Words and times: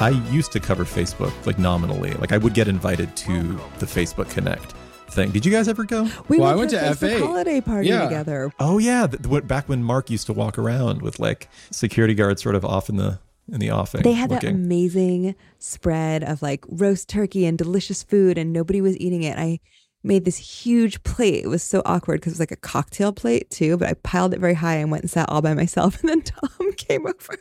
I 0.00 0.10
used 0.30 0.52
to 0.52 0.60
cover 0.60 0.84
Facebook 0.84 1.32
like 1.46 1.58
nominally. 1.58 2.12
Like 2.14 2.32
I 2.32 2.38
would 2.38 2.54
get 2.54 2.68
invited 2.68 3.14
to 3.16 3.32
the 3.78 3.86
Facebook 3.86 4.30
Connect 4.30 4.72
thing. 5.10 5.30
Did 5.30 5.44
you 5.44 5.52
guys 5.52 5.68
ever 5.68 5.84
go? 5.84 6.08
We 6.28 6.38
Well, 6.38 6.46
I 6.48 6.54
went, 6.54 6.58
went 6.58 6.70
to 6.70 6.78
to 6.80 6.90
a 6.90 6.94
Facebook 6.94 7.18
F8. 7.20 7.26
holiday 7.26 7.60
party 7.60 7.88
Yeah. 7.88 8.04
together. 8.04 8.52
Oh 8.58 8.78
yeah, 8.78 9.06
th- 9.06 9.26
what 9.26 9.46
back 9.46 9.68
when 9.68 9.82
Mark 9.82 10.08
used 10.10 10.26
to 10.26 10.32
walk 10.32 10.56
around 10.58 11.02
with 11.02 11.18
like 11.18 11.48
security 11.70 12.14
guards 12.14 12.42
sort 12.42 12.54
of 12.54 12.64
off 12.64 12.88
in 12.88 12.96
the 12.96 13.18
in 13.52 13.58
the 13.58 13.70
offing. 13.72 14.02
They 14.02 14.12
had 14.12 14.30
that 14.30 14.44
amazing 14.44 15.34
spread 15.58 16.22
of 16.22 16.40
like 16.40 16.64
roast 16.68 17.08
turkey 17.08 17.44
and 17.46 17.58
delicious 17.58 18.02
food, 18.04 18.38
and 18.38 18.52
nobody 18.52 18.80
was 18.80 18.96
eating 18.98 19.24
it. 19.24 19.36
I 19.36 19.58
made 20.02 20.24
this 20.24 20.36
huge 20.38 21.02
plate. 21.02 21.44
It 21.44 21.48
was 21.48 21.62
so 21.62 21.82
awkward 21.84 22.20
because 22.20 22.32
it 22.32 22.36
was 22.36 22.40
like 22.40 22.50
a 22.52 22.56
cocktail 22.56 23.12
plate 23.12 23.50
too, 23.50 23.76
but 23.76 23.88
I 23.88 23.94
piled 23.94 24.32
it 24.34 24.40
very 24.40 24.54
high 24.54 24.76
and 24.76 24.90
went 24.90 25.02
and 25.04 25.10
sat 25.10 25.28
all 25.28 25.42
by 25.42 25.54
myself. 25.54 25.98
And 26.00 26.08
then 26.08 26.22
Tom 26.22 26.72
came 26.76 27.06
over 27.06 27.38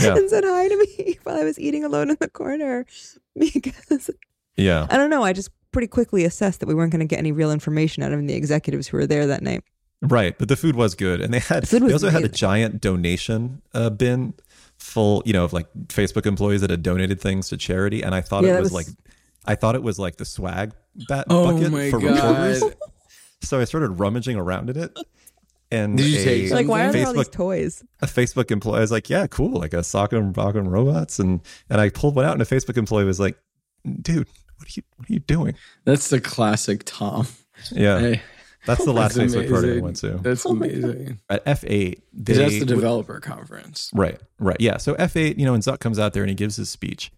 Yeah. 0.00 0.14
and 0.16 0.30
said 0.30 0.44
hi 0.44 0.68
to 0.68 0.76
me 0.76 1.18
while 1.24 1.36
I 1.36 1.44
was 1.44 1.58
eating 1.58 1.84
alone 1.84 2.10
in 2.10 2.16
the 2.20 2.28
corner 2.30 2.86
because 3.38 4.10
yeah. 4.56 4.86
I 4.90 4.96
don't 4.96 5.10
know. 5.10 5.22
I 5.24 5.32
just 5.32 5.50
pretty 5.72 5.88
quickly 5.88 6.24
assessed 6.24 6.60
that 6.60 6.66
we 6.66 6.74
weren't 6.74 6.92
going 6.92 7.00
to 7.00 7.06
get 7.06 7.18
any 7.18 7.32
real 7.32 7.50
information 7.52 8.02
out 8.02 8.12
of 8.12 8.26
the 8.26 8.34
executives 8.34 8.88
who 8.88 8.96
were 8.96 9.06
there 9.06 9.26
that 9.26 9.42
night. 9.42 9.62
Right, 10.00 10.38
but 10.38 10.48
the 10.48 10.54
food 10.56 10.76
was 10.76 10.94
good, 10.94 11.20
and 11.20 11.34
they 11.34 11.40
had 11.40 11.62
was 11.62 11.70
they 11.70 11.92
also 11.92 12.08
had 12.10 12.22
a 12.22 12.28
giant 12.28 12.80
donation 12.80 13.62
uh, 13.74 13.90
bin 13.90 14.34
full, 14.78 15.24
you 15.26 15.32
know, 15.32 15.42
of 15.42 15.52
like 15.52 15.66
Facebook 15.88 16.24
employees 16.24 16.60
that 16.60 16.70
had 16.70 16.84
donated 16.84 17.20
things 17.20 17.48
to 17.48 17.56
charity, 17.56 18.02
and 18.04 18.14
I 18.14 18.20
thought 18.20 18.44
Yeah, 18.44 18.58
it 18.58 18.60
was, 18.60 18.72
was- 18.72 18.86
like, 18.86 18.86
I 19.48 19.54
thought 19.56 19.74
it 19.74 19.82
was 19.82 19.98
like 19.98 20.16
the 20.16 20.24
swag 20.24 20.72
bat 21.08 21.26
Oh 21.30 21.52
bucket 21.52 21.72
my 21.72 21.90
for 21.90 21.98
God. 22.00 22.14
reporters. 22.14 22.62
So 23.42 23.58
I 23.60 23.64
started 23.64 23.88
rummaging 23.98 24.36
around 24.36 24.68
in 24.70 24.76
it, 24.78 24.96
and 25.70 25.96
Did 25.96 26.06
you 26.06 26.18
a, 26.20 26.24
take 26.24 26.50
Like, 26.52 26.66
why 26.68 26.84
are 26.86 26.92
there 26.92 27.06
all 27.06 27.12
these 27.14 27.28
toys? 27.28 27.82
a 28.02 28.06
Facebook 28.06 28.50
employee 28.50 28.78
I 28.78 28.80
was 28.80 28.90
like, 28.92 29.08
yeah, 29.08 29.26
cool, 29.26 29.52
like 29.58 29.72
a 29.74 29.78
Sock'em 29.78 30.32
Rock'em 30.34 30.68
robots, 30.68 31.18
and 31.18 31.40
and 31.70 31.80
I 31.80 31.88
pulled 31.90 32.14
one 32.16 32.24
out, 32.24 32.32
and 32.32 32.42
a 32.42 32.44
Facebook 32.44 32.76
employee 32.76 33.04
was 33.04 33.18
like, 33.20 33.38
dude, 34.02 34.26
what 34.58 34.68
are 34.68 34.72
you 34.74 34.82
what 34.96 35.08
are 35.08 35.12
you 35.12 35.20
doing? 35.20 35.54
That's 35.84 36.08
the 36.10 36.20
classic 36.20 36.82
Tom. 36.84 37.26
Yeah, 37.72 37.98
Hey, 38.00 38.22
that's 38.66 38.84
the 38.84 38.92
last 38.92 39.14
that's 39.14 39.34
Facebook 39.34 39.50
party 39.50 39.68
I 39.68 39.70
amazing. 39.70 39.84
went 39.84 39.96
to. 39.96 40.10
That's 40.22 40.44
Oh 40.46 40.50
amazing. 40.50 41.20
At 41.30 41.44
F8, 41.44 41.68
they 42.12 42.32
'Cause 42.32 42.36
that's 42.38 42.52
the 42.54 42.58
would- 42.60 42.68
developer 42.68 43.18
conference. 43.20 43.90
Right, 43.94 44.20
right. 44.38 44.56
Yeah. 44.60 44.76
So 44.78 44.94
F8, 44.94 45.38
you 45.38 45.44
know, 45.44 45.54
and 45.54 45.62
Zuck 45.62 45.80
comes 45.80 45.98
out 45.98 46.12
there 46.12 46.22
and 46.22 46.28
he 46.30 46.34
gives 46.36 46.56
his 46.56 46.70
speech. 46.70 47.10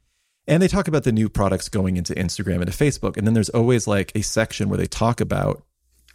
And 0.47 0.63
they 0.63 0.69
talk 0.69 0.89
about 0.89 1.05
the 1.05 1.13
new 1.13 1.29
products 1.29 1.69
going 1.69 1.97
into 1.97 2.15
Instagram 2.15 2.57
and 2.57 2.73
to 2.73 2.77
Facebook. 2.77 3.17
And 3.17 3.27
then 3.27 3.35
there's 3.35 3.51
always 3.51 3.87
like 3.87 4.13
a 4.15 4.23
section 4.23 4.69
where 4.69 4.79
they 4.79 4.87
talk 4.87 5.21
about 5.21 5.63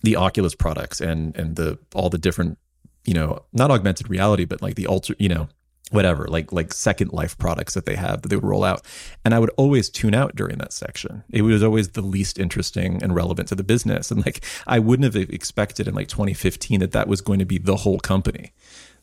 the 0.04 0.16
Oculus 0.16 0.56
products 0.56 1.02
and 1.02 1.36
and 1.36 1.56
the 1.56 1.80
all 1.94 2.10
the 2.10 2.18
different, 2.18 2.58
you 3.06 3.14
know, 3.14 3.44
not 3.54 3.72
augmented 3.72 4.10
reality, 4.10 4.46
but 4.46 4.62
like 4.62 4.76
the 4.76 4.88
ultra, 4.88 5.16
you 5.20 5.30
know, 5.30 5.48
whatever, 5.92 6.28
like 6.28 6.52
like 6.52 6.74
second 6.74 7.14
life 7.14 7.38
products 7.38 7.74
that 7.76 7.86
they 7.86 7.96
have 7.96 8.22
that 8.22 8.30
they 8.30 8.36
would 8.36 8.46
roll 8.46 8.64
out. 8.64 8.82
And 9.24 9.34
I 9.34 9.40
would 9.40 9.52
always 9.58 9.90
tune 9.90 10.14
out 10.14 10.36
during 10.36 10.58
that 10.58 10.74
section. 10.74 11.24
It 11.30 11.44
was 11.44 11.64
always 11.64 11.90
the 11.90 12.02
least 12.02 12.40
interesting 12.40 13.02
and 13.04 13.16
relevant 13.16 13.50
to 13.50 13.56
the 13.56 13.64
business. 13.64 14.12
And 14.12 14.26
like 14.26 14.44
I 14.68 14.80
wouldn't 14.80 15.14
have 15.14 15.30
expected 15.30 15.88
in 15.88 15.94
like 15.94 16.08
2015 16.08 16.80
that 16.80 16.92
that 16.92 17.08
was 17.08 17.22
going 17.22 17.40
to 17.40 17.46
be 17.46 17.58
the 17.58 17.78
whole 17.78 18.00
company 18.00 18.52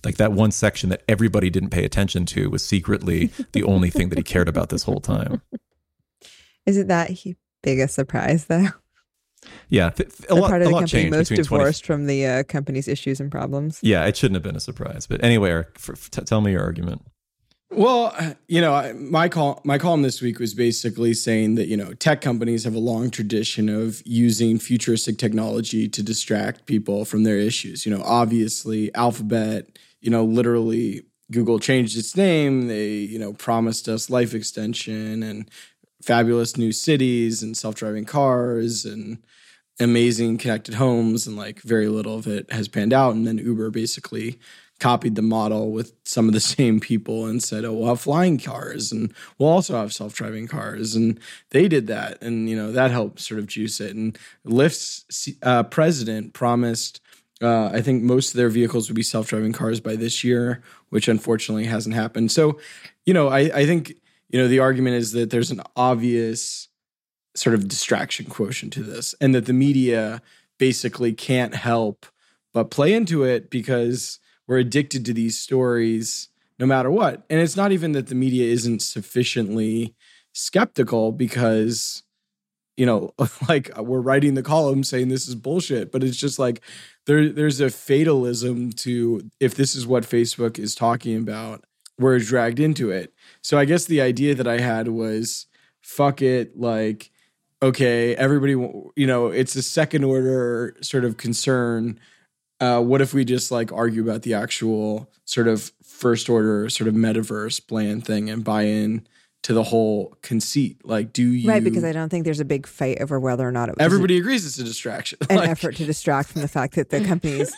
like 0.04 0.16
that 0.16 0.32
one 0.32 0.50
section 0.50 0.88
that 0.90 1.02
everybody 1.08 1.50
didn't 1.50 1.70
pay 1.70 1.84
attention 1.84 2.26
to 2.26 2.50
was 2.50 2.64
secretly 2.64 3.30
the 3.52 3.62
only 3.62 3.90
thing 3.90 4.08
that 4.08 4.18
he 4.18 4.24
cared 4.24 4.48
about 4.48 4.68
this 4.68 4.82
whole 4.84 5.00
time. 5.00 5.42
Is 6.66 6.76
it 6.76 6.88
that 6.88 7.10
he, 7.10 7.36
big 7.62 7.78
a 7.78 7.88
surprise 7.88 8.46
though? 8.46 8.68
Yeah, 9.68 9.90
th- 9.90 10.08
th- 10.16 10.30
a 10.30 10.34
lot, 10.36 10.50
part 10.50 10.62
of 10.62 10.68
a 10.68 10.70
the 10.70 10.74
company 10.78 10.88
changed 11.02 11.10
most 11.16 11.28
between 11.30 11.44
20. 11.44 11.58
divorced 11.64 11.86
from 11.86 12.06
the 12.06 12.26
uh, 12.26 12.42
company's 12.44 12.86
issues 12.86 13.18
and 13.20 13.30
problems. 13.30 13.80
Yeah, 13.82 14.04
it 14.04 14.16
shouldn't 14.16 14.36
have 14.36 14.42
been 14.44 14.54
a 14.54 14.60
surprise. 14.60 15.06
But 15.08 15.24
anyway, 15.24 15.50
Eric, 15.50 15.78
for, 15.80 15.94
f- 15.94 16.10
t- 16.10 16.22
tell 16.22 16.40
me 16.40 16.52
your 16.52 16.62
argument. 16.62 17.02
Well, 17.72 18.14
you 18.48 18.60
know, 18.60 18.74
I- 18.74 18.92
my 18.92 19.28
call 19.28 19.60
my 19.64 19.78
column 19.78 20.02
this 20.02 20.20
week 20.20 20.38
was 20.38 20.54
basically 20.54 21.14
saying 21.14 21.56
that 21.56 21.66
you 21.68 21.76
know 21.76 21.94
tech 21.94 22.20
companies 22.20 22.64
have 22.64 22.74
a 22.74 22.78
long 22.78 23.10
tradition 23.10 23.68
of 23.68 24.02
using 24.04 24.58
futuristic 24.58 25.18
technology 25.18 25.88
to 25.88 26.02
distract 26.02 26.66
people 26.66 27.04
from 27.04 27.24
their 27.24 27.38
issues. 27.38 27.84
You 27.86 27.96
know, 27.96 28.02
obviously 28.04 28.94
Alphabet, 28.94 29.66
you 30.02 30.10
know, 30.10 30.24
literally 30.24 31.02
Google 31.30 31.58
changed 31.58 31.96
its 31.96 32.16
name. 32.16 32.68
They 32.68 32.90
you 32.90 33.18
know 33.18 33.32
promised 33.32 33.88
us 33.88 34.10
life 34.10 34.34
extension 34.34 35.22
and 35.22 35.50
fabulous 36.02 36.56
new 36.56 36.72
cities 36.72 37.42
and 37.42 37.56
self-driving 37.56 38.04
cars 38.04 38.84
and 38.84 39.18
amazing 39.80 40.36
connected 40.36 40.74
homes 40.74 41.26
and 41.26 41.36
like 41.36 41.62
very 41.62 41.88
little 41.88 42.16
of 42.16 42.26
it 42.26 42.52
has 42.52 42.68
panned 42.68 42.92
out. 42.92 43.14
And 43.14 43.26
then 43.26 43.38
uber 43.38 43.70
basically 43.70 44.38
copied 44.80 45.14
the 45.14 45.22
model 45.22 45.70
with 45.70 45.92
some 46.04 46.26
of 46.26 46.34
the 46.34 46.40
same 46.56 46.80
people 46.80 47.26
and 47.26 47.42
said 47.42 47.64
oh 47.64 47.72
we'll 47.72 47.88
have 47.88 48.00
flying 48.00 48.36
cars 48.36 48.90
and 48.90 49.14
we'll 49.38 49.48
also 49.48 49.76
have 49.76 49.92
self-driving 49.92 50.48
cars. 50.48 50.94
And 50.94 51.18
they 51.50 51.68
did 51.68 51.86
that 51.86 52.20
and 52.20 52.48
you 52.50 52.56
know 52.56 52.72
that 52.72 52.90
helped 52.90 53.20
sort 53.20 53.40
of 53.40 53.46
juice 53.46 53.80
it. 53.80 53.94
And 53.94 54.18
lyft's 54.44 55.28
uh, 55.42 55.62
president 55.62 56.34
promised 56.34 57.00
uh, 57.42 57.70
I 57.72 57.80
think 57.80 58.02
most 58.02 58.30
of 58.30 58.36
their 58.36 58.48
vehicles 58.48 58.88
would 58.88 58.94
be 58.94 59.02
self-driving 59.02 59.52
cars 59.52 59.80
by 59.80 59.96
this 59.96 60.22
year, 60.22 60.62
which 60.90 61.08
unfortunately 61.08 61.64
hasn't 61.64 61.94
happened. 61.94 62.30
So, 62.30 62.58
you 63.04 63.14
know, 63.14 63.28
I, 63.28 63.40
I 63.54 63.66
think 63.66 63.94
you 64.28 64.40
know 64.40 64.48
the 64.48 64.60
argument 64.60 64.96
is 64.96 65.12
that 65.12 65.30
there's 65.30 65.50
an 65.50 65.62
obvious 65.76 66.68
sort 67.34 67.54
of 67.54 67.68
distraction 67.68 68.26
quotient 68.26 68.72
to 68.74 68.82
this, 68.82 69.14
and 69.20 69.34
that 69.34 69.46
the 69.46 69.52
media 69.52 70.22
basically 70.58 71.12
can't 71.12 71.54
help 71.54 72.06
but 72.52 72.70
play 72.70 72.92
into 72.92 73.24
it 73.24 73.50
because 73.50 74.20
we're 74.46 74.58
addicted 74.58 75.04
to 75.06 75.12
these 75.12 75.38
stories 75.38 76.28
no 76.58 76.66
matter 76.66 76.90
what. 76.90 77.24
And 77.28 77.40
it's 77.40 77.56
not 77.56 77.72
even 77.72 77.92
that 77.92 78.06
the 78.06 78.14
media 78.14 78.52
isn't 78.52 78.82
sufficiently 78.82 79.94
skeptical 80.32 81.10
because 81.10 82.04
you 82.76 82.86
know, 82.86 83.12
like 83.48 83.70
we're 83.78 84.00
writing 84.00 84.34
the 84.34 84.42
column 84.42 84.84
saying 84.84 85.08
this 85.08 85.28
is 85.28 85.34
bullshit, 85.34 85.92
but 85.92 86.02
it's 86.02 86.16
just 86.16 86.38
like 86.38 86.60
there 87.06 87.28
there's 87.30 87.60
a 87.60 87.70
fatalism 87.70 88.72
to 88.72 89.30
if 89.40 89.54
this 89.54 89.74
is 89.74 89.86
what 89.86 90.04
Facebook 90.04 90.58
is 90.58 90.74
talking 90.74 91.16
about, 91.16 91.64
we're 91.98 92.18
dragged 92.18 92.60
into 92.60 92.90
it. 92.90 93.12
So 93.42 93.58
I 93.58 93.64
guess 93.64 93.84
the 93.84 94.00
idea 94.00 94.34
that 94.34 94.46
I 94.48 94.58
had 94.58 94.88
was 94.88 95.46
fuck 95.80 96.22
it, 96.22 96.58
like 96.58 97.10
okay, 97.62 98.16
everybody, 98.16 98.52
you 98.96 99.06
know, 99.06 99.28
it's 99.28 99.54
a 99.54 99.62
second 99.62 100.02
order 100.02 100.76
sort 100.82 101.04
of 101.04 101.16
concern. 101.16 101.98
Uh, 102.60 102.80
what 102.80 103.00
if 103.00 103.14
we 103.14 103.24
just 103.24 103.52
like 103.52 103.72
argue 103.72 104.02
about 104.02 104.22
the 104.22 104.34
actual 104.34 105.08
sort 105.24 105.48
of 105.48 105.72
first 105.82 106.28
order 106.28 106.68
sort 106.68 106.88
of 106.88 106.94
metaverse 106.94 107.64
plan 107.66 108.00
thing 108.00 108.28
and 108.28 108.44
buy 108.44 108.62
in 108.62 109.06
to 109.42 109.52
the 109.52 109.62
whole 109.62 110.16
conceit? 110.22 110.84
Like, 110.84 111.12
do 111.12 111.28
you 111.28 111.48
Right, 111.48 111.62
because 111.62 111.84
I 111.84 111.92
don't 111.92 112.08
think 112.08 112.24
there's 112.24 112.40
a 112.40 112.44
big 112.44 112.66
fight 112.66 113.00
over 113.00 113.18
whether 113.18 113.46
or 113.46 113.52
not 113.52 113.68
it 113.68 113.76
was 113.76 113.84
everybody 113.84 114.16
agrees 114.16 114.46
it's 114.46 114.58
a 114.58 114.64
distraction. 114.64 115.18
an 115.30 115.36
Like, 115.36 115.48
effort 115.50 115.76
to 115.76 115.84
distract 115.84 116.30
from 116.30 116.42
the 116.42 116.48
fact 116.48 116.74
that 116.74 116.90
the 116.90 117.04
company's, 117.04 117.52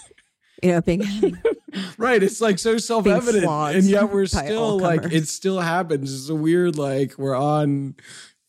you 0.63 0.73
know, 0.73 0.81
being 0.81 1.03
right? 1.99 2.23
It's 2.23 2.41
like 2.41 2.59
so 2.59 2.79
self 2.79 3.07
evident, 3.07 3.47
and 3.47 3.85
yet 3.85 4.11
we're 4.11 4.27
still 4.27 4.79
like 4.79 5.05
it 5.13 5.29
still 5.29 5.61
happens. 5.61 6.13
It's 6.15 6.29
a 6.29 6.35
weird 6.35 6.77
like 6.77 7.19
we're 7.19 7.37
on. 7.37 7.97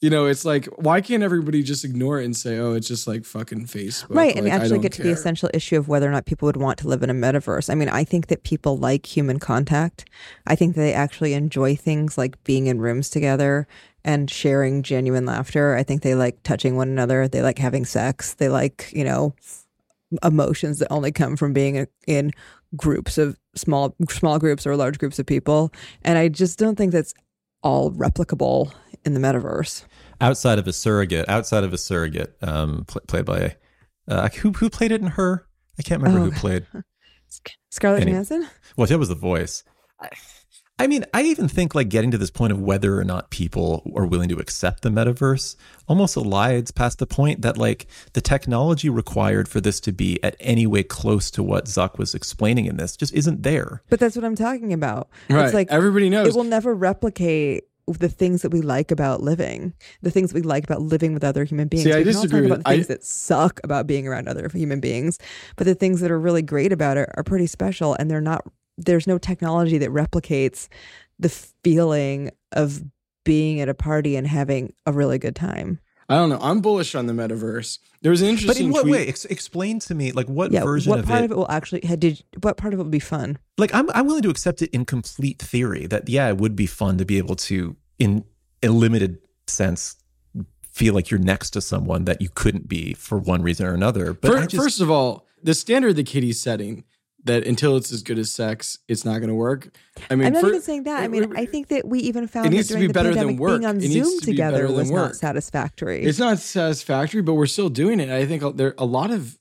You 0.06 0.12
know, 0.12 0.28
it's 0.28 0.46
like 0.46 0.68
why 0.78 1.02
can't 1.02 1.24
everybody 1.24 1.64
just 1.64 1.84
ignore 1.84 2.22
it 2.22 2.26
and 2.26 2.38
say, 2.38 2.60
"Oh, 2.60 2.74
it's 2.74 2.88
just 2.88 3.08
like 3.08 3.26
fucking 3.26 3.66
Facebook," 3.66 4.06
right, 4.10 4.36
and 4.36 4.46
Like, 4.46 4.54
I 4.54 4.58
actually 4.58 4.78
get 4.78 4.92
to 4.92 5.02
the 5.02 5.10
essential 5.10 5.50
issue 5.52 5.78
of 5.78 5.88
whether 5.88 6.08
or 6.08 6.12
not 6.12 6.28
people 6.28 6.46
would 6.46 6.58
want 6.58 6.78
to 6.78 6.88
live 6.88 7.02
in 7.02 7.10
a 7.10 7.14
metaverse. 7.16 7.72
I 7.72 7.74
mean, 7.74 7.90
I 7.90 8.04
think 8.04 8.28
that 8.28 8.44
people 8.44 8.78
like 8.78 9.08
human 9.08 9.40
contact. 9.40 10.08
I 10.46 10.56
think 10.56 10.76
that 10.76 10.82
they 10.82 10.94
actually 10.94 11.34
enjoy 11.34 11.76
things 11.76 12.20
like 12.20 12.36
being 12.44 12.68
in 12.68 12.80
rooms 12.80 13.10
together 13.10 13.68
and 14.04 14.30
sharing 14.30 14.84
genuine 14.84 15.26
laughter. 15.26 15.76
I 15.76 15.82
think 15.82 16.04
they 16.04 16.14
like 16.14 16.44
touching 16.44 16.76
one 16.76 16.90
another. 16.90 17.28
They 17.28 17.42
like 17.42 17.58
having 17.58 17.84
sex. 17.84 18.36
They 18.36 18.50
like, 18.50 18.92
you 18.94 19.06
know, 19.06 19.34
emotions 20.22 20.78
that 20.78 20.92
only 20.92 21.12
come 21.14 21.36
from 21.36 21.52
being 21.52 21.88
in 22.06 22.30
groups 22.76 23.18
of 23.18 23.40
small 23.56 23.96
small 24.08 24.38
groups 24.38 24.68
or 24.68 24.76
large 24.76 25.00
groups 25.00 25.18
of 25.18 25.26
people. 25.26 25.74
And 26.04 26.20
I 26.20 26.28
just 26.28 26.60
don't 26.60 26.76
think 26.76 26.92
that's 26.92 27.16
all 27.66 27.92
replicable 27.92 28.72
in 29.04 29.14
the 29.16 29.20
metaverse. 29.20 29.84
Outside 30.22 30.60
of 30.60 30.68
a 30.68 30.72
surrogate, 30.74 31.28
outside 31.28 31.64
of 31.66 31.74
a 31.74 31.78
surrogate, 31.78 32.38
um, 32.42 32.86
pl- 32.88 33.02
played 33.08 33.26
by 33.26 33.56
uh, 34.08 34.30
who 34.30 34.52
who 34.54 34.70
played 34.70 34.92
it 34.94 35.02
in 35.02 35.08
her? 35.08 35.46
I 35.78 35.82
can't 35.82 36.02
remember 36.02 36.26
Oh, 36.28 36.30
who 36.30 36.38
played. 36.40 36.66
Scarlett 37.72 38.04
Any- 38.04 38.12
Johansson? 38.12 38.48
Well, 38.78 38.88
that 38.88 38.98
was 39.00 39.10
the 39.10 39.16
voice. 39.16 39.64
I, 40.78 40.84
I 40.84 40.88
mean, 40.88 41.06
I 41.14 41.24
even 41.24 41.48
think 41.48 41.74
like 41.76 41.90
getting 41.90 42.12
to 42.12 42.18
this 42.18 42.30
point 42.32 42.52
of 42.52 42.60
whether 42.62 43.00
or 43.00 43.04
not 43.04 43.30
people 43.30 43.90
are 43.96 44.06
willing 44.06 44.30
to 44.30 44.38
accept 44.38 44.82
the 44.84 44.90
metaverse 44.90 45.56
almost 45.88 46.16
elides 46.16 46.74
past 46.74 47.00
the 47.00 47.08
point 47.08 47.42
that 47.42 47.58
like 47.58 47.88
the 48.14 48.22
technology 48.22 48.90
required 48.90 49.48
for 49.48 49.62
this 49.62 49.80
to 49.82 49.92
be 49.92 50.22
at 50.24 50.36
any 50.40 50.68
way 50.68 50.84
close 50.84 51.32
to 51.32 51.44
what 51.44 51.66
Zuck 51.66 51.98
was 51.98 52.14
explaining 52.14 52.66
in 52.66 52.78
this 52.78 52.96
just 52.98 53.14
isn't 53.14 53.44
there. 53.44 53.82
But 53.90 54.00
that's 54.00 54.16
what 54.16 54.26
I'm 54.26 54.36
talking 54.36 54.74
about. 54.74 55.10
Right. 55.30 55.46
It's 55.46 55.54
like 55.54 55.68
Everybody 55.72 56.10
knows. 56.10 56.28
it 56.28 56.36
will 56.36 56.44
never 56.44 56.74
replicate 56.76 57.64
the 57.88 58.10
things 58.10 58.42
that 58.42 58.50
we 58.52 58.62
like 58.62 58.90
about 58.90 59.22
living, 59.22 59.72
the 60.02 60.10
things 60.10 60.34
we 60.34 60.42
like 60.42 60.64
about 60.64 60.82
living 60.82 61.14
with 61.14 61.24
other 61.24 61.44
human 61.44 61.68
beings. 61.68 61.84
See, 61.84 61.94
I 61.94 62.00
we 62.00 62.04
can 62.06 62.16
all 62.16 62.22
disagree 62.24 62.42
talk 62.42 62.58
with- 62.58 62.60
about 62.62 62.70
the 62.72 62.76
things 62.78 62.90
I- 62.90 62.94
that 62.96 63.04
suck 63.04 63.60
about 63.64 63.86
being 63.88 64.08
around 64.08 64.28
other 64.28 64.50
human 64.52 64.80
beings, 64.80 65.20
but 65.56 65.66
the 65.66 65.76
things 65.76 66.02
that 66.02 66.10
are 66.10 66.20
really 66.20 66.42
great 66.42 66.72
about 66.72 66.98
it 66.98 67.08
are 67.14 67.24
pretty 67.24 67.46
special, 67.48 67.94
and 67.94 68.10
they're 68.10 68.22
not. 68.22 68.44
There's 68.78 69.08
no 69.08 69.18
technology 69.18 69.78
that 69.78 69.90
replicates 69.90 70.68
the 71.20 71.30
feeling 71.30 72.32
of 72.52 72.84
being 73.24 73.60
at 73.62 73.70
a 73.70 73.74
party 73.74 74.16
and 74.16 74.28
having 74.28 74.74
a 74.86 74.92
really 74.94 75.18
good 75.18 75.36
time. 75.36 75.80
I 76.08 76.16
don't 76.18 76.30
know. 76.30 76.38
I'm 76.40 76.62
bullish 76.62 76.94
on 76.94 77.08
the 77.08 77.14
metaverse. 77.14 77.80
There 78.02 78.12
was 78.12 78.22
an 78.22 78.38
But 78.46 78.60
in 78.60 78.70
what 78.72 78.82
tweet. 78.84 78.92
way? 78.92 79.08
Ex- 79.08 79.26
explain 79.26 79.80
to 79.80 79.96
me, 79.96 80.12
like 80.12 80.28
what 80.28 80.52
Yeah, 80.52 80.64
version 80.64 80.92
what 80.92 81.00
of 81.00 81.06
part 81.08 81.22
it? 81.22 81.26
of 81.26 81.32
it 81.32 81.38
will 81.38 81.50
actually 81.50 81.82
had 81.84 82.00
did 82.00 82.24
what 82.42 82.58
part 82.58 82.74
of 82.76 82.80
it 82.80 82.84
will 82.84 82.90
be 82.92 83.00
fun? 83.00 83.40
like 83.58 83.74
I'm 83.74 83.90
I'm 83.92 84.06
willing 84.06 84.22
to 84.22 84.30
accept 84.30 84.62
it 84.62 84.70
in 84.72 84.86
complete 84.86 85.40
theory 85.42 85.88
that 85.88 86.08
yeah, 86.08 86.28
it 86.30 86.38
would 86.38 86.56
be 86.56 86.68
fun 86.68 87.00
to 87.00 87.06
be 87.06 87.18
able 87.18 87.36
to 87.38 87.76
in 87.98 88.24
a 88.62 88.68
limited 88.70 89.18
sense 89.48 89.96
feel 90.72 90.94
like 90.94 91.10
you're 91.10 91.20
next 91.20 91.52
to 91.52 91.62
someone 91.62 92.04
that 92.06 92.22
you 92.22 92.30
couldn't 92.36 92.68
be 92.68 92.94
for 92.94 93.18
one 93.18 93.42
reason 93.42 93.66
or 93.66 93.74
another. 93.74 94.14
But 94.14 94.32
Fir- 94.32 94.38
I 94.38 94.46
just, 94.46 94.62
First 94.62 94.82
of 94.82 94.92
all, 94.92 95.26
the 95.42 95.54
standard 95.56 95.96
that 95.96 96.06
Katie's 96.06 96.40
setting 96.40 96.84
that 97.26 97.46
until 97.46 97.76
it's 97.78 97.92
as 97.92 98.02
good 98.04 98.18
as 98.20 98.32
sex, 98.32 98.78
it's 98.88 99.04
not 99.04 99.18
going 99.18 99.30
to 99.30 99.36
work. 99.36 99.70
I 100.10 100.16
mean, 100.16 100.28
I'm 100.28 100.34
not 100.34 100.42
fir- 100.42 100.50
even 100.50 100.62
saying 100.62 100.84
that. 100.84 101.04
I 101.04 101.08
mean, 101.08 101.36
I 101.36 101.46
think 101.46 101.68
that 101.68 101.88
we 101.88 102.00
even 102.00 102.28
found 102.28 102.46
It 102.48 102.50
that 102.52 102.56
needs 102.56 102.68
to 102.70 102.78
be 102.78 102.88
better 102.88 103.10
than 103.10 103.18
pandemic, 103.18 103.40
work. 103.40 103.60
being 103.62 103.66
on 103.70 103.78
It 103.78 103.92
Zoom 103.92 104.20
to 104.20 104.26
together 104.26 104.72
was 104.72 104.92
work. 104.92 105.02
not 105.10 105.16
satisfactory. 105.16 106.04
it's 106.04 106.20
not 106.20 106.40
satisfactory, 106.40 107.22
but 107.22 107.34
we're 107.34 107.46
still 107.48 107.70
doing 107.70 108.00
it. 108.00 108.10
I 108.10 108.26
think 108.26 108.56
there 108.58 108.74
a 108.78 108.86
lot 108.86 109.12
of. 109.12 109.38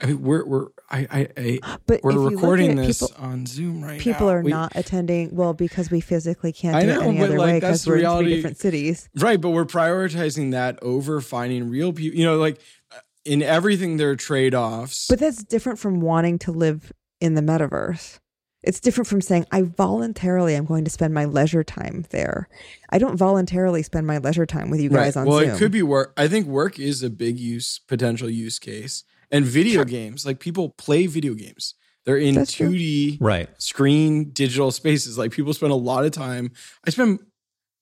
I 0.00 0.06
mean, 0.06 0.22
we're 0.22 0.44
we're 0.44 0.66
I 0.90 1.06
I, 1.12 1.28
I 1.36 1.78
but 1.86 2.00
we're 2.02 2.10
you 2.10 2.18
look 2.18 2.32
at 2.32 2.34
recording 2.36 2.72
it, 2.78 2.86
this 2.88 3.02
people, 3.06 3.14
on 3.24 3.46
Zoom 3.46 3.82
right 3.84 3.98
now. 3.98 4.02
people 4.02 4.28
are 4.28 4.42
We- 4.42 4.50
not 4.50 4.72
attending 4.74 5.32
well 5.36 5.54
because 5.54 5.92
we 5.92 6.00
physically 6.00 6.52
can't 6.52 6.74
I 6.74 6.80
do 6.80 6.86
know, 6.88 7.00
it 7.02 7.04
any 7.06 7.20
other 7.22 7.38
like, 7.38 7.46
way 7.46 7.60
because 7.60 7.86
we're 7.86 7.94
in 7.94 8.00
reality. 8.00 8.26
three 8.30 8.34
different 8.36 8.58
cities. 8.58 9.08
Right, 9.16 9.40
but 9.40 9.50
we're 9.50 9.64
prioritizing 9.64 10.50
that 10.50 10.82
over 10.82 11.20
finding 11.20 11.68
real 11.70 11.92
people. 11.92 12.18
You 12.18 12.24
know, 12.24 12.36
like 12.38 12.58
uh, 12.90 12.96
in 13.24 13.42
everything, 13.42 13.96
there 13.96 14.10
are 14.10 14.16
trade 14.16 14.56
offs. 14.56 15.06
But 15.08 15.20
that's 15.20 15.44
different 15.44 15.78
from 15.78 16.00
wanting 16.00 16.40
to 16.40 16.50
live 16.50 16.92
in 17.22 17.34
the 17.34 17.40
metaverse. 17.40 18.18
It's 18.62 18.80
different 18.80 19.08
from 19.08 19.20
saying, 19.20 19.46
I 19.50 19.62
voluntarily 19.62 20.54
am 20.54 20.66
going 20.66 20.84
to 20.84 20.90
spend 20.90 21.14
my 21.14 21.24
leisure 21.24 21.64
time 21.64 22.04
there. 22.10 22.48
I 22.90 22.98
don't 22.98 23.16
voluntarily 23.16 23.82
spend 23.82 24.06
my 24.06 24.18
leisure 24.18 24.46
time 24.46 24.70
with 24.70 24.80
you 24.80 24.88
guys 24.88 25.16
on 25.16 25.26
well, 25.26 25.38
Zoom. 25.38 25.50
it 25.50 25.58
could 25.58 25.72
be 25.72 25.82
work. 25.82 26.12
I 26.16 26.28
think 26.28 26.46
work 26.46 26.78
is 26.78 27.02
a 27.02 27.10
big 27.10 27.38
use 27.38 27.80
potential 27.88 28.28
use 28.28 28.58
case, 28.58 29.04
and 29.30 29.44
video 29.44 29.84
games. 29.84 30.26
Like 30.26 30.38
people 30.38 30.70
play 30.70 31.06
video 31.06 31.34
games. 31.34 31.74
They're 32.04 32.16
in 32.16 32.34
That's 32.34 32.54
2D 32.54 33.18
right. 33.20 33.48
screen 33.60 34.30
digital 34.30 34.70
spaces. 34.72 35.16
Like 35.16 35.30
people 35.32 35.54
spend 35.54 35.72
a 35.72 35.76
lot 35.76 36.04
of 36.04 36.10
time. 36.10 36.52
I 36.84 36.90
spend 36.90 37.20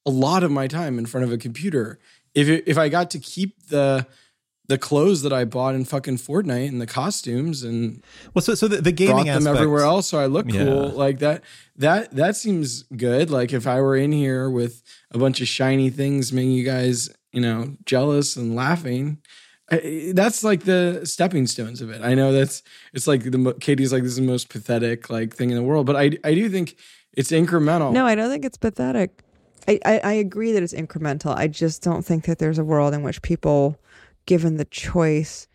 a 0.06 0.10
lot 0.10 0.44
of 0.44 0.50
my 0.50 0.66
time 0.66 0.98
in 0.98 1.06
front 1.06 1.24
of 1.24 1.32
a 1.32 1.38
computer. 1.38 1.98
If 2.34 2.48
it, 2.48 2.64
if 2.66 2.78
I 2.78 2.88
got 2.88 3.10
to 3.10 3.18
keep 3.18 3.66
the 3.68 4.06
the 4.70 4.78
clothes 4.78 5.20
that 5.22 5.32
I 5.32 5.44
bought 5.44 5.74
in 5.74 5.84
fucking 5.84 6.18
Fortnite 6.18 6.68
and 6.68 6.80
the 6.80 6.86
costumes 6.86 7.62
and 7.62 8.02
Well, 8.32 8.42
so 8.42 8.54
so 8.54 8.66
the, 8.68 8.80
the 8.80 8.92
gaming 8.92 9.14
brought 9.14 9.26
them 9.26 9.36
aspect, 9.46 9.56
everywhere 9.56 9.82
else 9.82 10.08
so 10.10 10.18
I 10.18 10.26
look 10.26 10.46
Yeah. 10.50 10.64
cool 10.64 10.88
like 11.04 11.18
that 11.18 11.42
that 11.76 12.02
that 12.16 12.36
seems 12.36 12.84
good 12.96 13.30
like 13.30 13.52
if 13.52 13.66
I 13.66 13.80
were 13.80 13.96
in 13.96 14.12
here 14.12 14.48
with 14.48 14.82
a 15.10 15.18
bunch 15.18 15.40
of 15.40 15.48
shiny 15.48 15.90
things 15.90 16.32
making 16.32 16.52
you 16.52 16.64
guys 16.64 17.10
you 17.32 17.40
know 17.40 17.76
jealous 17.84 18.36
and 18.36 18.54
laughing 18.54 19.18
I- 19.72 20.12
that's 20.14 20.42
like 20.44 20.62
the 20.64 21.00
stepping 21.04 21.46
stones 21.46 21.80
of 21.80 21.90
it 21.90 22.00
I 22.02 22.14
know 22.14 22.32
that's 22.32 22.62
it's 22.92 23.06
like 23.06 23.22
the 23.24 23.54
Katie's 23.60 23.92
like 23.92 24.02
this 24.02 24.12
is 24.12 24.16
the 24.18 24.22
most 24.36 24.48
pathetic 24.48 25.10
like 25.10 25.34
thing 25.34 25.50
in 25.50 25.56
the 25.56 25.62
world 25.70 25.84
but 25.86 25.96
I 25.96 26.06
I 26.24 26.34
do 26.34 26.48
think 26.48 26.76
it's 27.12 27.30
incremental 27.32 27.92
No, 27.92 28.06
I 28.06 28.14
don't 28.14 28.30
think 28.30 28.44
it's 28.44 28.56
pathetic. 28.58 29.10
I, 29.68 29.78
I, 29.84 29.94
I 30.04 30.12
agree 30.14 30.52
that 30.52 30.62
it's 30.62 30.72
incremental. 30.72 31.34
I 31.36 31.46
just 31.46 31.82
don't 31.82 32.02
think 32.04 32.24
that 32.24 32.38
there's 32.38 32.58
a 32.58 32.64
world 32.64 32.94
in 32.94 33.02
which 33.02 33.20
people, 33.20 33.76
given 34.26 34.56
the 34.56 34.64
choice 34.64 35.48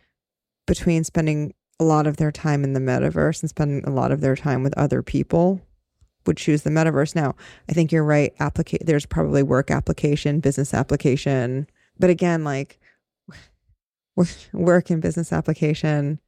between 0.65 1.03
spending 1.03 1.53
a 1.79 1.83
lot 1.83 2.07
of 2.07 2.17
their 2.17 2.31
time 2.31 2.63
in 2.63 2.73
the 2.73 2.79
metaverse 2.79 3.41
and 3.41 3.49
spending 3.49 3.83
a 3.85 3.89
lot 3.89 4.11
of 4.11 4.21
their 4.21 4.35
time 4.35 4.63
with 4.63 4.77
other 4.77 5.01
people, 5.01 5.61
would 6.25 6.37
choose 6.37 6.63
the 6.63 6.69
metaverse. 6.69 7.15
Now, 7.15 7.35
I 7.69 7.73
think 7.73 7.91
you're 7.91 8.03
right. 8.03 8.35
Applica- 8.39 8.85
there's 8.85 9.05
probably 9.05 9.43
work 9.43 9.71
application, 9.71 10.39
business 10.39 10.73
application, 10.73 11.67
but 11.99 12.09
again, 12.09 12.43
like 12.43 12.79
work 14.53 14.89
and 14.89 15.01
business 15.01 15.31
application. 15.31 16.19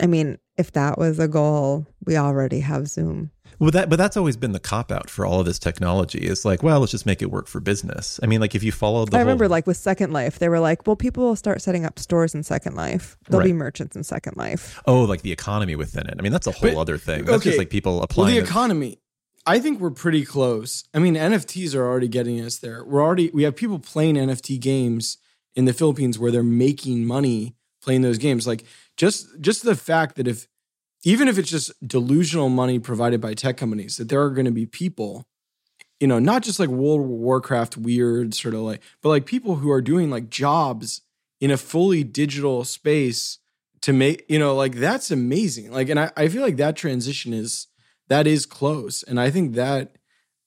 I 0.00 0.06
mean, 0.06 0.38
if 0.56 0.72
that 0.72 0.98
was 0.98 1.18
a 1.18 1.28
goal, 1.28 1.86
we 2.04 2.16
already 2.16 2.60
have 2.60 2.88
Zoom. 2.88 3.30
Well, 3.58 3.70
that 3.70 3.88
but 3.90 3.96
that's 3.96 4.16
always 4.16 4.36
been 4.36 4.52
the 4.52 4.60
cop 4.60 4.90
out 4.92 5.08
for 5.10 5.24
all 5.26 5.40
of 5.40 5.46
this 5.46 5.58
technology. 5.58 6.18
It's 6.20 6.44
like, 6.44 6.62
well, 6.62 6.80
let's 6.80 6.92
just 6.92 7.06
make 7.06 7.22
it 7.22 7.30
work 7.30 7.46
for 7.46 7.60
business. 7.60 8.18
I 8.22 8.26
mean, 8.26 8.40
like 8.40 8.54
if 8.54 8.62
you 8.62 8.72
follow 8.72 9.04
the 9.04 9.16
I 9.16 9.20
whole- 9.20 9.26
remember 9.26 9.48
like 9.48 9.66
with 9.66 9.76
Second 9.76 10.12
Life, 10.12 10.38
they 10.38 10.48
were 10.48 10.60
like, 10.60 10.86
well, 10.86 10.96
people 10.96 11.24
will 11.24 11.36
start 11.36 11.62
setting 11.62 11.84
up 11.84 11.98
stores 11.98 12.34
in 12.34 12.42
Second 12.42 12.74
Life. 12.74 13.16
There'll 13.28 13.44
be 13.46 13.52
merchants 13.52 13.96
in 13.96 14.04
Second 14.04 14.36
Life. 14.36 14.80
oh, 14.86 15.02
like 15.04 15.22
the 15.22 15.32
economy 15.32 15.76
within 15.76 16.06
it. 16.06 16.14
I 16.18 16.22
mean, 16.22 16.32
that's 16.32 16.46
a 16.46 16.52
whole 16.52 16.70
But- 16.70 16.80
other 16.80 16.98
thing. 16.98 17.24
That's 17.24 17.36
okay. 17.38 17.50
just 17.50 17.58
like 17.58 17.70
people 17.70 17.94
well 17.94 18.02
applying. 18.02 18.34
the 18.34 18.40
it- 18.40 18.44
economy 18.44 18.98
I 19.46 19.58
think 19.58 19.78
we're 19.78 19.90
pretty 19.90 20.24
close 20.24 20.84
I 20.94 20.98
mean 21.00 21.14
NFTs 21.16 21.74
are 21.74 21.84
already 21.86 22.08
getting 22.08 22.40
us 22.40 22.56
there 22.56 22.82
we're 22.82 23.02
already 23.02 23.30
we 23.34 23.42
have 23.42 23.54
people 23.54 23.78
playing 23.78 24.14
NFT 24.16 24.58
games 24.58 25.18
in 25.54 25.66
the 25.66 25.74
Philippines 25.74 26.18
where 26.18 26.30
they're 26.32 26.42
making 26.42 27.04
money 27.04 27.54
playing 27.82 28.00
those 28.00 28.16
games 28.16 28.46
like 28.46 28.64
just 28.96 29.26
just 29.42 29.62
the 29.62 29.74
fact 29.76 30.16
that 30.16 30.26
if 30.26 30.48
even 31.04 31.28
if 31.28 31.38
it's 31.38 31.50
just 31.50 31.72
delusional 31.86 32.48
money 32.48 32.78
provided 32.78 33.20
by 33.20 33.34
tech 33.34 33.56
companies 33.56 33.96
that 33.96 34.08
there 34.08 34.22
are 34.22 34.30
going 34.30 34.46
to 34.46 34.50
be 34.50 34.66
people 34.66 35.26
you 36.00 36.06
know 36.06 36.18
not 36.18 36.42
just 36.42 36.58
like 36.58 36.68
world 36.68 37.00
warcraft 37.06 37.76
weird 37.76 38.34
sort 38.34 38.54
of 38.54 38.60
like 38.60 38.82
but 39.02 39.10
like 39.10 39.26
people 39.26 39.56
who 39.56 39.70
are 39.70 39.82
doing 39.82 40.10
like 40.10 40.28
jobs 40.28 41.02
in 41.40 41.50
a 41.50 41.56
fully 41.56 42.02
digital 42.02 42.64
space 42.64 43.38
to 43.84 43.92
make 43.92 44.24
you 44.30 44.38
know 44.38 44.54
like 44.54 44.76
that's 44.76 45.10
amazing. 45.10 45.70
Like 45.70 45.90
and 45.90 46.00
i, 46.00 46.10
I 46.16 46.28
feel 46.28 46.40
like 46.40 46.56
that 46.56 46.74
transition 46.74 47.34
is 47.34 47.66
that 48.08 48.26
is 48.26 48.46
close. 48.46 49.02
And 49.02 49.20
i 49.20 49.30
think 49.30 49.54
that 49.54 49.96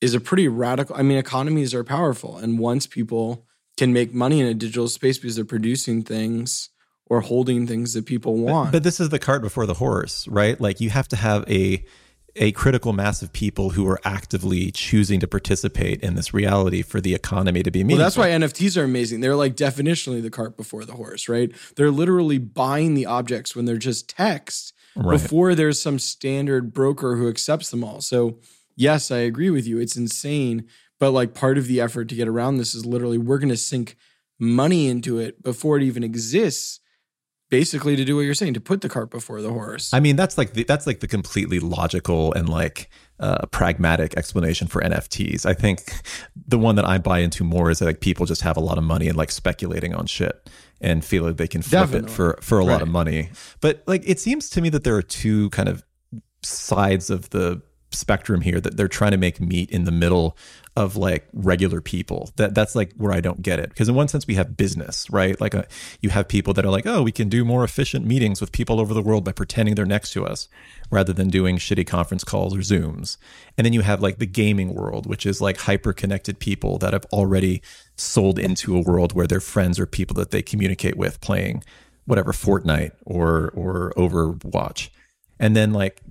is 0.01 0.15
a 0.15 0.19
pretty 0.19 0.47
radical 0.47 0.95
i 0.95 1.03
mean 1.03 1.19
economies 1.19 1.73
are 1.75 1.83
powerful. 1.83 2.37
And 2.37 2.57
once 2.57 2.87
people 2.87 3.45
can 3.77 3.93
make 3.93 4.11
money 4.11 4.39
in 4.39 4.47
a 4.47 4.55
digital 4.55 4.87
space 4.87 5.19
because 5.19 5.35
they're 5.35 5.45
producing 5.45 6.01
things 6.01 6.71
or 7.09 7.21
holding 7.21 7.65
things 7.67 7.93
that 7.93 8.05
people 8.05 8.35
want 8.35 8.71
But 8.71 8.83
this 8.83 8.99
is 8.99 9.09
the 9.09 9.19
cart 9.19 9.41
before 9.41 9.65
the 9.65 9.73
horse, 9.75 10.27
right? 10.27 10.59
Like 10.59 10.79
you 10.81 10.89
have 10.89 11.07
to 11.09 11.15
have 11.15 11.43
a 11.49 11.83
a 12.39 12.51
critical 12.51 12.93
mass 12.93 13.23
of 13.23 13.33
people 13.33 13.71
who 13.71 13.87
are 13.87 13.99
actively 14.05 14.69
choosing 14.71 15.19
to 15.19 15.27
participate 15.27 16.01
in 16.03 16.13
this 16.13 16.35
reality 16.35 16.83
for 16.83 17.01
the 17.01 17.15
economy 17.15 17.63
to 17.63 17.71
be 17.71 17.79
Well, 17.79 17.87
meaningful. 17.87 18.03
that's 18.03 18.17
why 18.17 18.29
NFTs 18.29 18.77
are 18.79 18.83
amazing. 18.83 19.21
They're 19.21 19.35
like 19.35 19.55
definitionally 19.55 20.21
the 20.21 20.29
cart 20.29 20.55
before 20.55 20.85
the 20.85 20.93
horse, 20.93 21.27
right? 21.27 21.51
They're 21.75 21.89
literally 21.89 22.37
buying 22.37 22.93
the 22.93 23.07
objects 23.07 23.55
when 23.55 23.65
they're 23.65 23.77
just 23.77 24.07
text 24.07 24.73
Right. 24.95 25.19
before 25.19 25.55
there's 25.55 25.81
some 25.81 25.97
standard 25.97 26.73
broker 26.73 27.15
who 27.17 27.27
accepts 27.27 27.71
them 27.71 27.83
all. 27.83 28.01
So, 28.01 28.37
yes, 28.75 29.09
I 29.09 29.17
agree 29.19 29.49
with 29.49 29.65
you. 29.65 29.79
It's 29.79 29.95
insane. 29.97 30.65
But 30.99 31.11
like 31.11 31.33
part 31.33 31.57
of 31.57 31.65
the 31.67 31.81
effort 31.81 32.07
to 32.09 32.15
get 32.15 32.27
around 32.27 32.57
this 32.57 32.75
is 32.75 32.85
literally 32.85 33.17
we're 33.17 33.37
going 33.39 33.49
to 33.49 33.57
sink 33.57 33.95
money 34.39 34.87
into 34.87 35.17
it 35.17 35.41
before 35.41 35.77
it 35.77 35.83
even 35.83 36.03
exists, 36.03 36.79
basically 37.49 37.95
to 37.95 38.03
do 38.03 38.15
what 38.15 38.21
you're 38.21 38.33
saying, 38.33 38.53
to 38.53 38.61
put 38.61 38.81
the 38.81 38.89
cart 38.89 39.09
before 39.09 39.41
the 39.41 39.51
horse. 39.51 39.93
I 39.93 39.99
mean, 39.99 40.15
that's 40.15 40.37
like 40.37 40.53
the, 40.53 40.63
that's 40.63 40.85
like 40.85 40.99
the 40.99 41.07
completely 41.07 41.59
logical 41.59 42.33
and 42.33 42.49
like 42.49 42.89
uh, 43.19 43.45
pragmatic 43.47 44.15
explanation 44.17 44.67
for 44.67 44.81
NFTs. 44.81 45.45
I 45.45 45.53
think 45.53 45.91
the 46.35 46.57
one 46.57 46.75
that 46.75 46.85
I 46.85 46.97
buy 46.97 47.19
into 47.19 47.43
more 47.43 47.69
is 47.69 47.79
that 47.79 47.85
like 47.85 48.01
people 48.01 48.25
just 48.25 48.41
have 48.41 48.57
a 48.57 48.61
lot 48.61 48.77
of 48.77 48.83
money 48.83 49.07
and 49.07 49.17
like 49.17 49.31
speculating 49.31 49.95
on 49.95 50.05
shit 50.05 50.49
and 50.81 51.03
feel 51.03 51.23
like 51.23 51.37
they 51.37 51.47
can 51.47 51.61
flip 51.61 51.83
Definitely. 51.83 52.11
it 52.11 52.13
for 52.13 52.39
for 52.41 52.59
a 52.59 52.65
lot 52.65 52.81
of 52.81 52.87
money. 52.87 53.29
But 53.61 53.83
like 53.87 54.03
it 54.05 54.19
seems 54.19 54.49
to 54.51 54.61
me 54.61 54.69
that 54.69 54.83
there 54.83 54.95
are 54.95 55.01
two 55.01 55.49
kind 55.51 55.69
of 55.69 55.83
sides 56.43 57.09
of 57.09 57.29
the 57.31 57.61
spectrum 57.97 58.41
here 58.41 58.61
that 58.61 58.77
they're 58.77 58.87
trying 58.87 59.11
to 59.11 59.17
make 59.17 59.41
meet 59.41 59.69
in 59.71 59.83
the 59.83 59.91
middle 59.91 60.37
of 60.75 60.95
like 60.95 61.27
regular 61.33 61.81
people. 61.81 62.29
That 62.35 62.53
that's 62.53 62.75
like 62.75 62.93
where 62.97 63.11
i 63.11 63.19
don't 63.19 63.41
get 63.41 63.59
it. 63.59 63.69
Because 63.69 63.89
in 63.89 63.95
one 63.95 64.07
sense 64.07 64.27
we 64.27 64.35
have 64.35 64.55
business 64.55 65.09
right? 65.09 65.39
Like 65.41 65.55
uh 65.55 65.63
you 66.01 66.09
have 66.11 66.27
people 66.27 66.53
that 66.53 66.65
are 66.65 66.71
like 66.71 66.85
oh 66.85 67.01
we 67.01 67.11
can 67.11 67.29
do 67.29 67.43
more 67.43 67.63
efficient 67.63 68.05
meetings 68.05 68.39
with 68.39 68.51
people 68.51 68.79
over 68.79 68.93
the 68.93 69.01
world 69.01 69.23
by 69.23 69.31
pretending 69.31 69.75
they're 69.75 69.85
next 69.85 70.11
to 70.11 70.25
us 70.25 70.47
rather 70.91 71.13
than 71.13 71.29
doing 71.29 71.57
shitty 71.57 71.85
conference 71.85 72.23
calls 72.23 72.55
or 72.55 72.59
zooms. 72.59 73.17
And 73.57 73.65
then 73.65 73.73
you 73.73 73.81
have 73.81 74.01
like 74.01 74.19
the 74.19 74.27
gaming 74.27 74.73
world 74.73 75.07
which 75.07 75.25
is 75.25 75.41
like 75.41 75.57
hyper 75.57 75.93
connected 75.93 76.39
people 76.39 76.77
that 76.77 76.93
have 76.93 77.05
already 77.11 77.61
sold 77.95 78.37
into 78.37 78.77
a 78.77 78.81
world 78.81 79.13
where 79.13 79.27
their 79.27 79.41
friends 79.41 79.79
are 79.79 79.87
people 79.87 80.13
that 80.15 80.31
they 80.31 80.43
communicate 80.43 80.95
with 80.95 81.19
playing 81.21 81.63
whatever 82.05 82.31
fortnite 82.31 82.91
or 83.05 83.49
or 83.55 83.93
overwatch. 83.97 84.89
And 85.39 85.55
then 85.55 85.73
like 85.73 86.01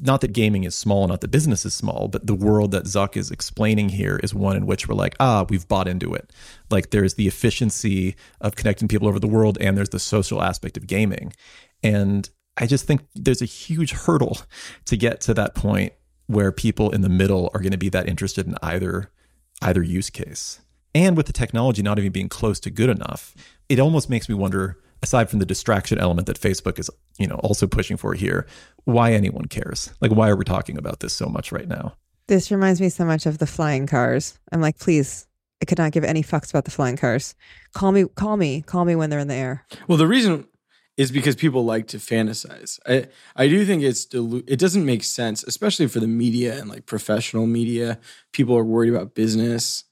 not 0.00 0.20
that 0.20 0.32
gaming 0.32 0.64
is 0.64 0.74
small, 0.74 1.06
not 1.08 1.20
that 1.20 1.30
business 1.30 1.64
is 1.64 1.74
small, 1.74 2.08
but 2.08 2.26
the 2.26 2.34
world 2.34 2.70
that 2.72 2.84
Zuck 2.84 3.16
is 3.16 3.30
explaining 3.30 3.88
here 3.90 4.20
is 4.22 4.34
one 4.34 4.56
in 4.56 4.66
which 4.66 4.88
we're 4.88 4.94
like, 4.94 5.14
ah, 5.20 5.44
we've 5.48 5.66
bought 5.68 5.88
into 5.88 6.14
it. 6.14 6.32
Like 6.70 6.90
there's 6.90 7.14
the 7.14 7.26
efficiency 7.26 8.16
of 8.40 8.56
connecting 8.56 8.88
people 8.88 9.08
over 9.08 9.20
the 9.20 9.26
world, 9.26 9.58
and 9.60 9.76
there's 9.76 9.90
the 9.90 9.98
social 9.98 10.42
aspect 10.42 10.76
of 10.76 10.86
gaming. 10.86 11.32
And 11.82 12.28
I 12.56 12.66
just 12.66 12.86
think 12.86 13.02
there's 13.14 13.42
a 13.42 13.46
huge 13.46 13.92
hurdle 13.92 14.38
to 14.86 14.96
get 14.96 15.20
to 15.22 15.34
that 15.34 15.54
point 15.54 15.92
where 16.26 16.52
people 16.52 16.90
in 16.90 17.02
the 17.02 17.08
middle 17.08 17.50
are 17.54 17.60
going 17.60 17.72
to 17.72 17.78
be 17.78 17.88
that 17.90 18.08
interested 18.08 18.46
in 18.46 18.56
either 18.62 19.10
either 19.62 19.82
use 19.82 20.10
case. 20.10 20.60
And 20.94 21.16
with 21.16 21.26
the 21.26 21.32
technology 21.32 21.82
not 21.82 21.98
even 21.98 22.12
being 22.12 22.28
close 22.28 22.60
to 22.60 22.70
good 22.70 22.90
enough, 22.90 23.34
it 23.68 23.78
almost 23.78 24.10
makes 24.10 24.28
me 24.28 24.34
wonder 24.34 24.78
aside 25.02 25.30
from 25.30 25.38
the 25.38 25.46
distraction 25.46 25.98
element 25.98 26.26
that 26.26 26.40
Facebook 26.40 26.78
is, 26.78 26.90
you 27.18 27.26
know, 27.26 27.36
also 27.36 27.66
pushing 27.66 27.96
for 27.96 28.14
here, 28.14 28.46
why 28.84 29.12
anyone 29.12 29.46
cares. 29.46 29.92
Like 30.00 30.12
why 30.12 30.28
are 30.28 30.36
we 30.36 30.44
talking 30.44 30.78
about 30.78 31.00
this 31.00 31.12
so 31.12 31.26
much 31.26 31.52
right 31.52 31.68
now? 31.68 31.94
This 32.28 32.50
reminds 32.50 32.80
me 32.80 32.88
so 32.88 33.04
much 33.04 33.26
of 33.26 33.38
the 33.38 33.46
flying 33.46 33.86
cars. 33.86 34.38
I'm 34.50 34.60
like, 34.60 34.78
please, 34.78 35.26
I 35.62 35.64
could 35.64 35.78
not 35.78 35.92
give 35.92 36.04
any 36.04 36.22
fucks 36.22 36.50
about 36.50 36.64
the 36.64 36.70
flying 36.70 36.96
cars. 36.96 37.34
Call 37.72 37.92
me, 37.92 38.04
call 38.14 38.36
me, 38.36 38.62
call 38.62 38.84
me 38.84 38.96
when 38.96 39.10
they're 39.10 39.20
in 39.20 39.28
the 39.28 39.34
air. 39.34 39.64
Well, 39.88 39.98
the 39.98 40.06
reason 40.06 40.46
is 40.96 41.10
because 41.10 41.36
people 41.36 41.64
like 41.64 41.86
to 41.88 41.98
fantasize. 41.98 42.78
I 42.86 43.06
I 43.36 43.48
do 43.48 43.64
think 43.64 43.82
it's 43.82 44.06
delu- 44.06 44.44
it 44.46 44.58
doesn't 44.58 44.84
make 44.84 45.04
sense, 45.04 45.44
especially 45.44 45.86
for 45.88 46.00
the 46.00 46.06
media 46.06 46.58
and 46.58 46.68
like 46.68 46.86
professional 46.86 47.46
media. 47.46 47.98
People 48.32 48.56
are 48.56 48.64
worried 48.64 48.92
about 48.92 49.14
business 49.14 49.84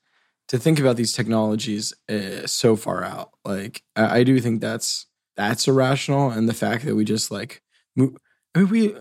to 0.49 0.59
think 0.59 0.79
about 0.79 0.97
these 0.97 1.13
technologies 1.13 1.93
uh, 2.09 2.47
so 2.47 2.77
far 2.77 3.05
out. 3.05 3.31
Like 3.45 3.83
I, 3.97 4.21
I 4.21 4.25
do 4.25 4.41
think 4.41 4.61
that's 4.61 5.07
that's 5.37 5.67
irrational, 5.67 6.31
and 6.31 6.49
the 6.49 6.55
fact 6.55 6.85
that 6.85 6.95
we 6.95 7.05
just 7.05 7.31
like 7.31 7.63
move, 7.97 8.17
I 8.55 8.61
mean, 8.61 8.69
we. 8.69 8.97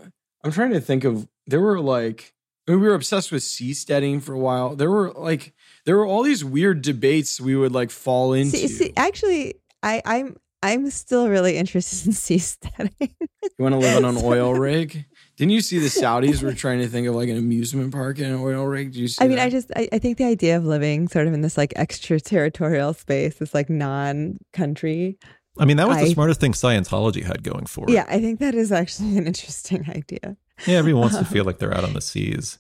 I'm 0.46 0.52
trying 0.52 0.74
to 0.74 0.82
think 0.82 1.06
of 1.06 1.26
there 1.48 1.62
were 1.62 1.80
like 1.80 2.34
I 2.68 2.72
mean, 2.72 2.82
we 2.82 2.88
were 2.88 2.94
obsessed 2.94 3.32
with 3.32 3.44
seasteading 3.44 4.22
for 4.22 4.34
a 4.34 4.40
while. 4.40 4.76
There 4.76 4.90
were 4.90 5.12
like 5.12 5.54
there 5.86 5.98
were 5.98 6.06
all 6.06 6.24
these 6.24 6.46
weird 6.46 6.82
debates 6.82 7.42
we 7.42 7.56
would 7.56 7.74
like 7.74 7.92
fall 7.92 8.34
into. 8.34 8.58
See, 8.58 8.68
see, 8.68 8.94
actually, 8.96 9.56
I, 9.82 10.02
I'm 10.06 10.38
I'm 10.62 10.90
still 10.90 11.28
really 11.28 11.58
interested 11.58 12.08
in 12.08 12.14
seasteading. 12.14 12.92
You 13.00 13.50
want 13.60 13.74
to 13.74 13.80
live 13.80 14.04
on 14.04 14.16
an 14.16 14.24
oil 14.24 14.54
rig? 14.54 15.06
Didn't 15.36 15.52
you 15.52 15.62
see 15.62 15.80
the 15.80 15.88
Saudis 15.88 16.44
were 16.44 16.54
trying 16.54 16.80
to 16.80 16.88
think 16.88 17.08
of 17.08 17.16
like 17.16 17.28
an 17.28 17.38
amusement 17.38 17.92
park 17.92 18.20
in 18.20 18.26
an 18.26 18.40
oil 18.40 18.66
rig? 18.66 18.92
Did 18.92 19.00
you 19.00 19.08
see? 19.08 19.24
I 19.24 19.28
mean, 19.28 19.38
that? 19.38 19.48
I 19.48 19.50
just 19.50 19.72
I, 19.76 19.90
I 19.92 20.00
think 20.00 20.18
the 20.18 20.26
idea 20.26 20.58
of 20.58 20.66
living 20.66 21.08
sort 21.08 21.26
of 21.26 21.34
in 21.34 21.42
this 21.42 21.58
like 21.58 21.74
extraterritorial 21.76 22.94
space, 22.94 23.36
this 23.36 23.54
like 23.54 23.70
non-country. 23.70 25.18
I 25.58 25.66
mean, 25.66 25.78
that 25.78 25.88
was 25.88 25.98
the 25.98 26.08
smartest 26.08 26.40
thing 26.40 26.54
Scientology 26.54 27.24
had 27.24 27.44
going 27.44 27.66
for 27.66 27.86
it. 27.86 27.94
Yeah, 27.94 28.06
I 28.08 28.20
think 28.20 28.40
that 28.40 28.56
is 28.56 28.72
actually 28.72 29.18
an 29.18 29.28
interesting 29.28 29.90
idea. 29.90 30.38
Yeah, 30.68 30.78
everyone 30.78 31.02
wants 31.02 31.18
to 31.18 31.26
feel 31.34 31.46
like 31.46 31.58
they're 31.58 31.76
out 31.76 31.84
on 31.84 31.94
the 31.94 32.02
seas. 32.02 32.60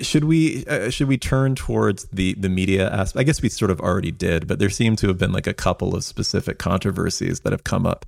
Should 0.00 0.24
we 0.24 0.64
uh, 0.66 0.90
should 0.90 1.08
we 1.08 1.18
turn 1.18 1.56
towards 1.56 2.04
the 2.06 2.34
the 2.34 2.48
media 2.48 2.88
aspect? 2.88 3.20
I 3.20 3.24
guess 3.24 3.42
we 3.42 3.48
sort 3.48 3.72
of 3.72 3.80
already 3.80 4.12
did, 4.12 4.46
but 4.46 4.60
there 4.60 4.70
seem 4.70 4.94
to 4.96 5.08
have 5.08 5.18
been 5.18 5.32
like 5.32 5.48
a 5.48 5.54
couple 5.54 5.94
of 5.96 6.04
specific 6.04 6.58
controversies 6.58 7.40
that 7.40 7.52
have 7.52 7.64
come 7.64 7.84
up 7.84 8.06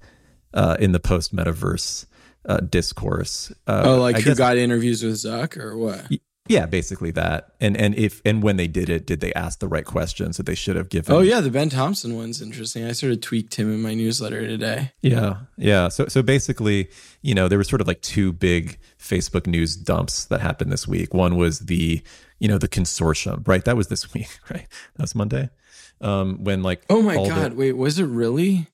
uh, 0.52 0.76
in 0.78 0.92
the 0.92 1.00
post 1.00 1.34
metaverse 1.34 2.06
uh, 2.46 2.58
discourse. 2.58 3.52
Uh, 3.66 3.82
oh, 3.86 4.00
like 4.00 4.16
I 4.16 4.20
who 4.20 4.30
guess- 4.30 4.38
got 4.38 4.56
interviews 4.56 5.02
with 5.02 5.14
Zuck 5.14 5.56
or 5.56 5.76
what? 5.76 6.06
yeah, 6.48 6.66
basically 6.66 7.10
that. 7.12 7.54
And 7.60 7.74
and 7.76 7.94
if 7.94 8.20
and 8.24 8.42
when 8.42 8.56
they 8.56 8.66
did 8.68 8.90
it, 8.90 9.06
did 9.06 9.20
they 9.20 9.32
ask 9.32 9.60
the 9.60 9.68
right 9.68 9.84
questions 9.86 10.36
that 10.36 10.44
they 10.44 10.54
should 10.54 10.76
have 10.76 10.90
given? 10.90 11.14
Oh 11.14 11.20
yeah, 11.20 11.40
the 11.40 11.50
Ben 11.50 11.70
Thompson 11.70 12.14
one's 12.16 12.42
interesting. 12.42 12.84
I 12.84 12.92
sort 12.92 13.12
of 13.12 13.20
tweaked 13.22 13.54
him 13.54 13.72
in 13.72 13.80
my 13.80 13.94
newsletter 13.94 14.46
today. 14.46 14.92
Yeah, 15.00 15.36
yeah. 15.56 15.88
So 15.88 16.06
so 16.08 16.22
basically, 16.22 16.88
you 17.22 17.34
know, 17.34 17.48
there 17.48 17.56
were 17.58 17.64
sort 17.64 17.80
of 17.80 17.86
like 17.86 18.02
two 18.02 18.32
big 18.32 18.78
Facebook 18.98 19.46
news 19.46 19.74
dumps 19.76 20.26
that 20.26 20.40
happened 20.40 20.70
this 20.70 20.86
week. 20.86 21.14
One 21.14 21.36
was 21.36 21.60
the, 21.60 22.02
you 22.40 22.48
know, 22.48 22.58
the 22.58 22.68
consortium, 22.68 23.46
right? 23.48 23.64
That 23.64 23.76
was 23.76 23.88
this 23.88 24.12
week, 24.14 24.28
right? 24.50 24.66
That 24.96 25.02
was 25.02 25.14
Monday. 25.14 25.48
Um, 26.00 26.44
when 26.44 26.62
like 26.62 26.82
Oh 26.90 27.00
my 27.00 27.16
all 27.16 27.24
the- 27.24 27.34
god, 27.34 27.54
wait, 27.54 27.72
was 27.72 27.98
it 27.98 28.04
really? 28.04 28.66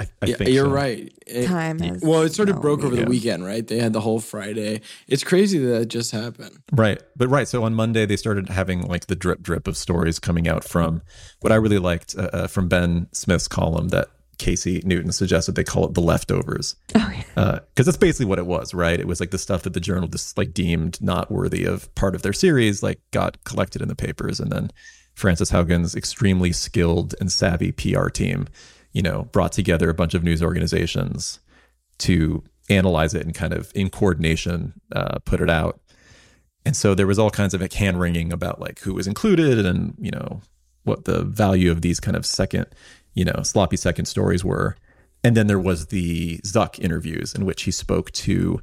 I, 0.00 0.06
I 0.22 0.26
yeah, 0.26 0.36
think 0.36 0.50
you're 0.50 0.66
so. 0.66 0.72
right. 0.72 1.12
It- 1.26 1.46
Time 1.46 1.78
has 1.78 2.02
well, 2.02 2.22
it 2.22 2.34
sort 2.34 2.48
of 2.48 2.56
no 2.56 2.60
broke 2.62 2.82
over 2.82 2.96
the 2.96 3.04
weekend, 3.04 3.44
right? 3.44 3.64
They 3.66 3.78
had 3.78 3.92
the 3.92 4.00
whole 4.00 4.18
Friday. 4.18 4.80
It's 5.06 5.22
crazy 5.22 5.58
that 5.58 5.78
that 5.78 5.86
just 5.86 6.10
happened. 6.10 6.58
Right. 6.72 7.00
But 7.16 7.28
right. 7.28 7.46
So 7.46 7.62
on 7.62 7.74
Monday, 7.74 8.04
they 8.04 8.16
started 8.16 8.48
having 8.48 8.82
like 8.82 9.06
the 9.06 9.14
drip 9.14 9.42
drip 9.42 9.68
of 9.68 9.76
stories 9.76 10.18
coming 10.18 10.48
out 10.48 10.64
from 10.64 11.02
what 11.40 11.52
I 11.52 11.56
really 11.56 11.78
liked 11.78 12.16
uh, 12.18 12.30
uh, 12.32 12.46
from 12.48 12.68
Ben 12.68 13.06
Smith's 13.12 13.46
column 13.46 13.88
that 13.88 14.08
Casey 14.38 14.82
Newton 14.84 15.12
suggested 15.12 15.54
they 15.54 15.62
call 15.64 15.86
it 15.86 15.94
the 15.94 16.00
leftovers. 16.00 16.74
Oh 16.96 17.12
yeah. 17.14 17.60
Because 17.68 17.86
that's 17.86 17.96
basically 17.96 18.26
what 18.26 18.38
it 18.38 18.46
was, 18.46 18.74
right? 18.74 18.98
It 18.98 19.06
was 19.06 19.20
like 19.20 19.30
the 19.30 19.38
stuff 19.38 19.62
that 19.62 19.74
the 19.74 19.80
journal 19.80 20.08
just 20.08 20.36
like 20.36 20.52
deemed 20.52 21.00
not 21.00 21.30
worthy 21.30 21.64
of 21.64 21.92
part 21.94 22.14
of 22.14 22.22
their 22.22 22.32
series, 22.32 22.82
like 22.82 23.00
got 23.12 23.42
collected 23.44 23.80
in 23.80 23.88
the 23.88 23.94
papers. 23.94 24.40
And 24.40 24.50
then 24.50 24.70
Frances 25.14 25.50
Haugen's 25.50 25.94
extremely 25.94 26.52
skilled 26.52 27.14
and 27.20 27.30
savvy 27.30 27.70
PR 27.70 28.08
team, 28.08 28.48
you 28.94 29.02
know, 29.02 29.24
brought 29.32 29.52
together 29.52 29.90
a 29.90 29.94
bunch 29.94 30.14
of 30.14 30.24
news 30.24 30.42
organizations 30.42 31.40
to 31.98 32.42
analyze 32.70 33.12
it 33.12 33.26
and 33.26 33.34
kind 33.34 33.52
of 33.52 33.70
in 33.74 33.90
coordination 33.90 34.72
uh, 34.92 35.18
put 35.26 35.42
it 35.42 35.50
out. 35.50 35.80
And 36.64 36.74
so 36.74 36.94
there 36.94 37.06
was 37.06 37.18
all 37.18 37.30
kinds 37.30 37.52
of 37.52 37.60
like 37.60 37.74
hand 37.74 38.00
wringing 38.00 38.32
about 38.32 38.60
like 38.60 38.78
who 38.80 38.94
was 38.94 39.06
included 39.06 39.66
and, 39.66 39.94
you 39.98 40.10
know, 40.10 40.40
what 40.84 41.04
the 41.04 41.24
value 41.24 41.70
of 41.70 41.82
these 41.82 42.00
kind 42.00 42.16
of 42.16 42.24
second, 42.24 42.66
you 43.12 43.24
know, 43.24 43.42
sloppy 43.42 43.76
second 43.76 44.06
stories 44.06 44.44
were. 44.44 44.76
And 45.22 45.36
then 45.36 45.46
there 45.46 45.58
was 45.58 45.86
the 45.86 46.38
Zuck 46.38 46.78
interviews 46.78 47.34
in 47.34 47.44
which 47.44 47.62
he 47.62 47.70
spoke 47.70 48.10
to, 48.12 48.60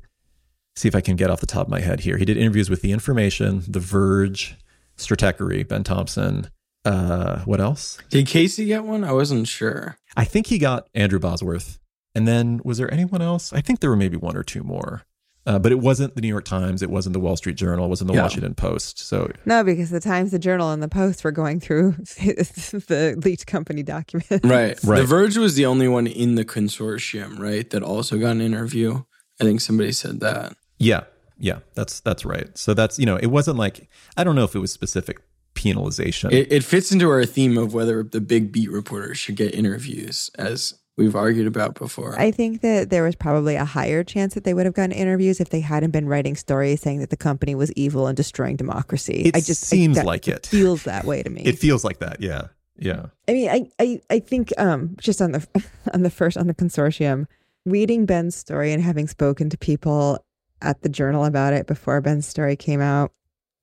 see 0.75 0.87
if 0.87 0.95
I 0.95 1.01
can 1.01 1.15
get 1.15 1.29
off 1.29 1.41
the 1.41 1.47
top 1.47 1.67
of 1.67 1.71
my 1.71 1.81
head 1.81 1.99
here. 1.99 2.17
He 2.17 2.25
did 2.25 2.37
interviews 2.37 2.69
with 2.69 2.81
The 2.81 2.91
Information, 2.91 3.63
The 3.67 3.79
Verge, 3.79 4.55
Stratechery, 4.97 5.67
Ben 5.67 5.83
Thompson. 5.83 6.49
Uh, 6.85 7.39
what 7.41 7.59
else? 7.59 7.99
Did 8.09 8.27
Casey 8.27 8.65
get 8.65 8.83
one? 8.83 9.03
I 9.03 9.11
wasn't 9.11 9.47
sure. 9.47 9.97
I 10.15 10.25
think 10.25 10.47
he 10.47 10.57
got 10.57 10.87
Andrew 10.93 11.19
Bosworth. 11.19 11.79
And 12.13 12.27
then 12.27 12.59
was 12.65 12.77
there 12.77 12.93
anyone 12.93 13.21
else? 13.21 13.53
I 13.53 13.61
think 13.61 13.79
there 13.79 13.89
were 13.89 13.95
maybe 13.95 14.17
one 14.17 14.35
or 14.35 14.43
two 14.43 14.63
more. 14.63 15.03
Uh, 15.43 15.57
but 15.57 15.71
it 15.71 15.79
wasn't 15.79 16.13
the 16.13 16.21
New 16.21 16.27
York 16.27 16.45
Times. 16.45 16.83
It 16.83 16.89
wasn't 16.91 17.13
the 17.13 17.19
Wall 17.19 17.35
Street 17.35 17.55
Journal. 17.55 17.85
It 17.85 17.89
wasn't 17.89 18.09
the 18.09 18.13
Yeah. 18.13 18.21
Washington 18.23 18.53
Post. 18.53 18.99
So 18.99 19.31
No, 19.45 19.63
because 19.63 19.89
the 19.89 19.99
Times, 19.99 20.29
the 20.31 20.37
Journal, 20.37 20.71
and 20.71 20.83
the 20.83 20.87
Post 20.87 21.23
were 21.23 21.31
going 21.31 21.59
through 21.59 21.91
the 21.93 23.19
leaked 23.23 23.47
company 23.47 23.81
document. 23.81 24.45
Right. 24.45 24.77
Right. 24.83 24.99
The 24.99 25.05
Verge 25.07 25.37
was 25.37 25.55
the 25.55 25.65
only 25.65 25.87
one 25.87 26.05
in 26.05 26.35
the 26.35 26.45
consortium, 26.45 27.39
right? 27.39 27.67
That 27.71 27.81
also 27.81 28.19
got 28.19 28.31
an 28.31 28.41
interview. 28.41 29.01
I 29.39 29.43
think 29.43 29.61
somebody 29.61 29.91
said 29.93 30.19
that. 30.19 30.55
Yeah, 30.77 31.05
yeah, 31.39 31.59
that's 31.73 32.01
that's 32.01 32.23
right. 32.25 32.55
So 32.55 32.73
that's 32.75 32.99
you 32.99 33.05
know, 33.07 33.15
it 33.15 33.27
wasn't 33.27 33.57
like 33.57 33.87
I 34.17 34.23
don't 34.23 34.35
know 34.35 34.43
if 34.43 34.53
it 34.55 34.59
was 34.59 34.71
specific 34.71 35.21
penalization. 35.61 36.31
It, 36.31 36.51
it 36.51 36.63
fits 36.63 36.91
into 36.91 37.09
our 37.09 37.25
theme 37.25 37.57
of 37.57 37.73
whether 37.73 38.03
the 38.03 38.21
big 38.21 38.51
beat 38.51 38.71
reporters 38.71 39.17
should 39.17 39.35
get 39.35 39.53
interviews, 39.53 40.29
as 40.37 40.73
we've 40.97 41.15
argued 41.15 41.47
about 41.47 41.75
before. 41.75 42.19
I 42.19 42.31
think 42.31 42.61
that 42.61 42.89
there 42.89 43.03
was 43.03 43.15
probably 43.15 43.55
a 43.55 43.65
higher 43.65 44.03
chance 44.03 44.33
that 44.33 44.43
they 44.43 44.53
would 44.53 44.65
have 44.65 44.75
gotten 44.75 44.91
interviews 44.91 45.39
if 45.39 45.49
they 45.49 45.61
hadn't 45.61 45.91
been 45.91 46.07
writing 46.07 46.35
stories 46.35 46.81
saying 46.81 46.99
that 46.99 47.09
the 47.09 47.17
company 47.17 47.55
was 47.55 47.71
evil 47.73 48.07
and 48.07 48.17
destroying 48.17 48.55
democracy. 48.55 49.23
it 49.25 49.35
I 49.35 49.39
just 49.41 49.63
I- 49.65 49.67
seems 49.67 49.95
that 49.97 50.05
like 50.05 50.27
it. 50.27 50.45
feels 50.47 50.83
that 50.83 51.05
way 51.05 51.23
to 51.23 51.29
me. 51.29 51.43
It 51.43 51.57
feels 51.59 51.83
like 51.83 51.99
that. 51.99 52.21
Yeah, 52.21 52.47
yeah. 52.77 53.07
I 53.27 53.31
mean, 53.33 53.49
I, 53.49 53.69
I, 53.79 54.01
I 54.09 54.19
think 54.19 54.51
um, 54.57 54.95
just 54.99 55.21
on 55.21 55.31
the 55.31 55.47
on 55.93 56.01
the 56.03 56.09
first 56.09 56.37
on 56.37 56.47
the 56.47 56.53
consortium, 56.55 57.27
reading 57.65 58.05
Ben's 58.05 58.35
story 58.35 58.71
and 58.73 58.81
having 58.83 59.07
spoken 59.07 59.49
to 59.49 59.57
people 59.57 60.23
at 60.61 60.81
the 60.83 60.89
journal 60.89 61.25
about 61.25 61.53
it 61.53 61.65
before 61.67 61.99
Ben's 62.01 62.27
story 62.27 62.55
came 62.55 62.81
out, 62.81 63.11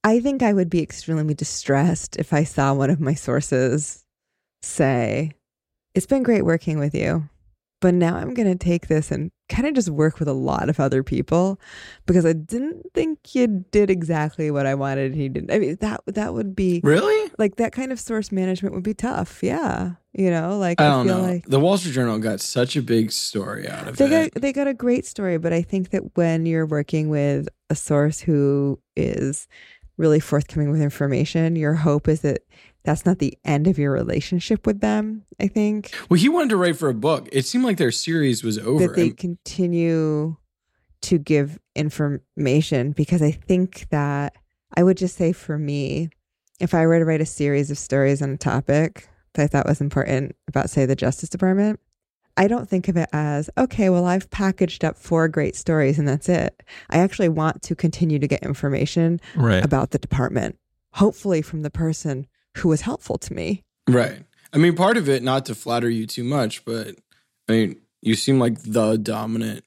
I 0.04 0.20
think 0.20 0.42
I 0.42 0.52
would 0.52 0.70
be 0.70 0.82
extremely 0.82 1.34
distressed 1.34 2.16
if 2.16 2.32
I 2.32 2.44
saw 2.44 2.72
one 2.74 2.90
of 2.90 3.00
my 3.00 3.14
sources 3.14 4.04
say, 4.62 5.32
"It's 5.94 6.06
been 6.06 6.22
great 6.22 6.44
working 6.44 6.78
with 6.78 6.94
you, 6.94 7.28
but 7.80 7.94
now 7.94 8.16
I'm 8.16 8.34
going 8.34 8.48
to 8.48 8.56
take 8.56 8.88
this 8.88 9.10
and 9.10 9.30
kind 9.48 9.66
of 9.66 9.74
just 9.74 9.88
work 9.88 10.18
with 10.18 10.28
a 10.28 10.32
lot 10.32 10.68
of 10.68 10.78
other 10.78 11.02
people 11.02 11.58
because 12.06 12.26
I 12.26 12.34
didn't 12.34 12.92
think 12.92 13.34
you 13.34 13.64
did 13.70 13.88
exactly 13.90 14.50
what 14.50 14.66
I 14.66 14.74
wanted 14.74 15.14
he 15.14 15.28
didn't. 15.28 15.50
I 15.50 15.58
mean, 15.58 15.76
that 15.80 16.00
that 16.06 16.34
would 16.34 16.54
be 16.54 16.80
really? 16.84 17.30
like 17.38 17.56
that 17.56 17.72
kind 17.72 17.90
of 17.92 17.98
source 17.98 18.30
management 18.30 18.74
would 18.74 18.84
be 18.84 18.94
tough. 18.94 19.42
Yeah. 19.42 19.92
You 20.12 20.30
know, 20.30 20.58
like 20.58 20.80
I 20.80 20.86
I, 20.86 20.90
don't 20.90 21.06
know. 21.06 21.20
like 21.20 21.46
the 21.46 21.60
Wall 21.60 21.78
Street 21.78 21.92
Journal 21.92 22.18
got 22.18 22.40
such 22.40 22.76
a 22.76 22.82
big 22.82 23.12
story 23.12 23.68
out 23.68 23.88
of 23.88 23.96
they 23.96 24.06
it. 24.06 24.34
got 24.34 24.42
they 24.42 24.52
got 24.52 24.66
a 24.66 24.74
great 24.74 25.06
story, 25.06 25.38
but 25.38 25.52
I 25.52 25.62
think 25.62 25.90
that 25.90 26.16
when 26.16 26.44
you're 26.44 26.66
working 26.66 27.08
with 27.08 27.48
a 27.70 27.74
source 27.74 28.20
who 28.20 28.80
is 28.96 29.46
really 29.98 30.20
forthcoming 30.20 30.70
with 30.70 30.80
information, 30.80 31.56
your 31.56 31.74
hope 31.74 32.08
is 32.08 32.22
that 32.22 32.42
that's 32.84 33.04
not 33.04 33.18
the 33.18 33.36
end 33.44 33.66
of 33.66 33.78
your 33.78 33.92
relationship 33.92 34.66
with 34.66 34.80
them. 34.80 35.24
I 35.38 35.48
think 35.48 35.92
well, 36.08 36.18
he 36.18 36.28
wanted 36.28 36.50
to 36.50 36.56
write 36.56 36.76
for 36.76 36.88
a 36.88 36.94
book. 36.94 37.28
It 37.32 37.44
seemed 37.44 37.64
like 37.64 37.76
their 37.76 37.90
series 37.90 38.42
was 38.42 38.58
over. 38.58 38.86
that 38.86 38.96
they 38.96 39.10
continue 39.10 40.36
to 41.02 41.18
give 41.18 41.58
information 41.76 42.92
because 42.92 43.22
I 43.22 43.30
think 43.30 43.86
that 43.90 44.34
I 44.76 44.82
would 44.82 44.96
just 44.96 45.16
say 45.16 45.32
for 45.32 45.58
me, 45.58 46.10
if 46.60 46.74
I 46.74 46.86
were 46.86 46.98
to 46.98 47.04
write 47.04 47.20
a 47.20 47.26
series 47.26 47.70
of 47.70 47.78
stories 47.78 48.22
on 48.22 48.30
a 48.30 48.36
topic 48.36 49.08
that 49.34 49.42
I 49.42 49.46
thought 49.46 49.66
was 49.66 49.80
important 49.80 50.34
about, 50.48 50.70
say, 50.70 50.86
the 50.86 50.96
Justice 50.96 51.28
Department, 51.28 51.78
I 52.38 52.48
don't 52.48 52.68
think 52.68 52.88
of 52.88 52.96
it 52.96 53.08
as, 53.12 53.50
okay, 53.58 53.90
well, 53.90 54.06
I've 54.06 54.30
packaged 54.30 54.84
up 54.84 54.96
four 54.96 55.28
great 55.28 55.56
stories 55.56 55.98
and 55.98 56.06
that's 56.08 56.28
it. 56.28 56.62
I 56.88 56.98
actually 56.98 57.28
want 57.28 57.62
to 57.64 57.74
continue 57.74 58.18
to 58.18 58.26
get 58.28 58.42
information 58.42 59.20
Right. 59.36 59.64
about 59.64 59.90
the 59.90 59.98
department, 59.98 60.56
hopefully 60.92 61.42
from 61.42 61.62
the 61.62 61.70
person 61.70 62.26
who 62.58 62.68
was 62.68 62.80
helpful 62.82 63.18
to 63.18 63.34
me. 63.34 63.64
right. 63.88 64.24
I 64.52 64.56
mean, 64.56 64.74
part 64.76 64.96
of 64.96 65.08
it, 65.10 65.22
not 65.22 65.44
to 65.46 65.54
flatter 65.54 65.90
you 65.90 66.06
too 66.06 66.24
much, 66.24 66.64
but 66.64 66.94
I 67.48 67.52
mean, 67.52 67.80
you 68.00 68.14
seem 68.14 68.38
like 68.38 68.62
the 68.62 68.96
dominant 68.96 69.64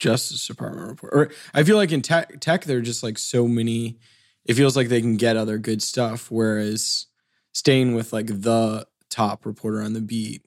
Justice 0.00 0.46
Department 0.46 0.88
report. 0.88 1.12
Or 1.14 1.30
I 1.54 1.62
feel 1.62 1.76
like 1.76 1.92
in 1.92 2.02
tech, 2.02 2.40
tech, 2.40 2.64
there 2.64 2.78
are 2.78 2.82
just 2.82 3.02
like 3.04 3.16
so 3.18 3.46
many. 3.46 3.98
It 4.44 4.54
feels 4.54 4.76
like 4.76 4.88
they 4.88 5.00
can 5.00 5.16
get 5.16 5.36
other 5.36 5.58
good 5.58 5.82
stuff, 5.82 6.30
whereas 6.30 7.06
staying 7.52 7.94
with 7.94 8.12
like 8.12 8.26
the 8.26 8.86
top 9.08 9.46
reporter 9.46 9.80
on 9.82 9.92
the 9.92 10.00
beat 10.00 10.42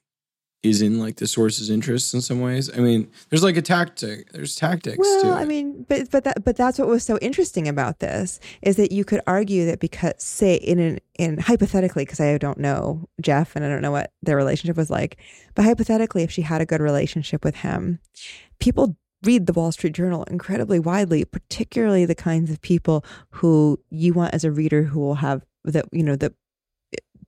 is 0.62 0.82
in 0.82 0.98
like 0.98 1.16
the 1.16 1.26
source's 1.26 1.70
interests 1.70 2.12
in 2.12 2.20
some 2.20 2.40
ways. 2.40 2.68
I 2.74 2.80
mean, 2.80 3.10
there's 3.30 3.44
like 3.44 3.56
a 3.56 3.62
tactic. 3.62 4.32
There's 4.32 4.56
tactics. 4.56 4.98
Well, 4.98 5.32
I 5.32 5.44
mean, 5.44 5.84
but 5.88 6.10
but 6.10 6.24
that 6.24 6.44
but 6.44 6.56
that's 6.56 6.78
what 6.78 6.88
was 6.88 7.04
so 7.04 7.16
interesting 7.18 7.68
about 7.68 8.00
this 8.00 8.40
is 8.62 8.76
that 8.76 8.90
you 8.90 9.04
could 9.04 9.20
argue 9.26 9.66
that 9.66 9.78
because 9.78 10.14
say 10.18 10.56
in 10.56 10.78
an 10.80 10.98
in 11.16 11.38
hypothetically 11.38 12.04
because 12.04 12.20
I 12.20 12.36
don't 12.38 12.58
know 12.58 13.08
Jeff 13.20 13.54
and 13.54 13.64
I 13.64 13.68
don't 13.68 13.82
know 13.82 13.92
what 13.92 14.12
their 14.22 14.36
relationship 14.36 14.76
was 14.76 14.90
like, 14.90 15.18
but 15.54 15.64
hypothetically 15.64 16.24
if 16.24 16.30
she 16.30 16.42
had 16.42 16.60
a 16.60 16.66
good 16.66 16.80
relationship 16.80 17.44
with 17.44 17.56
him, 17.56 18.00
people 18.58 18.96
read 19.24 19.46
the 19.46 19.52
Wall 19.52 19.70
Street 19.72 19.94
Journal 19.94 20.24
incredibly 20.24 20.78
widely, 20.78 21.24
particularly 21.24 22.04
the 22.04 22.14
kinds 22.14 22.50
of 22.50 22.60
people 22.60 23.04
who 23.30 23.78
you 23.90 24.12
want 24.12 24.34
as 24.34 24.44
a 24.44 24.50
reader 24.50 24.84
who 24.84 24.98
will 24.98 25.16
have 25.16 25.44
that 25.64 25.84
you 25.92 26.02
know 26.02 26.16
the 26.16 26.34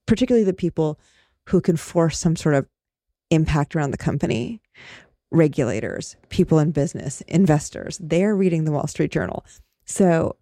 particularly 0.06 0.44
the 0.44 0.52
people 0.52 0.98
who 1.48 1.60
can 1.60 1.76
force 1.76 2.18
some 2.18 2.34
sort 2.34 2.56
of 2.56 2.66
impact 3.30 3.74
around 3.74 3.90
the 3.90 3.96
company 3.96 4.60
regulators, 5.30 6.16
people 6.28 6.58
in 6.58 6.72
business, 6.72 7.20
investors, 7.22 7.98
they're 8.02 8.34
reading 8.34 8.64
the 8.64 8.72
Wall 8.72 8.86
Street 8.86 9.12
Journal. 9.12 9.44
So, 9.84 10.36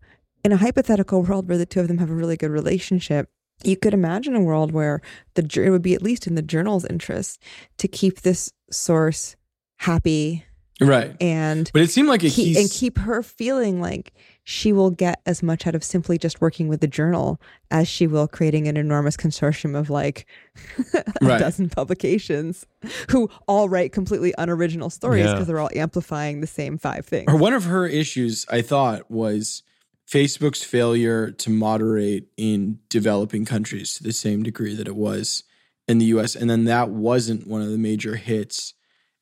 in 0.45 0.53
a 0.53 0.57
hypothetical 0.57 1.23
world 1.23 1.49
where 1.49 1.59
the 1.59 1.67
two 1.67 1.81
of 1.81 1.89
them 1.89 1.99
have 1.99 2.11
a 2.11 2.15
really 2.15 2.37
good 2.37 2.51
relationship, 2.51 3.29
you 3.65 3.77
could 3.77 3.93
imagine 3.93 4.37
a 4.37 4.41
world 4.41 4.73
where 4.73 5.01
the 5.35 5.43
it 5.63 5.71
would 5.71 5.83
be 5.83 5.95
at 5.95 6.03
least 6.03 6.27
in 6.27 6.37
the 6.37 6.43
journal's 6.43 6.85
interest 6.85 7.43
to 7.79 7.89
keep 7.89 8.21
this 8.21 8.53
source 8.71 9.37
happy 9.79 10.45
right. 10.81 11.15
and 11.21 11.71
But 11.73 11.83
it 11.83 11.91
seemed 11.91 12.09
like 12.09 12.23
a 12.25 12.31
keep, 12.31 12.57
and 12.57 12.71
keep 12.71 12.99
her 12.99 13.23
feeling 13.23 13.81
like 13.81 14.13
she 14.45 14.73
will 14.73 14.91
get 14.91 15.21
as 15.27 15.43
much 15.43 15.67
out 15.67 15.75
of 15.75 15.85
simply 15.85 16.17
just 16.19 16.41
working 16.41 16.69
with 16.69 16.81
the 16.81 16.87
journal 16.87 17.39
as 17.71 17.87
she 17.87 18.07
will 18.07 18.27
creating 18.27 18.67
an 18.67 18.77
enormous 18.79 19.17
consortium 19.17 19.77
of 19.79 19.91
like 19.91 20.27
a 20.95 21.05
Right. 21.21 21.39
dozen 21.39 21.69
publications 21.69 22.67
who 23.11 23.29
all 23.47 23.69
write 23.69 23.93
completely 23.93 24.33
unoriginal 24.39 24.89
stories 24.91 25.25
Yeah. 25.27 25.33
because 25.35 25.47
they're 25.49 25.59
all 25.61 25.71
amplifying 25.75 26.41
the 26.41 26.47
same 26.47 26.79
five 26.79 27.05
things. 27.07 27.27
or 27.29 27.37
one 27.37 27.53
of 27.53 27.65
her 27.65 27.87
issues, 27.87 28.47
I 28.51 28.63
thought, 28.63 29.11
was 29.11 29.63
Facebook's 30.11 30.63
failure 30.63 31.31
to 31.31 31.51
moderate 31.51 32.29
in 32.39 32.79
developing 32.89 33.45
countries 33.45 33.93
to 33.95 34.03
the 34.03 34.13
same 34.15 34.43
degree 34.43 34.75
that 34.75 34.89
it 34.89 34.97
was 34.97 35.45
in 35.87 35.99
the 35.99 36.07
US. 36.07 36.35
And 36.35 36.49
then 36.49 36.65
that 36.65 36.89
wasn't 36.89 37.47
one 37.47 37.61
of 37.61 37.69
the 37.69 37.77
major 37.77 38.17
hits 38.17 38.73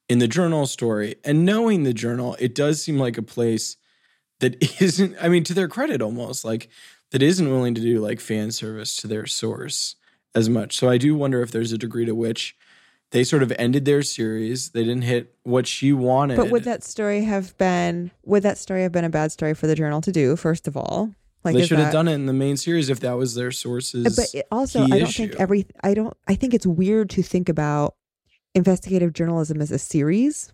in 0.08 0.18
the 0.18 0.28
journal 0.28 0.66
story. 0.66 1.16
And 1.24 1.44
knowing 1.44 1.82
the 1.82 1.94
journal, 1.94 2.36
it 2.38 2.54
does 2.54 2.82
seem 2.82 2.98
like 2.98 3.18
a 3.18 3.22
place 3.22 3.76
that 4.40 4.80
isn't, 4.80 5.16
I 5.20 5.28
mean, 5.28 5.44
to 5.44 5.54
their 5.54 5.68
credit 5.68 6.02
almost, 6.02 6.44
like 6.44 6.68
that 7.10 7.22
isn't 7.22 7.50
willing 7.50 7.74
to 7.74 7.80
do 7.80 8.00
like 8.00 8.20
fan 8.20 8.50
service 8.50 8.96
to 8.96 9.06
their 9.06 9.26
source 9.26 9.96
as 10.34 10.48
much. 10.48 10.76
So 10.76 10.88
I 10.88 10.98
do 10.98 11.14
wonder 11.14 11.42
if 11.42 11.50
there's 11.50 11.72
a 11.72 11.78
degree 11.78 12.04
to 12.04 12.14
which 12.14 12.56
they 13.10 13.24
sort 13.24 13.42
of 13.42 13.52
ended 13.58 13.84
their 13.84 14.02
series. 14.02 14.70
They 14.70 14.82
didn't 14.82 15.02
hit 15.02 15.34
what 15.44 15.66
she 15.66 15.92
wanted. 15.92 16.36
But 16.36 16.50
would 16.50 16.64
that 16.64 16.82
story 16.82 17.24
have 17.24 17.56
been 17.56 18.10
would 18.24 18.42
that 18.42 18.58
story 18.58 18.82
have 18.82 18.92
been 18.92 19.04
a 19.04 19.10
bad 19.10 19.32
story 19.32 19.54
for 19.54 19.66
the 19.66 19.74
journal 19.74 20.00
to 20.02 20.12
do? 20.12 20.36
First 20.36 20.66
of 20.66 20.76
all, 20.76 21.12
like 21.44 21.54
they 21.54 21.66
should 21.66 21.78
have 21.78 21.92
done 21.92 22.08
it 22.08 22.14
in 22.14 22.26
the 22.26 22.32
main 22.32 22.56
series 22.56 22.90
if 22.90 23.00
that 23.00 23.12
was 23.12 23.34
their 23.34 23.52
sources. 23.52 24.16
But 24.16 24.42
also, 24.50 24.82
I 24.82 24.88
don't 24.88 25.02
issue. 25.02 25.28
think 25.28 25.40
every. 25.40 25.66
I 25.82 25.94
don't. 25.94 26.16
I 26.26 26.34
think 26.34 26.54
it's 26.54 26.66
weird 26.66 27.10
to 27.10 27.22
think 27.22 27.48
about 27.48 27.94
investigative 28.56 29.12
journalism 29.12 29.60
as 29.60 29.70
a 29.70 29.78
series. 29.78 30.52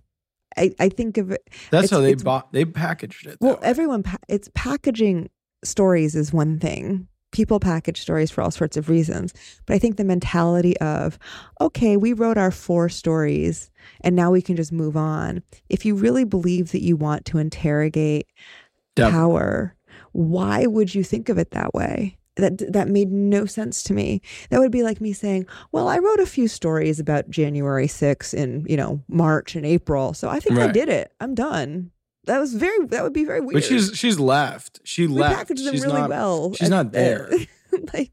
I, 0.59 0.75
I 0.79 0.89
think 0.91 1.17
of 1.17 1.31
it. 1.31 1.49
That's 1.71 1.91
how 1.91 2.01
they 2.01 2.15
bought. 2.15 2.53
They 2.53 2.67
packaged 2.67 3.27
it. 3.27 3.39
Well, 3.41 3.55
way. 3.55 3.61
everyone. 3.63 4.03
Pa- 4.03 4.19
it's 4.29 4.51
packaging 4.55 5.31
stories 5.65 6.15
is 6.15 6.33
one 6.33 6.59
thing. 6.59 7.09
People 7.31 7.59
package 7.59 7.99
stories 7.99 8.31
for 8.31 8.43
all 8.43 8.51
sorts 8.51 8.77
of 8.77 8.91
reasons, 8.91 9.33
but 9.65 9.73
I 9.73 9.79
think 9.79 9.97
the 9.97 10.05
mentality 10.05 10.77
of, 10.81 11.19
okay, 11.63 11.97
we 11.97 12.13
wrote 12.13 12.37
our 12.37 12.51
four 12.51 12.91
stories 12.91 13.71
and 14.03 14.15
now 14.15 14.31
we 14.31 14.43
can 14.43 14.55
just 14.55 14.71
move 14.71 14.99
on. 14.99 15.43
If 15.71 15.87
you 15.87 15.95
really 15.95 16.25
believe 16.25 16.73
that 16.73 16.83
you 16.83 16.95
want 16.95 17.25
to 17.27 17.39
interrogate 17.39 18.27
Definitely. 18.97 19.19
power, 19.19 19.75
why 20.13 20.67
would 20.67 20.95
you 20.95 21.03
think 21.03 21.31
of 21.31 21.39
it 21.39 21.53
that 21.53 21.73
way? 21.73 22.19
That 22.37 22.73
that 22.73 22.89
made 22.89 23.13
no 23.13 23.45
sense 23.45 23.83
to 23.85 23.93
me. 23.93 24.23
That 24.49 24.59
would 24.59 24.73
be 24.73 24.83
like 24.83 25.01
me 25.01 25.13
saying, 25.13 25.47
"Well, 25.71 25.89
I 25.89 25.99
wrote 25.99 26.21
a 26.21 26.27
few 26.27 26.49
stories 26.49 26.99
about 26.99 27.29
January 27.29 27.87
6th 27.87 28.33
in, 28.33 28.65
you 28.67 28.77
know, 28.77 29.03
March 29.09 29.55
and 29.55 29.67
April. 29.67 30.15
So 30.15 30.29
I 30.31 30.41
think 30.41 30.59
I 30.59 30.73
did 30.73 30.89
it. 30.89 31.13
I'm 31.21 31.35
done." 31.35 31.91
That 32.25 32.39
was 32.39 32.55
very 32.55 32.87
that 32.87 33.03
would 33.03 33.13
be 33.13 33.25
very 33.25 33.41
weird. 33.41 33.55
But 33.55 33.65
she's 33.65 33.93
she's 33.95 34.19
left. 34.19 34.81
She 34.85 35.07
we 35.07 35.15
left. 35.15 35.37
packaged 35.37 35.65
them 35.65 35.75
she's 35.75 35.83
really 35.83 36.01
not, 36.01 36.11
well. 36.11 36.55
She's 36.55 36.71
not 36.71 36.93
there. 36.93 37.31
like 37.93 38.13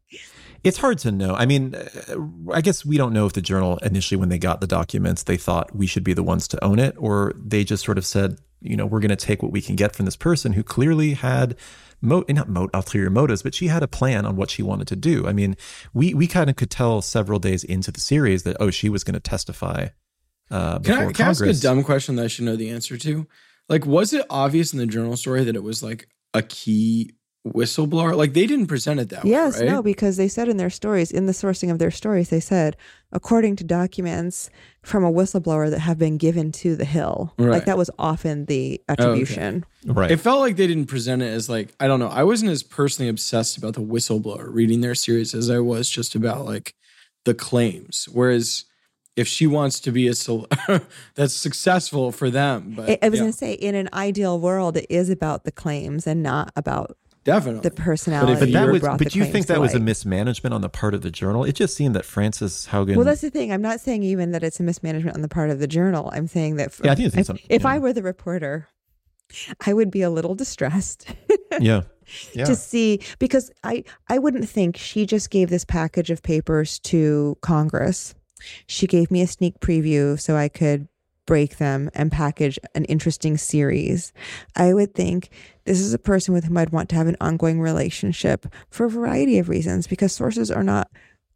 It's 0.63 0.77
hard 0.77 0.97
to 0.99 1.11
know. 1.11 1.35
I 1.35 1.45
mean, 1.45 1.75
uh, 1.75 2.15
I 2.51 2.61
guess 2.61 2.85
we 2.85 2.97
don't 2.97 3.13
know 3.13 3.25
if 3.25 3.33
the 3.33 3.41
journal 3.41 3.77
initially, 3.77 4.17
when 4.17 4.29
they 4.29 4.37
got 4.39 4.61
the 4.61 4.67
documents, 4.67 5.23
they 5.23 5.37
thought 5.37 5.75
we 5.75 5.87
should 5.87 6.03
be 6.03 6.13
the 6.13 6.23
ones 6.23 6.47
to 6.49 6.63
own 6.63 6.79
it, 6.79 6.95
or 6.97 7.33
they 7.37 7.63
just 7.63 7.85
sort 7.85 7.97
of 7.97 8.05
said, 8.05 8.39
you 8.61 8.75
know, 8.75 8.85
we're 8.85 8.99
going 8.99 9.09
to 9.09 9.15
take 9.15 9.41
what 9.41 9.51
we 9.51 9.61
can 9.61 9.75
get 9.75 9.95
from 9.95 10.05
this 10.05 10.17
person 10.17 10.53
who 10.53 10.63
clearly 10.63 11.13
had, 11.13 11.55
mo- 12.01 12.25
not 12.29 12.49
mo- 12.49 12.69
ulterior 12.73 13.09
motives, 13.09 13.41
but 13.41 13.53
she 13.53 13.67
had 13.67 13.83
a 13.83 13.87
plan 13.87 14.25
on 14.25 14.35
what 14.35 14.49
she 14.49 14.63
wanted 14.63 14.87
to 14.87 14.95
do. 14.95 15.27
I 15.27 15.33
mean, 15.33 15.55
we 15.93 16.13
we 16.13 16.27
kind 16.27 16.49
of 16.49 16.55
could 16.55 16.69
tell 16.69 17.01
several 17.01 17.39
days 17.39 17.63
into 17.63 17.91
the 17.91 17.99
series 17.99 18.43
that 18.43 18.57
oh, 18.59 18.69
she 18.69 18.89
was 18.89 19.03
going 19.03 19.15
to 19.15 19.19
testify 19.19 19.89
uh, 20.51 20.79
Can 20.79 20.97
I, 20.97 21.11
can 21.11 21.25
I 21.27 21.29
ask 21.29 21.45
a 21.45 21.53
dumb 21.53 21.83
question 21.83 22.15
that 22.15 22.25
I 22.25 22.27
should 22.27 22.45
know 22.45 22.55
the 22.55 22.69
answer 22.69 22.97
to? 22.97 23.27
Like, 23.67 23.85
was 23.85 24.13
it 24.13 24.25
obvious 24.29 24.73
in 24.73 24.79
the 24.79 24.87
journal 24.87 25.15
story 25.15 25.43
that 25.43 25.55
it 25.55 25.63
was 25.63 25.83
like 25.83 26.09
a 26.33 26.41
key 26.41 27.13
whistleblower? 27.47 28.15
Like, 28.15 28.33
they 28.33 28.45
didn't 28.45 28.67
present 28.67 28.99
it 28.99 29.09
that 29.09 29.25
yes, 29.25 29.59
way, 29.59 29.65
right? 29.65 29.73
no, 29.73 29.81
because 29.81 30.17
they 30.17 30.27
said 30.27 30.47
in 30.47 30.57
their 30.57 30.69
stories, 30.69 31.11
in 31.11 31.25
the 31.25 31.31
sourcing 31.31 31.71
of 31.71 31.79
their 31.79 31.91
stories, 31.91 32.29
they 32.29 32.39
said, 32.39 32.75
according 33.11 33.55
to 33.57 33.63
documents 33.63 34.49
from 34.81 35.03
a 35.03 35.11
whistleblower 35.11 35.69
that 35.69 35.79
have 35.79 35.97
been 35.97 36.17
given 36.17 36.51
to 36.51 36.75
the 36.75 36.85
Hill. 36.85 37.33
Right. 37.37 37.49
Like 37.49 37.65
that 37.65 37.77
was 37.77 37.89
often 37.97 38.45
the 38.45 38.81
attribution. 38.87 39.65
right? 39.85 40.11
It 40.11 40.17
felt 40.17 40.39
like 40.39 40.55
they 40.55 40.67
didn't 40.67 40.87
present 40.87 41.21
it 41.21 41.27
as 41.27 41.49
like 41.49 41.73
I 41.79 41.87
don't 41.87 41.99
know. 41.99 42.07
I 42.07 42.23
wasn't 42.23 42.51
as 42.51 42.63
personally 42.63 43.09
obsessed 43.09 43.57
about 43.57 43.73
the 43.73 43.81
whistleblower 43.81 44.47
reading 44.53 44.81
their 44.81 44.95
series 44.95 45.33
as 45.33 45.49
I 45.49 45.59
was 45.59 45.89
just 45.89 46.15
about 46.15 46.45
like 46.45 46.75
the 47.25 47.33
claims. 47.33 48.07
Whereas 48.11 48.65
if 49.15 49.27
she 49.27 49.47
wants 49.47 49.79
to 49.81 49.91
be 49.91 50.07
a 50.07 50.13
cel- 50.13 50.47
that's 51.15 51.33
successful 51.33 52.11
for 52.11 52.29
them, 52.29 52.73
but 52.75 52.89
I, 52.89 52.99
I 53.01 53.09
was 53.09 53.19
yeah, 53.19 53.23
going 53.23 53.31
to 53.31 53.37
say, 53.37 53.53
in 53.53 53.75
an 53.75 53.89
ideal 53.91 54.39
world, 54.39 54.77
it 54.77 54.85
is 54.89 55.09
about 55.09 55.43
the 55.43 55.51
claims 55.51 56.07
and 56.07 56.23
not 56.23 56.51
about 56.55 56.97
definitely. 57.33 57.61
the 57.61 57.71
personality. 57.71 58.33
if 58.33 58.39
but 58.39 58.51
that 58.51 58.71
was, 58.71 58.81
but 58.81 59.15
you 59.15 59.25
think 59.25 59.47
that 59.47 59.59
was 59.59 59.73
a 59.73 59.79
mismanagement 59.79 60.53
on 60.53 60.61
the 60.61 60.69
part 60.69 60.93
of 60.93 61.01
the 61.01 61.11
journal? 61.11 61.43
It 61.43 61.53
just 61.53 61.75
seemed 61.75 61.95
that 61.95 62.05
Frances 62.05 62.67
Haugen. 62.71 62.95
Well, 62.95 63.05
that's 63.05 63.21
the 63.21 63.29
thing. 63.29 63.51
I'm 63.51 63.61
not 63.61 63.79
saying 63.79 64.03
even 64.03 64.31
that 64.31 64.43
it's 64.43 64.59
a 64.59 64.63
mismanagement 64.63 65.15
on 65.15 65.21
the 65.21 65.29
part 65.29 65.49
of 65.49 65.59
the 65.59 65.67
journal. 65.67 66.09
I'm 66.13 66.27
saying 66.27 66.57
that 66.57 66.71
for, 66.71 66.85
Yeah, 66.85 66.93
I 66.93 66.95
think 66.95 67.15
if, 67.17 67.29
if 67.49 67.61
yeah. 67.63 67.67
I 67.67 67.79
were 67.79 67.93
the 67.93 68.03
reporter, 68.03 68.67
I 69.65 69.73
would 69.73 69.91
be 69.91 70.01
a 70.01 70.09
little 70.09 70.35
distressed 70.35 71.05
yeah, 71.59 71.81
yeah. 72.33 72.45
to 72.45 72.55
see 72.55 73.01
because 73.19 73.51
I 73.63 73.83
I 74.07 74.17
wouldn't 74.17 74.49
think 74.49 74.77
she 74.77 75.05
just 75.05 75.29
gave 75.29 75.49
this 75.49 75.65
package 75.65 76.09
of 76.09 76.23
papers 76.23 76.79
to 76.79 77.37
Congress. 77.41 78.15
She 78.67 78.87
gave 78.87 79.11
me 79.11 79.21
a 79.21 79.27
sneak 79.27 79.59
preview 79.59 80.19
so 80.19 80.35
I 80.35 80.47
could 80.47 80.87
break 81.29 81.57
them 81.57 81.91
and 81.93 82.11
package 82.11 82.57
an 82.73 82.85
interesting 82.85 83.37
series. 83.37 84.11
I 84.55 84.73
would 84.73 84.95
think 84.95 85.29
this 85.65 85.79
is 85.79 85.93
a 85.93 85.99
person 85.99 86.33
with 86.33 86.45
whom 86.45 86.57
I'd 86.57 86.71
want 86.71 86.89
to 86.89 86.95
have 86.95 87.05
an 87.05 87.17
ongoing 87.21 87.61
relationship 87.61 88.47
for 88.71 88.87
a 88.87 88.89
variety 88.89 89.37
of 89.37 89.47
reasons 89.47 89.85
because 89.85 90.11
sources 90.11 90.49
are 90.49 90.63
not 90.63 90.89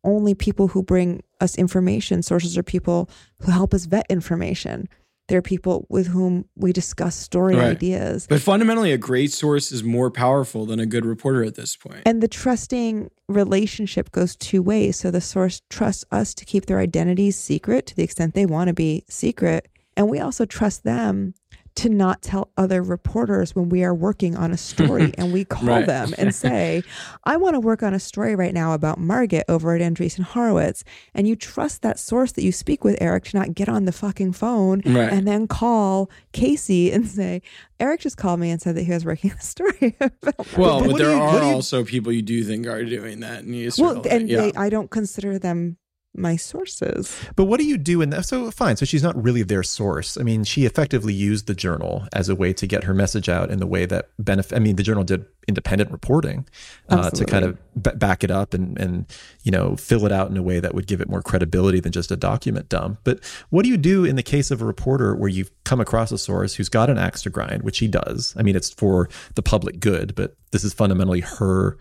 only 0.03 0.33
people 0.33 0.69
who 0.69 0.81
bring 0.81 1.21
us 1.41 1.55
information, 1.59 2.23
sources 2.23 2.57
are 2.57 2.63
people 2.63 3.07
who 3.41 3.51
help 3.51 3.71
us 3.71 3.85
vet 3.85 4.07
information. 4.09 4.89
They're 5.27 5.43
people 5.43 5.85
with 5.89 6.07
whom 6.07 6.45
we 6.55 6.73
discuss 6.73 7.15
story 7.15 7.55
Right. 7.55 7.77
ideas. 7.77 8.25
but 8.27 8.41
fundamentally, 8.41 8.91
a 8.91 8.97
great 8.97 9.31
source 9.31 9.71
is 9.71 9.83
more 9.83 10.09
powerful 10.09 10.65
than 10.65 10.79
a 10.79 10.87
good 10.87 11.05
reporter 11.05 11.43
at 11.43 11.53
this 11.53 11.75
point. 11.77 12.01
And 12.05 12.21
the 12.21 12.27
trusting 12.27 13.11
relationship 13.29 14.11
goes 14.11 14.35
two 14.35 14.63
ways. 14.63 14.97
So 14.99 15.11
the 15.11 15.21
source 15.21 15.61
trusts 15.69 16.03
us 16.11 16.33
to 16.33 16.45
keep 16.45 16.65
their 16.65 16.79
identities 16.79 17.37
secret 17.37 17.85
to 17.85 17.95
the 17.95 18.03
extent 18.03 18.33
they 18.33 18.47
want 18.47 18.69
to 18.69 18.73
be 18.73 19.05
secret. 19.07 19.69
And 19.95 20.09
we 20.09 20.19
also 20.19 20.45
trust 20.45 20.83
them 20.83 21.33
to 21.75 21.89
not 21.89 22.21
tell 22.21 22.51
other 22.55 22.83
reporters 22.83 23.55
when 23.55 23.67
we 23.67 23.83
are 23.83 23.95
working 23.95 24.35
on 24.37 24.51
a 24.51 24.57
story 24.57 25.11
and 25.17 25.33
we 25.33 25.43
call 25.43 25.67
Right. 25.67 25.87
them 25.87 26.13
and 26.19 26.33
say, 26.33 26.83
I 27.23 27.35
want 27.37 27.55
to 27.55 27.59
work 27.59 27.81
on 27.81 27.95
a 27.95 27.99
story 27.99 28.35
right 28.35 28.53
now 28.53 28.73
about 28.73 28.99
Margaret 28.99 29.43
over 29.49 29.75
at 29.75 29.81
Andreessen 29.81 30.21
Horowitz. 30.21 30.83
And 31.15 31.27
you 31.27 31.35
trust 31.35 31.81
that 31.81 31.97
source 31.97 32.31
that 32.33 32.43
you 32.43 32.51
speak 32.51 32.83
with, 32.83 32.95
Eric, 33.01 33.23
to 33.25 33.37
not 33.39 33.55
get 33.55 33.69
on 33.69 33.85
the 33.85 33.91
fucking 33.91 34.33
phone 34.33 34.83
Right. 34.85 35.11
and 35.11 35.27
then 35.27 35.47
call 35.47 36.11
Casey 36.31 36.91
and 36.91 37.07
say, 37.07 37.41
Eric 37.79 38.01
just 38.01 38.17
called 38.17 38.39
me 38.39 38.51
and 38.51 38.61
said 38.61 38.75
that 38.75 38.83
he 38.83 38.91
was 38.91 39.03
working 39.03 39.31
on 39.31 39.37
a 39.37 39.41
story 39.41 39.95
about 39.99 40.55
well, 40.55 40.79
But 40.81 40.89
but 40.91 40.97
there 40.99 41.09
you- 41.09 41.21
are 41.21 41.37
you- 41.39 41.55
also 41.55 41.83
people 41.83 42.11
you 42.11 42.21
do 42.21 42.43
think 42.43 42.67
are 42.67 42.85
doing 42.85 43.21
that, 43.21 43.45
and 43.45 43.55
you 43.55 43.71
well, 43.79 43.95
sort 43.95 43.97
of 43.97 44.05
and 44.11 44.23
like, 44.23 44.31
yeah. 44.31 44.41
they, 44.41 44.53
I 44.53 44.69
don't 44.69 44.91
consider 44.91 45.39
them 45.39 45.77
my 46.15 46.35
sources. 46.35 47.15
But 47.35 47.45
what 47.45 47.59
do 47.59 47.65
you 47.65 47.77
do 47.77 48.01
in 48.01 48.09
that? 48.11 48.25
So 48.25 48.51
fine. 48.51 48.77
So 48.77 48.85
she's 48.85 49.03
not 49.03 49.21
really 49.21 49.43
their 49.43 49.63
source. 49.63 50.17
I 50.17 50.23
mean, 50.23 50.43
she 50.43 50.65
effectively 50.65 51.13
used 51.13 51.47
the 51.47 51.55
journal 51.55 52.07
as 52.13 52.29
a 52.29 52.35
way 52.35 52.53
to 52.53 52.67
get 52.67 52.83
her 52.83 52.93
message 52.93 53.29
out 53.29 53.49
in 53.49 53.59
the 53.59 53.67
way 53.67 53.85
that 53.85 54.09
benefit. 54.19 54.55
I 54.55 54.59
mean, 54.59 54.75
the 54.75 54.83
journal 54.83 55.03
did 55.03 55.25
independent 55.47 55.91
reporting 55.91 56.47
uh, 56.89 57.09
to 57.09 57.25
kind 57.25 57.43
of 57.43 57.57
b- 57.81 57.91
back 57.95 58.23
it 58.23 58.31
up 58.31 58.53
and 58.53 58.79
and 58.79 59.05
you 59.43 59.51
know 59.51 59.75
fill 59.75 60.05
it 60.05 60.11
out 60.11 60.29
in 60.29 60.37
a 60.37 60.43
way 60.43 60.59
that 60.59 60.73
would 60.73 60.87
give 60.87 61.01
it 61.01 61.09
more 61.09 61.21
credibility 61.21 61.79
than 61.79 61.91
just 61.91 62.11
a 62.11 62.15
document 62.15 62.69
dump. 62.69 62.99
But 63.03 63.19
what 63.49 63.63
do 63.63 63.69
you 63.69 63.77
do 63.77 64.05
in 64.05 64.15
the 64.15 64.23
case 64.23 64.51
of 64.51 64.61
a 64.61 64.65
reporter 64.65 65.15
where 65.15 65.29
you've 65.29 65.51
come 65.63 65.81
across 65.81 66.11
a 66.11 66.17
source 66.17 66.55
who's 66.55 66.69
got 66.69 66.89
an 66.89 66.97
axe 66.97 67.23
to 67.23 67.29
grind, 67.29 67.63
which 67.63 67.79
he 67.79 67.87
does? 67.87 68.33
I 68.37 68.43
mean, 68.43 68.55
it's 68.55 68.69
for 68.69 69.09
the 69.35 69.41
public 69.41 69.79
good, 69.79 70.15
but 70.15 70.35
this 70.51 70.63
is 70.63 70.73
fundamentally 70.73 71.21
her 71.21 71.77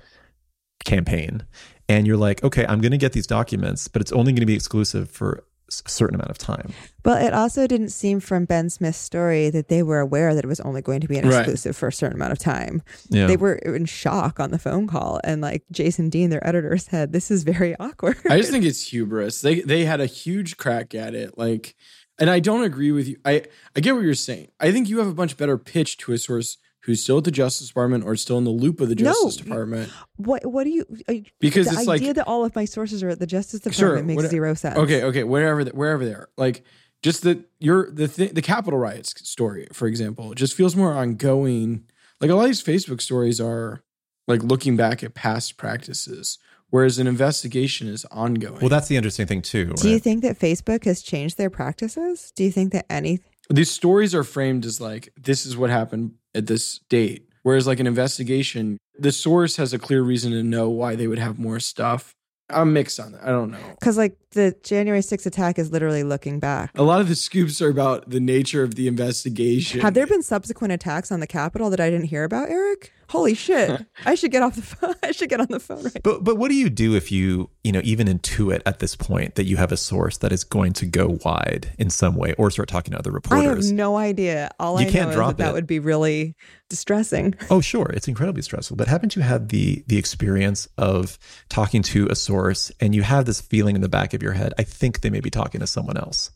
campaign 0.84 1.44
and 1.88 2.06
you're 2.06 2.16
like, 2.16 2.42
okay, 2.44 2.64
I'm 2.68 2.80
going 2.80 2.92
to 2.92 2.98
get 2.98 3.12
these 3.12 3.26
documents, 3.26 3.88
but 3.88 4.00
it's 4.02 4.12
only 4.12 4.32
going 4.32 4.40
to 4.40 4.46
be 4.46 4.54
exclusive 4.54 5.10
for 5.10 5.44
a 5.68 5.88
certain 5.88 6.14
amount 6.14 6.30
of 6.30 6.36
time. 6.38 6.70
Well, 7.04 7.16
it 7.24 7.32
also 7.32 7.66
didn't 7.66 7.88
seem 7.90 8.20
from 8.20 8.44
Ben 8.44 8.68
Smith's 8.68 8.98
story 8.98 9.48
that 9.50 9.68
they 9.68 9.82
were 9.82 10.00
aware 10.00 10.34
that 10.34 10.44
it 10.44 10.48
was 10.48 10.60
only 10.60 10.82
going 10.82 11.00
to 11.00 11.08
be 11.08 11.16
an 11.16 11.26
Right. 11.28 11.40
exclusive 11.40 11.74
for 11.76 11.88
a 11.88 11.92
certain 11.92 12.16
amount 12.16 12.32
of 12.32 12.38
time. 12.38 12.82
Yeah. 13.08 13.26
They 13.26 13.36
were 13.38 13.54
in 13.54 13.86
shock 13.86 14.38
on 14.38 14.50
the 14.50 14.58
phone 14.58 14.86
call, 14.86 15.18
and 15.24 15.40
like 15.40 15.64
Jason 15.72 16.10
Dean, 16.10 16.28
their 16.30 16.46
editor, 16.46 16.76
said, 16.76 17.12
"This 17.12 17.30
is 17.30 17.42
very 17.44 17.74
awkward." 17.80 18.18
I 18.28 18.36
just 18.36 18.50
think 18.50 18.64
it's 18.66 18.86
hubris. 18.88 19.40
They 19.40 19.60
they 19.60 19.84
had 19.86 20.00
a 20.00 20.06
huge 20.06 20.58
crack 20.58 20.94
at 20.94 21.14
it. 21.14 21.38
Like, 21.38 21.74
and 22.18 22.28
I 22.28 22.38
don't 22.38 22.64
agree 22.64 22.92
with 22.92 23.08
you. 23.08 23.16
I 23.24 23.44
I 23.74 23.80
get 23.80 23.94
what 23.94 24.04
you're 24.04 24.14
saying. 24.14 24.48
I 24.60 24.72
think 24.72 24.90
you 24.90 24.98
have 24.98 25.08
a 25.08 25.14
much 25.14 25.38
better 25.38 25.56
pitch 25.56 25.96
to 25.98 26.12
a 26.12 26.18
source 26.18 26.58
who's 26.84 27.02
still 27.02 27.18
at 27.18 27.24
the 27.24 27.30
Justice 27.30 27.68
Department 27.68 28.04
or 28.04 28.16
still 28.16 28.38
in 28.38 28.44
the 28.44 28.50
loop 28.50 28.80
of 28.80 28.88
the 28.88 28.94
No. 28.94 29.04
Justice 29.12 29.36
Department. 29.36 29.90
what 30.16 30.44
What 30.46 30.64
do 30.64 30.70
you? 30.70 30.84
I- 31.08 31.24
Because 31.40 31.66
the 31.66 31.72
it's 31.78 31.88
idea 31.88 32.08
like 32.08 32.16
that 32.16 32.26
all 32.26 32.44
of 32.44 32.54
my 32.54 32.64
sources 32.64 33.02
are 33.02 33.08
at 33.10 33.18
the 33.18 33.26
Justice 33.26 33.60
Department 33.60 33.76
Sure, 33.76 34.02
makes 34.02 34.22
what- 34.22 34.30
zero 34.30 34.54
sense. 34.54 34.76
okay, 34.78 35.02
okay, 35.04 35.24
wherever 35.24 35.62
th- 35.64 35.74
wherever 35.74 36.04
they 36.04 36.12
are, 36.12 36.28
like 36.36 36.64
just 37.02 37.22
the 37.22 37.44
your 37.58 37.90
the 37.90 38.08
th- 38.08 38.32
the 38.32 38.42
Capitol 38.42 38.78
riots 38.78 39.14
story, 39.28 39.66
for 39.72 39.86
example, 39.88 40.34
just 40.34 40.54
feels 40.54 40.74
more 40.76 40.92
ongoing. 40.92 41.84
Like 42.20 42.30
a 42.30 42.34
lot 42.34 42.42
of 42.44 42.48
these 42.50 42.62
Facebook 42.62 43.00
stories 43.00 43.40
are 43.40 43.82
like 44.28 44.42
looking 44.42 44.76
back 44.76 45.02
at 45.02 45.14
past 45.14 45.56
practices, 45.56 46.38
whereas 46.70 46.98
an 46.98 47.06
investigation 47.08 47.88
is 47.88 48.04
ongoing. 48.12 48.60
Well, 48.60 48.68
that's 48.68 48.86
the 48.88 48.96
interesting 48.96 49.26
thing 49.26 49.42
too. 49.42 49.72
Do 49.74 49.88
you 49.88 49.98
think 49.98 50.22
that 50.22 50.38
Facebook 50.38 50.84
has 50.84 51.02
changed 51.02 51.38
their 51.38 51.50
practices? 51.50 52.32
Do 52.36 52.44
you 52.44 52.52
think 52.52 52.72
that 52.72 52.86
any? 52.90 53.20
these 53.50 53.70
stories 53.70 54.14
are 54.14 54.22
framed 54.24 54.64
as 54.64 54.80
like 54.80 55.12
this 55.20 55.44
is 55.44 55.56
what 55.56 55.68
happened 55.70 56.12
at 56.34 56.46
this 56.46 56.80
date. 56.88 57.28
Whereas 57.42 57.66
like 57.66 57.80
an 57.80 57.86
investigation 57.86 58.78
the 58.98 59.12
source 59.12 59.56
has 59.56 59.72
a 59.72 59.78
clear 59.78 60.02
reason 60.02 60.32
to 60.32 60.42
know 60.42 60.68
why 60.68 60.94
they 60.96 61.06
would 61.06 61.18
have 61.18 61.38
more 61.38 61.60
stuff. 61.60 62.14
I'm 62.50 62.72
mixed 62.72 63.00
on 63.00 63.12
that. 63.12 63.22
I 63.22 63.28
don't 63.28 63.50
know. 63.50 63.58
Because 63.80 63.96
like 63.96 64.16
the 64.32 64.54
January 64.62 65.00
6th 65.00 65.24
attack 65.24 65.58
is 65.58 65.72
literally 65.72 66.04
looking 66.04 66.38
back. 66.38 66.76
a 66.76 66.82
lot 66.82 67.00
of 67.00 67.08
the 67.08 67.14
scoops 67.14 67.62
are 67.62 67.70
about 67.70 68.10
the 68.10 68.20
nature 68.20 68.62
of 68.62 68.74
the 68.74 68.88
investigation. 68.88 69.80
Have 69.80 69.94
there 69.94 70.06
been 70.06 70.22
subsequent 70.22 70.72
attacks 70.72 71.10
on 71.10 71.20
the 71.20 71.26
Capitol 71.26 71.70
that 71.70 71.80
I 71.80 71.88
didn't 71.88 72.06
hear 72.06 72.24
about, 72.24 72.50
Eric? 72.50 72.92
Holy 73.12 73.34
shit! 73.34 73.84
I 74.06 74.14
should 74.14 74.30
get 74.30 74.42
off 74.42 74.56
the 74.56 74.62
phone. 74.62 74.94
I 75.02 75.12
should 75.12 75.28
get 75.28 75.38
on 75.38 75.48
the 75.50 75.60
phone 75.60 75.82
right. 75.82 76.02
But 76.02 76.24
but 76.24 76.38
what 76.38 76.48
do 76.48 76.54
you 76.54 76.70
do 76.70 76.94
if 76.94 77.12
you 77.12 77.50
you 77.62 77.70
know 77.70 77.82
even 77.84 78.06
intuit 78.06 78.62
at 78.64 78.78
this 78.78 78.96
point 78.96 79.34
that 79.34 79.44
you 79.44 79.58
have 79.58 79.70
a 79.70 79.76
source 79.76 80.16
that 80.18 80.32
is 80.32 80.44
going 80.44 80.72
to 80.72 80.86
go 80.86 81.18
wide 81.22 81.74
in 81.78 81.90
some 81.90 82.16
way 82.16 82.32
or 82.38 82.50
start 82.50 82.70
talking 82.70 82.92
to 82.92 82.98
other 82.98 83.10
reporters 83.10 83.46
I 83.46 83.68
have 83.68 83.76
no 83.76 83.98
idea. 83.98 84.50
All 84.58 84.80
You 84.80 84.86
I 84.86 84.90
can't 84.90 85.10
know 85.10 85.14
drop 85.16 85.32
is 85.32 85.36
that, 85.36 85.42
it. 85.42 85.46
that 85.46 85.52
would 85.52 85.66
be 85.66 85.78
really 85.78 86.34
distressing. 86.70 87.34
Oh, 87.50 87.60
sure, 87.60 87.90
it's 87.92 88.08
incredibly 88.08 88.40
stressful. 88.40 88.78
But 88.78 88.88
haven't 88.88 89.14
you 89.14 89.20
had 89.20 89.50
the 89.50 89.84
the 89.88 89.98
experience 89.98 90.66
of 90.78 91.18
talking 91.50 91.82
to 91.82 92.06
a 92.08 92.14
source 92.14 92.72
and 92.80 92.94
you 92.94 93.02
have 93.02 93.26
this 93.26 93.42
feeling 93.42 93.76
in 93.76 93.82
the 93.82 93.90
back 93.90 94.14
of 94.14 94.22
your 94.22 94.32
head? 94.32 94.54
I 94.58 94.62
think 94.62 95.02
they 95.02 95.10
may 95.10 95.20
be 95.20 95.28
talking 95.28 95.60
to 95.60 95.66
someone 95.66 95.98
else, 95.98 96.30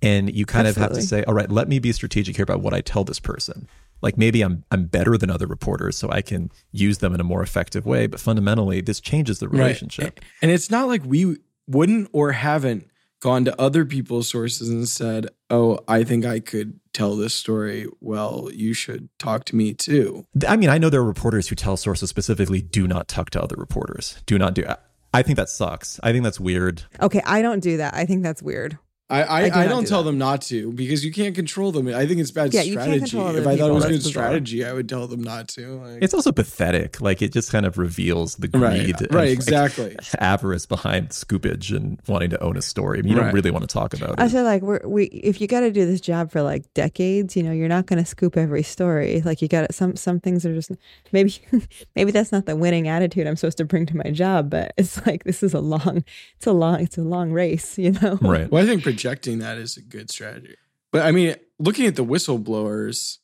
and 0.00 0.34
you 0.34 0.46
kind 0.46 0.66
of 0.66 0.76
have 0.76 0.94
to 0.94 1.02
say, 1.02 1.22
"All 1.24 1.34
right, 1.34 1.50
let 1.50 1.68
me 1.68 1.80
be 1.80 1.92
strategic 1.92 2.36
here 2.36 2.44
about 2.44 2.62
what 2.62 2.72
I 2.72 2.80
tell 2.80 3.04
this 3.04 3.20
person." 3.20 3.68
Like 4.02 4.18
maybe 4.18 4.42
I'm 4.42 4.64
I'm 4.70 4.86
better 4.86 5.16
than 5.16 5.30
other 5.30 5.46
reporters, 5.46 5.96
so 5.96 6.10
I 6.10 6.20
can 6.22 6.50
use 6.72 6.98
them 6.98 7.14
in 7.14 7.20
a 7.20 7.24
more 7.24 7.42
effective 7.42 7.86
way. 7.86 8.06
But 8.06 8.20
fundamentally, 8.20 8.80
this 8.80 9.00
changes 9.00 9.38
the 9.38 9.48
Right. 9.48 9.58
relationship. 9.60 10.20
and 10.42 10.50
it's 10.50 10.70
not 10.70 10.88
like 10.88 11.02
we 11.04 11.36
wouldn't 11.66 12.08
or 12.12 12.32
haven't 12.32 12.86
gone 13.20 13.44
to 13.46 13.58
other 13.58 13.86
people's 13.86 14.28
sources 14.28 14.68
and 14.68 14.86
said 14.86 15.26
oh 15.48 15.78
i 15.88 16.04
think 16.04 16.26
i 16.26 16.38
could 16.38 16.78
tell 16.92 17.16
this 17.16 17.32
story 17.32 17.86
well 18.02 18.50
you 18.52 18.74
should 18.74 19.08
talk 19.18 19.46
to 19.46 19.56
me 19.56 19.72
too 19.72 20.26
I 20.46 20.56
mean, 20.56 20.68
I 20.68 20.76
know 20.76 20.90
there 20.90 21.00
are 21.00 21.04
reporters 21.04 21.48
who 21.48 21.54
tell 21.54 21.78
sources 21.78 22.10
specifically 22.10 22.60
do 22.60 22.86
not 22.86 23.08
talk 23.08 23.30
to 23.30 23.42
other 23.42 23.56
reporters. 23.56 24.22
Do 24.26 24.36
not 24.38 24.52
do. 24.52 24.66
I 25.14 25.22
think 25.22 25.36
that 25.38 25.48
sucks. 25.48 25.98
I 26.02 26.12
think 26.12 26.22
that's 26.24 26.38
weird. 26.38 26.82
Okay, 27.00 27.22
I 27.24 27.40
don't 27.40 27.60
do 27.60 27.78
that. 27.78 27.94
I 27.94 28.04
think 28.04 28.22
that's 28.24 28.42
weird. 28.42 28.76
I, 29.10 29.22
I, 29.22 29.36
I 29.42 29.48
do 29.50 29.54
I, 29.58 29.64
not 29.64 29.68
don't 29.70 29.82
do 29.84 29.88
tell 29.90 30.02
that. 30.02 30.10
them 30.10 30.18
not 30.18 30.40
to 30.42 30.72
because 30.72 31.04
you 31.04 31.12
can't 31.12 31.34
control 31.34 31.70
them. 31.72 31.88
I 31.88 32.06
think 32.06 32.20
it's 32.20 32.30
bad 32.30 32.54
Yeah, 32.54 32.62
strategy. 32.62 33.00
control 33.00 33.26
other 33.26 33.40
If 33.40 33.46
I 33.46 33.56
thought 33.58 33.68
it 33.68 33.72
was 33.74 33.82
That's 33.84 33.92
good 33.96 34.02
bizarre. 34.04 34.24
strategy, 34.28 34.64
I 34.64 34.72
would 34.72 34.88
tell 34.88 35.06
them 35.06 35.22
not 35.22 35.48
to. 35.48 35.74
Like, 35.80 36.02
It's 36.02 36.14
also 36.14 36.32
pathetic. 36.32 37.02
Like 37.02 37.20
it 37.20 37.30
just 37.30 37.52
kind 37.52 37.66
of 37.66 37.76
reveals 37.76 38.36
the 38.36 38.48
right, 38.58 38.80
greed, 38.82 39.00
and, 39.02 39.14
right, 39.14 39.28
like, 39.28 39.30
exactly. 39.30 39.94
avarice 40.20 40.64
behind 40.64 41.10
scoopage 41.10 41.76
and 41.76 42.00
wanting 42.08 42.30
to 42.30 42.42
own 42.42 42.56
a 42.56 42.62
story. 42.62 42.98
I 42.98 43.02
mean, 43.02 43.12
you 43.12 43.20
don't 43.20 43.34
really 43.34 43.50
want 43.50 43.62
to 43.68 43.72
talk 43.72 43.92
about 43.92 44.10
it. 44.12 44.20
I 44.20 44.24
it. 44.24 44.30
feel 44.30 44.44
like 44.44 44.62
we're, 44.62 44.80
we 44.86 45.04
if 45.04 45.38
you 45.38 45.48
got 45.48 45.60
to 45.60 45.70
do 45.70 45.84
this 45.84 46.00
job 46.00 46.30
for 46.30 46.40
like 46.40 46.72
decades, 46.72 47.36
you 47.36 47.42
know, 47.42 47.52
you're 47.52 47.68
not 47.68 47.84
going 47.84 47.98
to 47.98 48.06
scoop 48.06 48.38
every 48.38 48.62
story. 48.62 49.20
Like 49.22 49.42
you 49.42 49.48
got 49.48 49.66
to 49.66 49.72
some 49.74 49.96
some 49.96 50.18
things 50.18 50.46
are 50.46 50.54
just 50.54 50.70
maybe 51.12 51.34
maybe 51.94 52.10
that's 52.10 52.32
not 52.32 52.46
the 52.46 52.56
winning 52.56 52.88
attitude 52.88 53.26
I'm 53.26 53.36
supposed 53.36 53.58
to 53.58 53.66
bring 53.66 53.84
to 53.84 53.96
my 53.98 54.10
job, 54.12 54.48
but 54.48 54.72
it's 54.78 55.04
like 55.06 55.24
this 55.24 55.42
is 55.42 55.52
a 55.52 55.60
long 55.60 56.04
it's 56.36 56.46
a 56.46 56.52
long 56.52 56.80
it's 56.80 56.96
a 56.96 57.02
long 57.02 57.32
race, 57.32 57.76
you 57.78 57.92
know. 57.92 58.18
Right. 58.22 58.50
Well, 58.50 58.62
I 58.62 58.66
think 58.66 58.82
projecting 58.94 59.38
that 59.40 59.58
is 59.58 59.76
a 59.76 59.82
good 59.82 60.10
strategy. 60.10 60.56
But 60.92 61.02
I 61.02 61.10
mean, 61.10 61.34
looking 61.58 61.86
at 61.86 61.96
the 61.96 62.04
whistleblowers, 62.04 63.18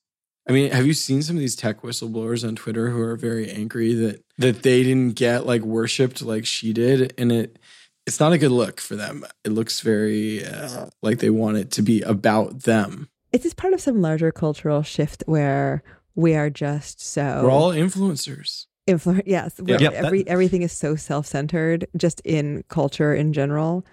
I 0.49 0.53
mean, 0.53 0.73
have 0.73 0.87
you 0.87 0.95
seen 0.95 1.23
some 1.23 1.37
of 1.37 1.41
these 1.41 1.55
tech 1.57 1.83
whistleblowers 1.83 2.47
on 2.47 2.57
Twitter 2.57 2.91
who 2.91 3.01
are 3.01 3.17
very 3.17 3.51
angry 3.51 3.95
that 3.95 4.25
that 4.39 4.63
they 4.63 4.83
didn't 4.83 5.13
get 5.15 5.47
like 5.47 5.63
worshipped 5.63 6.23
like 6.23 6.47
she 6.47 6.73
did, 6.73 7.15
and 7.19 7.31
it 7.31 7.59
it's 8.07 8.19
not 8.19 8.33
a 8.33 8.39
good 8.39 8.51
look 8.51 8.81
for 8.81 8.97
them. 8.97 9.25
It 9.45 9.51
looks 9.51 9.81
very 9.81 10.45
uh, 10.45 10.87
like 11.03 11.19
they 11.19 11.31
want 11.31 11.59
it 11.59 11.71
to 11.73 11.83
be 11.83 12.03
about 12.03 12.61
them. 12.65 13.09
It's 13.33 13.45
just 13.45 13.57
part 13.57 13.73
of 13.75 13.81
some 13.81 14.01
larger 14.01 14.33
cultural 14.33 14.83
shift 14.83 15.23
where 15.27 15.85
we 16.17 16.35
are 16.35 16.51
just 16.51 17.01
so 17.01 17.43
We're 17.45 17.51
all 17.53 17.71
influencers. 17.71 18.67
influ- 18.89 19.23
yes, 19.27 19.61
where 19.61 19.81
Yeah, 19.81 19.91
that- 19.91 20.05
every 20.07 20.27
everything 20.27 20.63
is 20.63 20.73
so 20.73 20.97
self-centered 20.97 21.87
just 21.97 22.21
in 22.25 22.65
culture 22.69 23.15
in 23.15 23.33
general. 23.33 23.85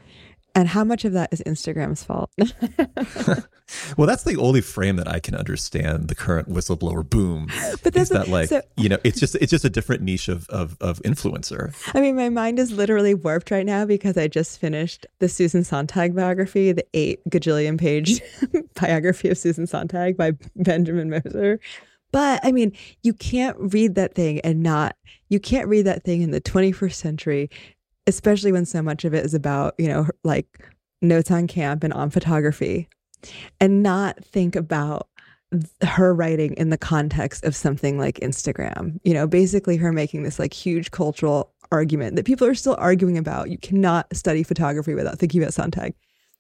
And 0.58 0.68
how 0.70 0.84
much 0.84 1.06
of 1.06 1.14
that 1.14 1.32
is 1.32 1.44
Instagram's 1.46 2.04
fault? 2.04 2.32
Well, 3.98 4.08
that's 4.08 4.24
the 4.24 4.38
only 4.38 4.62
frame 4.62 4.96
that 4.96 5.10
I 5.10 5.20
can 5.20 5.36
understand 5.36 6.08
the 6.08 6.16
current 6.16 6.50
whistleblower 6.50 7.08
boom. 7.08 7.48
But 7.84 7.98
is 7.98 8.08
that's 8.08 8.10
that 8.12 8.28
like 8.30 8.48
so- 8.48 8.62
you 8.78 8.88
know, 8.88 8.98
it's 9.04 9.20
just 9.20 9.36
it's 9.36 9.50
just 9.50 9.66
a 9.66 9.70
different 9.70 10.02
niche 10.02 10.30
of 10.30 10.48
of, 10.48 10.78
of 10.80 11.02
influencer. 11.02 11.76
I 11.94 12.00
mean, 12.00 12.16
my 12.16 12.30
mind 12.30 12.60
is 12.60 12.72
literally 12.72 13.14
warped 13.14 13.52
right 13.52 13.66
now 13.66 13.84
because 13.84 14.18
I 14.18 14.30
just 14.30 14.58
finished 14.58 15.06
the 15.20 15.28
Susan 15.28 15.66
Sontag 15.66 16.16
biography, 16.16 16.72
the 16.72 16.86
eight 16.94 17.20
gajillion 17.30 17.78
page 17.78 18.22
biography 18.80 19.28
of 19.28 19.38
Susan 19.38 19.68
Sontag 19.68 20.16
by 20.16 20.32
Benjamin 20.56 21.10
Moser. 21.10 21.60
But 22.14 22.40
I 22.44 22.54
mean, 22.54 22.72
you 23.04 23.14
can't 23.14 23.58
read 23.60 23.96
that 23.96 24.16
thing 24.16 24.40
and 24.42 24.64
not, 24.64 24.96
you 25.28 25.42
can't 25.42 25.68
read 25.68 25.86
that 25.88 26.04
thing 26.04 26.22
in 26.22 26.32
the 26.32 26.40
21st 26.40 26.94
century, 26.94 27.50
especially 28.08 28.52
when 28.52 28.66
so 28.66 28.82
much 28.82 29.06
of 29.06 29.14
it 29.14 29.26
is 29.26 29.34
about, 29.34 29.76
you 29.78 29.88
know, 29.88 30.08
like 30.24 30.68
notes 31.02 31.30
on 31.30 31.46
camp 31.48 31.84
and 31.84 31.94
on 31.94 32.10
photography, 32.10 32.88
and 33.60 33.84
not 33.84 34.24
think 34.24 34.56
about 34.56 35.08
her 35.82 36.14
writing 36.14 36.54
in 36.56 36.70
the 36.70 36.78
context 36.78 37.44
of 37.44 37.56
something 37.56 37.98
like 37.98 38.20
Instagram. 38.20 39.00
You 39.04 39.14
know, 39.14 39.28
basically 39.28 39.78
her 39.78 39.94
making 39.94 40.24
this 40.24 40.40
like 40.40 40.54
huge 40.54 40.92
cultural 40.92 41.54
argument 41.72 42.16
that 42.16 42.26
people 42.26 42.48
are 42.48 42.56
still 42.56 42.76
arguing 42.80 43.18
about. 43.18 43.50
You 43.50 43.58
cannot 43.58 44.14
study 44.16 44.44
photography 44.44 44.94
without 44.94 45.20
thinking 45.20 45.42
about 45.42 45.54
Sontag. 45.54 45.94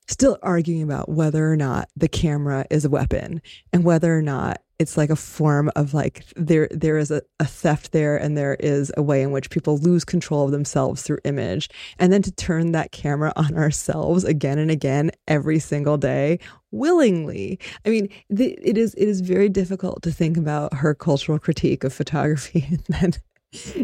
Still 0.07 0.37
arguing 0.41 0.83
about 0.83 1.09
whether 1.09 1.51
or 1.51 1.57
not 1.57 1.89
the 1.97 2.07
camera 2.07 2.65
is 2.69 2.85
a 2.85 2.89
weapon 2.89 3.41
and 3.73 3.83
whether 3.83 4.17
or 4.17 4.21
not 4.21 4.61
it's 4.79 4.95
like 4.95 5.09
a 5.09 5.15
form 5.15 5.71
of 5.75 5.93
like 5.93 6.23
there 6.35 6.67
there 6.69 6.97
is 6.97 7.09
a, 7.09 7.21
a 7.39 7.45
theft 7.45 7.91
there 7.91 8.15
and 8.15 8.37
there 8.37 8.55
is 8.55 8.91
a 8.95 9.01
way 9.01 9.21
in 9.23 9.31
which 9.31 9.49
people 9.49 9.77
lose 9.79 10.05
control 10.05 10.45
of 10.45 10.51
themselves 10.51 11.01
through 11.01 11.17
image. 11.23 11.69
And 11.97 12.13
then 12.13 12.21
to 12.23 12.31
turn 12.31 12.71
that 12.73 12.91
camera 12.91 13.33
on 13.35 13.55
ourselves 13.55 14.23
again 14.23 14.59
and 14.59 14.69
again 14.69 15.11
every 15.27 15.59
single 15.59 15.97
day 15.97 16.39
willingly. 16.71 17.59
I 17.85 17.89
mean 17.89 18.09
the, 18.29 18.57
it 18.61 18.77
is 18.77 18.93
it 18.95 19.07
is 19.07 19.21
very 19.21 19.49
difficult 19.49 20.03
to 20.03 20.11
think 20.11 20.37
about 20.37 20.73
her 20.75 20.93
cultural 20.93 21.39
critique 21.39 21.83
of 21.83 21.93
photography 21.93 22.65
and 22.69 22.83
then 22.87 23.13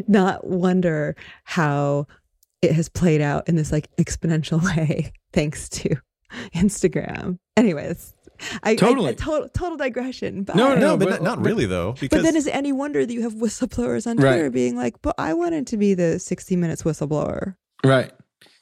not 0.08 0.46
wonder 0.46 1.16
how 1.44 2.06
it 2.62 2.74
has 2.74 2.88
played 2.88 3.22
out 3.22 3.48
in 3.50 3.56
this 3.56 3.72
like 3.72 3.90
exponential 3.98 4.64
way 4.78 5.12
thanks 5.32 5.70
to 5.70 5.96
instagram. 6.56 7.40
Anyways 7.58 8.14
I, 8.64 8.72
I- 8.72 8.76
Totally. 8.76 9.12
a 9.12 9.16
total, 9.16 9.50
total 9.50 9.78
digression. 9.78 10.44
But, 10.44 10.56
No, 10.56 10.76
no, 10.76 10.80
No, 10.80 10.98
but, 10.98 11.06
but- 11.10 11.22
not, 11.22 11.22
not 11.24 11.44
but- 11.44 11.50
really 11.50 11.66
though. 11.66 11.94
Because 12.00 12.20
but 12.20 12.24
then 12.24 12.36
is 12.36 12.48
it 12.48 12.56
any 12.56 12.72
wonder 12.72 13.06
that 13.06 13.14
you 13.14 13.22
have 13.24 13.34
whistleblowers 13.36 14.08
on 14.08 14.18
Right. 14.18 14.34
Twitter 14.34 14.50
being 14.50 14.76
like, 14.76 15.02
but 15.02 15.16
I 15.18 15.34
wanted 15.34 15.68
to 15.68 15.78
be 15.78 15.94
the 15.94 16.20
60 16.20 16.56
minutes 16.56 16.84
whistleblower. 16.84 17.56
Right. 17.84 18.12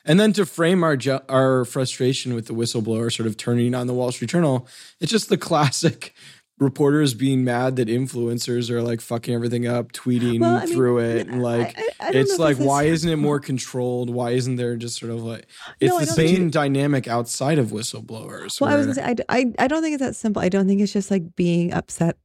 And 0.04 0.20
then 0.20 0.34
to 0.34 0.48
frame 0.48 0.84
our 0.84 0.98
ju- 0.98 1.20
our 1.30 1.63
frustration 1.63 2.34
with 2.34 2.48
the 2.48 2.54
whistleblower 2.54 3.15
sort 3.15 3.28
of 3.28 3.38
turning 3.38 3.76
on 3.76 3.86
the 3.86 3.94
Wall 3.94 4.12
Street 4.12 4.32
Journal, 4.32 4.67
it's 5.00 5.12
just 5.12 5.30
the 5.30 5.38
classic 5.50 6.15
reporters 6.62 7.13
being 7.15 7.43
mad 7.43 7.76
that 7.76 7.88
influencers 7.89 8.69
are 8.69 8.82
like 8.84 9.02
fucking 9.02 9.34
everything 9.34 9.65
up, 9.67 9.91
tweeting 9.91 10.39
Well, 10.39 10.58
I 10.58 10.65
mean, 10.65 10.74
through 10.76 11.00
it, 11.00 11.28
and 11.28 11.41
like 11.41 11.78
I- 11.78 12.08
I 12.08 12.12
it's 12.12 12.38
like 12.39 12.58
why 12.58 12.84
isn't 12.84 13.10
it 13.10 13.17
more 13.17 13.39
controlled? 13.39 14.10
Why 14.10 14.32
isn't 14.32 14.56
there 14.56 14.76
just 14.78 14.97
sort 15.00 15.12
of 15.12 15.24
like 15.24 15.47
it's 15.80 15.91
No, 15.91 16.00
the 16.00 16.06
same 16.06 16.50
dynamic 16.52 17.08
outside 17.08 17.58
of 17.58 17.71
whistleblowers? 17.71 18.62
Well, 18.62 18.71
I 18.71 18.78
was 18.78 18.86
gonna 18.86 18.95
say, 18.95 19.04
I, 19.28 19.38
I, 19.39 19.54
I 19.60 19.67
don't 19.67 19.82
think 19.82 19.95
it's 19.95 20.04
that 20.04 20.15
simple. 20.15 20.41
I 20.41 20.50
don't 20.50 20.67
think 20.67 20.80
it's 20.82 20.93
just 20.93 21.12
like 21.12 21.36
being 21.36 21.74
upset 21.74 22.15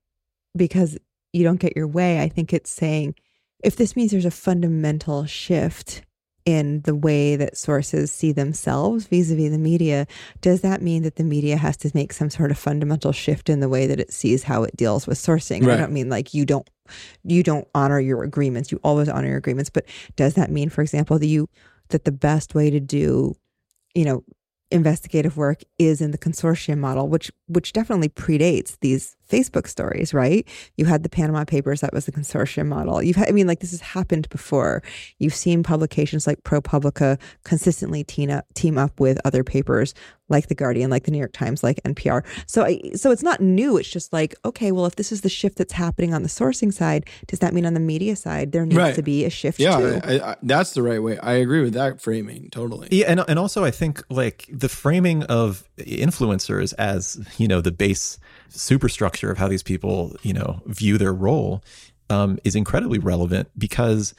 because 0.54 0.98
you 1.32 1.42
don't 1.42 1.58
get 1.60 1.74
your 1.74 1.88
way. 1.88 2.20
I 2.20 2.28
think 2.28 2.52
it's 2.52 2.70
saying 2.70 3.14
if 3.64 3.76
this 3.76 3.96
means 3.96 4.10
there's 4.10 4.24
a 4.26 4.30
fundamental 4.30 5.24
shift 5.24 6.02
in 6.46 6.80
the 6.82 6.94
way 6.94 7.34
that 7.34 7.58
sources 7.58 8.10
see 8.12 8.30
themselves 8.30 9.08
vis-a-vis 9.08 9.50
the 9.50 9.58
media, 9.58 10.06
does 10.40 10.60
that 10.60 10.80
mean 10.80 11.02
that 11.02 11.16
the 11.16 11.24
media 11.24 11.56
has 11.56 11.76
to 11.76 11.90
make 11.92 12.12
some 12.12 12.30
sort 12.30 12.52
of 12.52 12.56
fundamental 12.56 13.10
shift 13.12 13.50
in 13.50 13.58
the 13.58 13.68
way 13.68 13.86
that 13.86 13.98
it 13.98 14.12
sees 14.12 14.44
how 14.44 14.62
it 14.62 14.76
deals 14.76 15.06
with 15.08 15.18
sourcing? 15.18 15.68
I 15.68 15.76
don't 15.76 15.92
mean 15.92 16.08
like 16.08 16.32
you 16.32 16.46
don't 16.46 16.68
you 17.24 17.42
don't 17.42 17.66
honor 17.74 17.98
your 17.98 18.22
agreements. 18.22 18.70
You 18.70 18.80
always 18.84 19.08
honor 19.08 19.26
your 19.26 19.38
agreements, 19.38 19.70
but 19.70 19.84
does 20.14 20.34
that 20.34 20.50
mean, 20.50 20.70
for 20.70 20.82
example, 20.82 21.18
that 21.18 21.26
you 21.26 21.48
that 21.88 22.04
the 22.04 22.12
best 22.12 22.54
way 22.54 22.70
to 22.70 22.78
do, 22.80 23.34
you 23.94 24.04
know, 24.04 24.24
investigative 24.70 25.36
work 25.36 25.62
is 25.78 26.00
in 26.00 26.12
the 26.12 26.18
consortium 26.18 26.78
model, 26.78 27.08
which 27.08 27.32
which 27.48 27.72
definitely 27.72 28.08
predates 28.08 28.76
these 28.80 29.16
Facebook 29.30 29.66
stories, 29.66 30.14
right? 30.14 30.46
You 30.76 30.84
had 30.84 31.02
the 31.02 31.08
Panama 31.08 31.44
Papers, 31.44 31.80
that 31.80 31.92
was 31.92 32.06
the 32.06 32.12
consortium 32.12 32.66
model. 32.66 33.02
You've 33.02 33.16
had, 33.16 33.28
I 33.28 33.32
mean, 33.32 33.46
like 33.46 33.60
this 33.60 33.72
has 33.72 33.80
happened 33.80 34.28
before. 34.28 34.82
You've 35.18 35.34
seen 35.34 35.62
publications 35.62 36.26
like 36.26 36.42
ProPublica 36.44 37.18
consistently 37.44 38.04
team 38.04 38.30
up, 38.30 38.46
team 38.54 38.78
up 38.78 39.00
with 39.00 39.18
other 39.24 39.42
papers 39.44 39.94
like 40.28 40.48
the 40.48 40.54
Guardian, 40.56 40.90
like 40.90 41.04
the 41.04 41.12
New 41.12 41.18
York 41.18 41.32
Times, 41.32 41.62
like 41.62 41.80
NPR. 41.84 42.24
So 42.46 42.64
I, 42.64 42.80
so 42.94 43.12
it's 43.12 43.22
not 43.22 43.40
new. 43.40 43.76
It's 43.76 43.88
just 43.88 44.12
like, 44.12 44.34
okay, 44.44 44.72
well, 44.72 44.86
if 44.86 44.96
this 44.96 45.12
is 45.12 45.20
the 45.20 45.28
shift 45.28 45.56
that's 45.58 45.72
happening 45.72 46.14
on 46.14 46.24
the 46.24 46.28
sourcing 46.28 46.72
side, 46.72 47.08
does 47.28 47.38
that 47.38 47.54
mean 47.54 47.64
on 47.64 47.74
the 47.74 47.80
media 47.80 48.16
side 48.16 48.50
there 48.52 48.66
needs 48.66 48.76
Right. 48.76 48.94
to 48.94 49.02
be 49.02 49.24
a 49.24 49.30
shift 49.30 49.60
yeah, 49.60 49.78
too? 49.78 50.00
I, 50.02 50.18
I, 50.32 50.36
that's 50.42 50.72
the 50.72 50.82
right 50.82 51.00
way. 51.02 51.16
I 51.18 51.34
agree 51.34 51.62
with 51.62 51.74
that 51.74 52.00
framing 52.00 52.50
totally. 52.50 52.88
Yeah, 52.90 53.06
and 53.08 53.24
and 53.28 53.38
also 53.38 53.64
I 53.64 53.70
think 53.70 54.02
like 54.10 54.48
the 54.52 54.68
framing 54.68 55.22
of 55.24 55.62
influencers 55.78 56.74
as 56.78 57.24
you 57.38 57.46
know 57.48 57.60
the 57.60 57.72
base 57.72 58.18
superstructure 58.48 59.30
of 59.30 59.38
how 59.38 59.48
these 59.48 59.62
people 59.62 60.16
you 60.22 60.32
know 60.32 60.62
view 60.66 60.98
their 60.98 61.12
role 61.12 61.62
um, 62.10 62.38
is 62.44 62.54
incredibly 62.54 62.98
relevant 62.98 63.48
because 63.58 64.14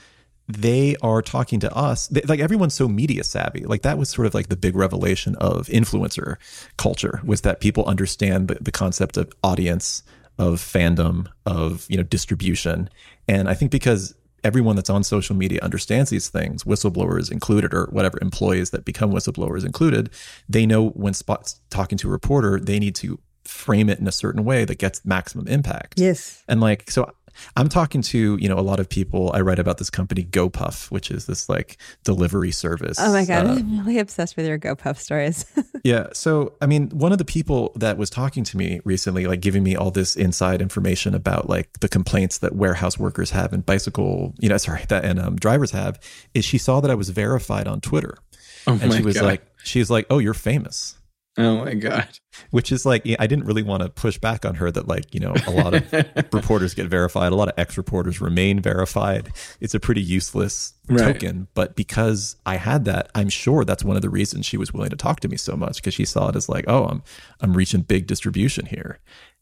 they 0.50 0.96
are 1.02 1.22
talking 1.22 1.60
to 1.60 1.74
us. 1.76 2.08
They, 2.08 2.22
like 2.22 2.40
everyone's 2.40 2.74
so 2.74 2.88
media 2.88 3.24
savvy. 3.24 3.66
Like 3.66 3.82
that 3.82 3.98
was 3.98 4.10
sort 4.10 4.28
of 4.28 4.34
like 4.34 4.48
the 4.48 4.56
big 4.56 4.76
revelation 4.76 5.36
of 5.36 5.68
influencer 5.68 6.38
culture 6.78 7.22
was 7.26 7.42
that 7.42 7.60
people 7.60 7.86
understand 7.86 8.48
the, 8.48 8.56
the 8.56 8.72
concept 8.72 9.18
of 9.18 9.32
audience 9.44 10.04
of 10.40 10.60
fandom 10.60 11.28
of 11.46 11.86
you 11.90 11.98
know 11.98 12.04
distribution. 12.04 12.90
And 13.28 13.50
i 13.50 13.54
think 13.54 13.72
because 13.72 14.16
everyone 14.44 14.76
that's 14.76 14.90
on 14.90 15.04
social 15.04 15.36
media 15.36 15.60
understands 15.62 16.10
these 16.10 16.30
things 16.30 16.64
whistleblowers 16.64 17.32
included 17.32 17.74
or 17.74 17.88
whatever 17.88 18.18
employees 18.22 18.70
that 18.70 18.86
become 18.86 19.12
whistleblowers 19.12 19.66
included 19.66 20.10
they 20.48 20.66
know 20.66 20.90
when 20.90 21.14
spots 21.14 21.60
talking 21.70 21.98
to 21.98 22.08
a 22.08 22.12
reporter 22.12 22.60
they 22.60 22.80
need 22.80 22.96
to 22.96 23.20
frame 23.48 23.90
it 23.90 24.00
in 24.00 24.08
a 24.08 24.12
certain 24.12 24.44
way 24.44 24.66
that 24.66 24.78
gets 24.78 25.04
maximum 25.06 25.48
impact 25.48 26.00
yes. 26.00 26.44
and 26.48 26.62
like, 26.62 26.90
so 26.90 27.12
I'm 27.56 27.70
talking 27.70 28.02
to, 28.04 28.38
you 28.40 28.50
know, 28.50 28.58
a 28.58 28.62
lot 28.62 28.80
of 28.80 28.90
people. 28.90 29.32
I 29.34 29.42
write 29.42 29.60
about 29.60 29.78
this 29.78 29.90
company 29.90 30.24
GoPuff, 30.24 30.90
which 30.92 31.12
is 31.12 31.26
this 31.26 31.50
like 31.50 31.78
delivery 32.04 32.52
service. 32.52 32.98
Oh 33.00 33.12
my 33.12 33.26
god, 33.26 33.48
Uh, 33.48 33.52
I'm 33.52 33.80
really 33.80 34.00
obsessed 34.00 34.38
with 34.38 34.48
your 34.48 34.60
GoPuff 34.60 34.98
stories. 34.98 35.46
yeah. 35.84 36.08
So, 36.14 36.54
I 36.62 36.66
mean, 36.66 36.90
one 36.90 37.12
of 37.12 37.18
the 37.18 37.26
people 37.26 37.72
that 37.76 37.98
was 37.98 38.10
talking 38.10 38.44
to 38.46 38.58
me 38.58 38.82
recently, 38.84 39.28
like 39.28 39.42
giving 39.42 39.64
me 39.64 39.76
all 39.76 39.92
this 39.92 40.16
inside 40.16 40.62
information 40.62 41.14
about 41.14 41.50
like 41.50 41.80
the 41.80 41.90
complaints 41.90 42.40
that 42.40 42.56
warehouse 42.56 42.98
workers 42.98 43.32
have 43.32 43.54
and 43.54 43.66
bicycle, 43.66 44.34
you 44.40 44.50
know, 44.50 44.58
sorry, 44.58 44.86
that 44.90 45.06
and 45.06 45.20
um, 45.20 45.36
drivers 45.36 45.72
have, 45.72 46.00
is 46.34 46.46
she 46.46 46.58
saw 46.58 46.80
that 46.82 46.92
I 46.92 46.96
was 46.96 47.10
verified 47.10 47.68
on 47.68 47.82
Twitter. 47.82 48.18
Oh 48.66 48.74
and 48.74 48.90
my 48.90 48.98
she 48.98 49.04
was 49.04 49.16
God. 49.16 49.26
like, 49.26 49.46
she's 49.64 49.90
like, 49.90 50.06
oh, 50.10 50.20
you're 50.20 50.34
famous. 50.34 50.98
Oh 51.38 51.64
my 51.64 51.74
god. 51.74 52.08
which 52.52 52.72
is 52.72 52.86
like 52.86 53.04
i 53.20 53.28
didn't 53.28 53.46
really 53.46 53.64
want 53.64 53.84
to 53.84 53.90
push 53.90 54.18
back 54.18 54.46
on 54.46 54.56
her 54.56 54.72
that 54.72 54.88
like 54.88 55.14
you 55.14 55.20
know 55.20 55.34
a 55.46 55.52
lot 55.52 55.74
of 55.74 55.94
reporters 56.34 56.74
get 56.74 56.88
verified 56.88 57.32
a 57.32 57.36
lot 57.36 57.48
of 57.48 57.54
ex-reporters 57.58 58.20
remain 58.22 58.60
verified 58.60 59.30
it's 59.62 59.74
a 59.76 59.80
pretty 59.80 60.02
useless 60.02 60.74
Right. 60.90 61.14
token 61.14 61.48
but 61.54 61.76
because 61.76 62.38
i 62.46 62.56
had 62.56 62.86
that 62.86 63.10
i'm 63.14 63.28
sure 63.28 63.66
that's 63.66 63.84
one 63.84 63.98
of 63.98 64.02
the 64.02 64.10
reasons 64.10 64.46
she 64.46 64.56
was 64.56 64.72
willing 64.72 64.90
to 64.90 64.96
talk 64.96 65.20
to 65.20 65.28
me 65.28 65.36
so 65.36 65.58
much 65.58 65.76
because 65.78 65.94
she 65.94 66.06
saw 66.06 66.30
it 66.30 66.36
as 66.38 66.48
like 66.48 66.64
oh 66.70 66.86
i'm 66.86 67.04
i'm 67.42 67.54
reaching 67.54 67.82
big 67.82 68.08
distribution 68.08 68.66
here 68.68 69.00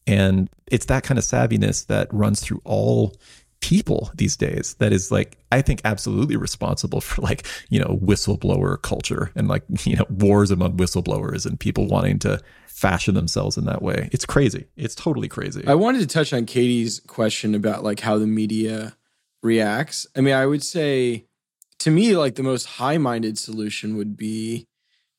and 0.08 0.50
it's 0.68 0.88
that 0.88 1.04
kind 1.04 1.18
of 1.20 1.24
savviness 1.24 1.86
that 1.86 2.12
runs 2.12 2.42
through 2.42 2.62
all 2.64 3.14
people 3.66 4.12
these 4.14 4.38
days 4.38 4.76
that 4.76 4.94
is 4.94 5.12
like 5.12 5.40
i 5.52 5.60
think 5.60 5.82
absolutely 5.86 6.38
responsible 6.38 7.02
for 7.02 7.20
like 7.24 7.48
you 7.70 7.80
know 7.80 8.00
whistleblower 8.04 8.80
culture 8.84 9.32
and 9.36 9.48
like 9.48 9.64
you 9.86 9.96
know 9.96 10.06
wars 10.10 10.52
among 10.52 10.78
whistleblowers 10.78 11.48
and 11.48 11.60
people 11.60 11.88
wanting 11.88 12.20
to 12.20 12.40
fashion 12.76 13.16
themselves 13.16 13.58
in 13.58 13.64
that 13.64 13.82
way. 13.82 14.10
It's 14.12 14.26
crazy. 14.26 14.66
It's 14.76 14.96
totally 14.96 15.30
crazy. 15.30 15.64
I 15.66 15.76
wanted 15.76 16.00
to 16.00 16.08
touch 16.08 16.34
on 16.34 16.46
Katie's 16.46 17.00
question 17.08 17.56
about 17.56 17.86
like 17.86 18.02
how 18.02 18.18
the 18.18 18.28
media 18.28 18.98
reacts. 19.42 20.06
I 20.14 20.20
mean, 20.20 20.34
I 20.34 20.46
would 20.46 20.62
say 20.62 21.26
to 21.80 21.90
me, 21.90 22.18
like 22.18 22.36
the 22.36 22.44
most 22.44 22.66
high 22.66 22.98
minded 22.98 23.38
solution 23.38 23.96
would 23.96 24.18
be 24.18 24.68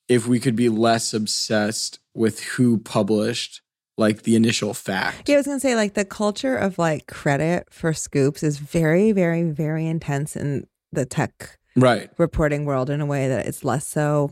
if 0.06 0.26
we 0.26 0.38
could 0.38 0.54
be 0.54 0.68
less 0.68 1.14
obsessed 1.14 1.98
with 2.14 2.40
who 2.40 2.76
published 2.76 3.62
like 3.98 4.22
the 4.22 4.36
initial 4.36 4.74
fact. 4.74 5.28
Yeah, 5.28 5.36
I 5.36 5.38
was 5.38 5.46
gonna 5.46 5.60
say 5.60 5.74
like 5.74 5.94
the 5.94 6.04
culture 6.04 6.56
of 6.56 6.78
like 6.78 7.06
credit 7.06 7.68
for 7.70 7.92
scoops 7.92 8.42
is 8.42 8.58
very, 8.58 9.12
very, 9.12 9.42
very 9.44 9.86
intense 9.86 10.36
in 10.36 10.66
the 10.92 11.06
tech 11.06 11.58
Right. 11.74 12.10
reporting 12.18 12.64
world 12.64 12.88
in 12.90 13.00
a 13.00 13.06
way 13.06 13.28
that 13.28 13.46
it's 13.46 13.64
less 13.64 13.86
so. 13.86 14.30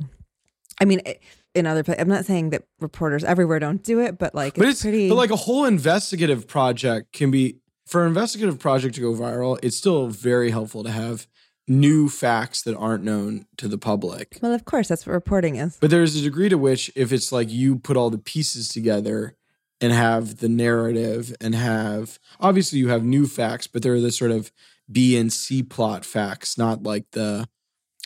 I 0.80 0.84
mean, 0.84 1.00
it- 1.06 1.22
in 1.54 1.66
other, 1.66 1.84
pla- 1.84 1.94
I'm 1.98 2.08
not 2.08 2.24
saying 2.24 2.50
that 2.50 2.64
reporters 2.80 3.22
everywhere 3.22 3.60
don't 3.60 3.82
do 3.84 4.00
it, 4.00 4.18
but 4.18 4.34
like 4.34 4.54
But 4.54 4.62
it's, 4.66 4.72
it's 4.78 4.82
pretty. 4.82 5.08
but 5.08 5.14
like 5.14 5.30
a 5.30 5.36
whole 5.36 5.64
investigative 5.66 6.48
project 6.48 7.12
can 7.12 7.30
be 7.30 7.58
for 7.86 8.00
an 8.02 8.08
investigative 8.08 8.58
project 8.58 8.94
to 8.96 9.00
go 9.00 9.12
viral, 9.12 9.58
it's 9.62 9.76
still 9.76 10.08
very 10.08 10.50
helpful 10.50 10.82
to 10.82 10.90
have 10.90 11.28
new 11.68 12.08
facts 12.08 12.62
that 12.62 12.74
aren't 12.76 13.04
known 13.04 13.46
to 13.58 13.68
the 13.68 13.78
public. 13.78 14.38
well, 14.42 14.52
of 14.52 14.64
course, 14.64 14.88
that's 14.88 15.06
what 15.06 15.12
reporting 15.12 15.56
is. 15.56 15.76
But 15.80 15.90
there's 15.90 16.16
a 16.16 16.22
degree 16.22 16.48
to 16.48 16.58
which, 16.58 16.90
if 16.96 17.12
it's 17.12 17.30
like 17.30 17.50
you 17.50 17.76
put 17.76 17.96
all 17.96 18.10
the 18.10 18.18
pieces 18.18 18.68
together 18.68 19.36
and 19.80 19.92
have 19.92 20.38
the 20.38 20.48
narrative 20.48 21.34
and 21.40 21.54
have 21.54 22.18
obviously 22.40 22.78
you 22.78 22.88
have 22.88 23.04
new 23.04 23.26
facts, 23.26 23.66
but 23.66 23.82
they're 23.82 24.00
the 24.00 24.12
sort 24.12 24.30
of 24.30 24.52
B 24.90 25.16
and 25.16 25.32
C 25.32 25.62
plot 25.62 26.04
facts, 26.04 26.56
not 26.58 26.82
like 26.82 27.10
the 27.12 27.48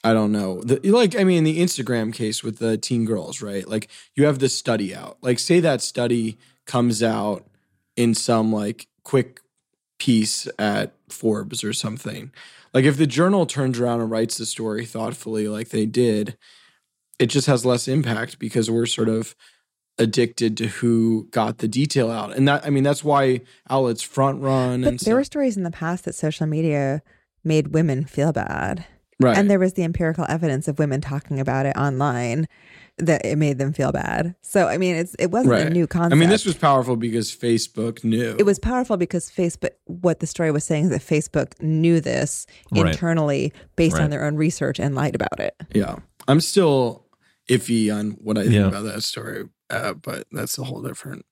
I 0.04 0.12
don't 0.12 0.30
know. 0.30 0.62
The, 0.62 0.78
like 0.90 1.18
I 1.18 1.24
mean 1.24 1.44
the 1.44 1.58
Instagram 1.58 2.12
case 2.12 2.42
with 2.42 2.58
the 2.58 2.76
teen 2.76 3.04
girls, 3.04 3.42
right? 3.42 3.68
Like 3.68 3.88
you 4.14 4.26
have 4.26 4.38
the 4.38 4.48
study 4.48 4.94
out. 4.94 5.18
Like 5.22 5.38
say 5.38 5.60
that 5.60 5.82
study 5.82 6.38
comes 6.66 7.02
out 7.02 7.46
in 7.96 8.14
some 8.14 8.52
like 8.52 8.86
quick 9.02 9.40
piece 9.98 10.46
at 10.58 10.94
Forbes 11.08 11.64
or 11.64 11.72
something. 11.72 12.30
Like 12.72 12.84
if 12.84 12.96
the 12.96 13.06
journal 13.06 13.46
turns 13.46 13.80
around 13.80 14.00
and 14.00 14.10
writes 14.10 14.38
the 14.38 14.46
story 14.46 14.84
thoughtfully 14.84 15.48
like 15.48 15.70
they 15.70 15.86
did, 15.86 16.36
it 17.18 17.26
just 17.26 17.48
has 17.48 17.66
less 17.66 17.88
impact 17.88 18.38
because 18.38 18.70
we're 18.70 18.86
sort 18.86 19.08
of 19.08 19.34
addicted 19.98 20.56
to 20.58 20.66
who 20.68 21.28
got 21.30 21.58
the 21.58 21.68
detail 21.68 22.10
out. 22.10 22.36
And 22.36 22.46
that 22.48 22.64
I 22.64 22.70
mean 22.70 22.84
that's 22.84 23.02
why 23.04 23.40
outlets 23.70 24.02
front 24.02 24.40
run 24.42 24.82
But 24.82 24.88
and 24.88 24.98
there 25.00 25.14
were 25.16 25.24
stories 25.24 25.56
in 25.56 25.62
the 25.64 25.70
past 25.70 26.04
that 26.04 26.14
social 26.14 26.46
media 26.46 27.02
made 27.44 27.68
women 27.68 28.04
feel 28.04 28.32
bad. 28.32 28.84
right. 29.20 29.36
And 29.36 29.50
there 29.50 29.58
was 29.58 29.74
the 29.74 29.82
empirical 29.84 30.24
evidence 30.28 30.68
of 30.68 30.78
women 30.78 31.00
talking 31.00 31.40
about 31.40 31.66
it 31.66 31.76
online 31.76 32.46
that 33.00 33.24
it 33.24 33.36
made 33.38 33.58
them 33.58 33.72
feel 33.72 33.92
bad. 33.92 34.34
So 34.42 34.66
I 34.66 34.76
mean, 34.76 34.96
it's 34.96 35.14
it 35.20 35.30
wasn't 35.30 35.54
a 35.68 35.70
new 35.70 35.86
concept. 35.86 36.12
I 36.14 36.16
mean 36.18 36.28
this 36.30 36.44
was 36.44 36.56
powerful 36.56 36.96
because 36.96 37.34
Facebook 37.34 38.02
knew. 38.04 38.34
it 38.38 38.44
was 38.46 38.58
powerful 38.58 38.96
because 38.96 39.30
Facebook. 39.30 39.70
What 39.84 40.18
the 40.20 40.26
story 40.26 40.50
was 40.50 40.64
saying 40.64 40.84
is 40.86 40.90
that 40.90 41.00
Facebook 41.02 41.60
knew 41.60 42.00
this 42.00 42.46
Right. 42.72 42.86
internally 42.86 43.52
based 43.76 43.94
Right. 43.96 44.04
on 44.04 44.10
their 44.10 44.24
own 44.24 44.36
research 44.36 44.78
and 44.80 44.94
lied 44.94 45.14
about 45.14 45.38
it. 45.40 45.54
Yeah. 45.74 45.96
I'm 46.26 46.40
still 46.40 47.04
iffy 47.48 47.94
on 47.94 48.10
what 48.22 48.36
I 48.36 48.42
think 48.42 48.54
Yeah. 48.54 48.66
about 48.68 48.82
that 48.84 49.02
story, 49.02 49.44
uh, 49.70 49.92
but 49.94 50.26
that's 50.32 50.58
a 50.58 50.64
whole 50.64 50.82
different 50.82 51.24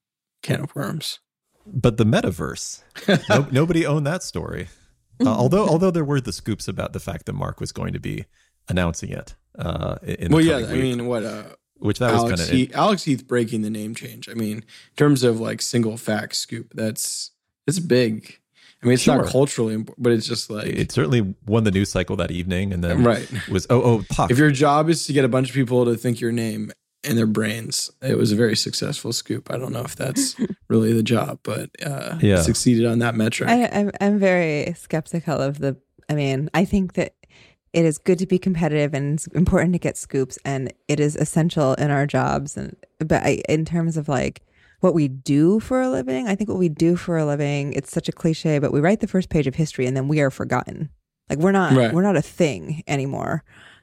can 0.42 0.60
of 0.60 0.74
worms. 0.74 1.20
but 1.66 1.96
the 1.96 2.04
metaverse 2.04 2.82
no, 3.28 3.46
nobody 3.50 3.84
owned 3.86 4.06
that 4.06 4.22
story 4.22 4.68
uh, 5.24 5.28
although 5.28 5.66
although 5.66 5.90
there 5.90 6.04
were 6.04 6.20
the 6.20 6.32
scoops 6.32 6.68
about 6.68 6.92
the 6.92 7.00
fact 7.00 7.26
that 7.26 7.32
mark 7.32 7.60
was 7.60 7.72
going 7.72 7.92
to 7.92 8.00
be 8.00 8.24
announcing 8.68 9.10
it 9.10 9.34
uh 9.58 9.96
in 10.02 10.30
the 10.30 10.36
well, 10.36 10.44
yeah, 10.44 10.60
coming 10.60 10.78
I 10.78 10.82
mean, 10.82 11.06
what 11.06 11.24
uh, 11.24 11.44
which 11.78 11.98
that 11.98 12.12
was 12.12 12.22
Alex, 12.22 12.40
kind 12.40 12.48
of 12.50 12.54
Heath, 12.54 12.72
Alex 12.74 13.04
Heath 13.04 13.26
breaking 13.26 13.62
the 13.62 13.70
name 13.70 13.94
change. 13.94 14.28
I 14.30 14.34
mean, 14.34 14.58
in 14.58 14.64
terms 14.96 15.22
of 15.22 15.40
like 15.40 15.60
single 15.62 15.96
fact 15.98 16.34
scoop, 16.36 16.72
that's 16.74 17.30
it's 17.66 17.78
big. 17.78 18.38
I 18.82 18.86
mean, 18.86 18.94
it's 18.94 19.02
Sure. 19.02 19.16
not 19.16 19.26
culturally 19.26 19.74
important, 19.74 20.02
but 20.02 20.12
it's 20.12 20.26
just 20.26 20.48
like 20.50 20.66
It 20.66 20.90
certainly 20.92 21.34
won 21.46 21.64
the 21.64 21.70
news 21.70 21.90
cycle 21.90 22.16
that 22.16 22.30
evening, 22.30 22.72
and 22.72 22.82
then 22.84 23.02
Right. 23.04 23.28
was 23.50 23.66
oh 23.70 23.82
oh 23.82 24.04
Puck. 24.10 24.30
if 24.30 24.38
your 24.38 24.50
job 24.50 24.88
is 24.88 25.06
to 25.06 25.12
get 25.12 25.24
a 25.24 25.28
bunch 25.28 25.48
of 25.50 25.54
people 25.54 25.84
to 25.86 25.96
think 25.96 26.20
your 26.20 26.32
name 26.32 26.72
in 27.06 27.16
their 27.16 27.26
brains, 27.26 27.90
it 28.02 28.16
was 28.18 28.32
a 28.32 28.36
very 28.36 28.56
successful 28.56 29.12
scoop. 29.12 29.50
I 29.50 29.58
don't 29.58 29.72
know 29.72 29.82
if 29.84 29.96
that's 29.96 30.36
really 30.68 30.92
the 30.92 31.02
job, 31.02 31.38
but 31.42 31.70
uh, 31.84 32.18
Yeah. 32.20 32.42
succeeded 32.42 32.84
on 32.86 32.98
that 33.00 33.14
metric. 33.14 33.48
I, 33.48 33.68
I'm 33.72 33.90
I'm 34.00 34.18
very 34.18 34.72
skeptical 34.76 35.40
of 35.40 35.58
the. 35.58 35.76
I 36.08 36.14
mean, 36.14 36.50
I 36.54 36.64
think 36.64 36.94
that 36.94 37.14
it 37.72 37.84
is 37.84 37.98
good 37.98 38.18
to 38.20 38.26
be 38.26 38.38
competitive 38.38 38.94
and 38.94 39.14
it's 39.14 39.26
important 39.28 39.72
to 39.74 39.78
get 39.78 39.96
scoops, 39.96 40.38
and 40.44 40.72
it 40.88 41.00
is 41.00 41.16
essential 41.16 41.74
in 41.74 41.90
our 41.90 42.06
jobs. 42.06 42.56
And 42.56 42.76
but 42.98 43.22
I, 43.22 43.42
in 43.48 43.64
terms 43.64 43.96
of 43.96 44.08
like 44.08 44.42
what 44.80 44.94
we 44.94 45.08
do 45.08 45.58
for 45.60 45.80
a 45.80 45.88
living, 45.88 46.28
I 46.28 46.34
think 46.34 46.48
what 46.50 46.58
we 46.58 46.68
do 46.68 46.96
for 46.96 47.16
a 47.16 47.24
living, 47.26 47.72
it's 47.72 47.90
such 47.90 48.08
a 48.08 48.12
cliche, 48.12 48.58
but 48.58 48.72
we 48.72 48.80
write 48.80 49.00
the 49.00 49.06
first 49.08 49.30
page 49.30 49.46
of 49.46 49.54
history 49.54 49.86
and 49.86 49.96
then 49.96 50.06
we 50.08 50.20
are 50.20 50.30
forgotten. 50.30 50.90
Like 51.30 51.38
we're 51.38 51.52
not 51.52 51.72
Right. 51.76 51.92
we're 51.92 52.02
not 52.02 52.16
a 52.16 52.22
thing 52.22 52.82
anymore. 52.86 53.42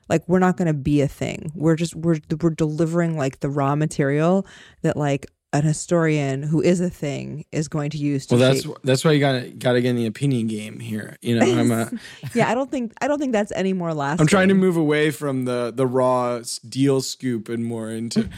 Like 0.09 0.27
we're 0.27 0.39
not 0.39 0.57
going 0.57 0.67
to 0.67 0.73
be 0.73 1.01
a 1.01 1.07
thing. 1.07 1.51
We're 1.55 1.75
just 1.75 1.95
we're 1.95 2.19
we're 2.41 2.51
delivering 2.51 3.17
like 3.17 3.39
the 3.39 3.49
raw 3.49 3.75
material 3.75 4.45
that 4.81 4.97
like 4.97 5.27
an 5.53 5.63
historian 5.63 6.41
who 6.41 6.61
is 6.61 6.81
a 6.81 6.89
thing 6.89 7.45
is 7.51 7.67
going 7.67 7.91
to 7.91 7.97
use 7.97 8.25
to 8.25 8.35
well, 8.35 8.39
that's 8.39 8.63
shape 8.63 8.75
that's 8.83 9.05
why 9.05 9.11
you 9.11 9.19
got 9.19 9.33
to 9.33 9.49
got 9.51 9.73
to 9.73 9.81
get 9.81 9.91
in 9.91 9.95
the 9.95 10.07
opinion 10.07 10.47
game 10.47 10.79
here. 10.79 11.15
You 11.21 11.39
know, 11.39 11.45
I'm 11.45 11.71
a, 11.71 11.91
yeah, 12.33 12.49
I 12.49 12.55
don't 12.55 12.71
think 12.71 12.91
I 13.01 13.07
don't 13.07 13.19
think 13.19 13.31
that's 13.33 13.51
any 13.51 13.71
more 13.71 13.93
lasting. 13.93 14.23
I'm 14.23 14.27
trying 14.27 14.49
to 14.49 14.55
move 14.55 14.77
away 14.77 15.11
from 15.11 15.45
the 15.45 15.71
the 15.73 15.85
raw 15.85 16.41
deal 16.67 17.01
scoop 17.01 17.49
and 17.49 17.63
more 17.63 17.89
into. 17.89 18.29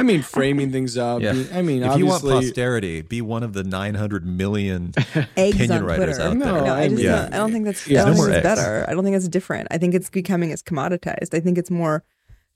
I 0.00 0.02
mean, 0.02 0.22
framing 0.22 0.72
things 0.72 0.96
up. 0.96 1.22
Yeah. 1.22 1.34
I 1.52 1.62
mean, 1.62 1.82
if 1.82 1.96
you 1.98 2.06
want 2.06 2.24
obviously, 2.24 2.48
posterity, 2.48 3.02
be 3.02 3.20
one 3.22 3.42
of 3.42 3.52
the 3.52 3.62
900 3.64 4.26
million 4.26 4.92
eggs 5.36 5.56
opinion 5.56 5.84
writers 5.84 6.16
Twitter. 6.16 6.22
out 6.30 6.36
No, 6.36 6.54
there. 6.54 6.64
No, 6.64 6.74
I 6.74 6.88
just 6.88 7.02
Yeah. 7.02 7.22
don't, 7.22 7.34
I 7.34 7.36
don't 7.38 7.52
think 7.52 7.64
that's. 7.66 7.86
Yeah. 7.86 8.02
I 8.02 8.04
don't 8.06 8.14
No 8.16 8.22
think 8.22 8.28
more 8.28 8.36
it's 8.36 8.42
better. 8.42 8.84
I 8.88 8.94
don't 8.94 9.04
think 9.04 9.16
it's 9.16 9.28
different. 9.28 9.68
I 9.70 9.78
think 9.78 9.94
it's 9.94 10.10
becoming 10.10 10.52
as 10.52 10.62
commoditized. 10.62 11.34
I 11.34 11.40
think 11.40 11.58
it's 11.58 11.70
more 11.70 12.04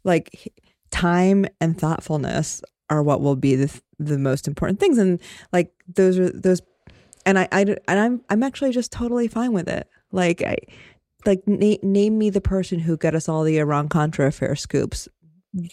like 0.05 0.53
time 0.91 1.47
and 1.61 1.79
thoughtfulness 1.79 2.63
are 2.91 3.03
what 3.03 3.21
will 3.21 3.37
be 3.37 3.57
the 3.57 3.81
the 3.99 4.19
most 4.19 4.47
important 4.49 4.81
things, 4.81 4.99
and 4.99 5.21
like 5.53 5.73
those 5.95 6.19
are 6.19 6.31
those. 6.31 6.61
And 7.27 7.39
I, 7.39 7.49
I 7.53 7.65
d- 7.65 7.77
and 7.89 7.99
I'm 7.99 8.21
I'm 8.29 8.43
actually 8.43 8.73
just 8.73 8.93
totally 8.93 9.29
fine 9.29 9.53
with 9.53 9.69
it. 9.69 9.89
Like 10.13 10.43
I, 10.43 10.57
like 11.25 11.43
na- 11.47 11.77
name 11.83 12.19
me 12.19 12.29
the 12.29 12.41
person 12.43 12.79
who 12.81 12.97
got 12.99 13.15
us 13.15 13.29
all 13.29 13.43
the 13.45 13.59
Iran 13.59 13.89
Contra 13.89 14.27
affair 14.27 14.55
scoops. 14.57 15.09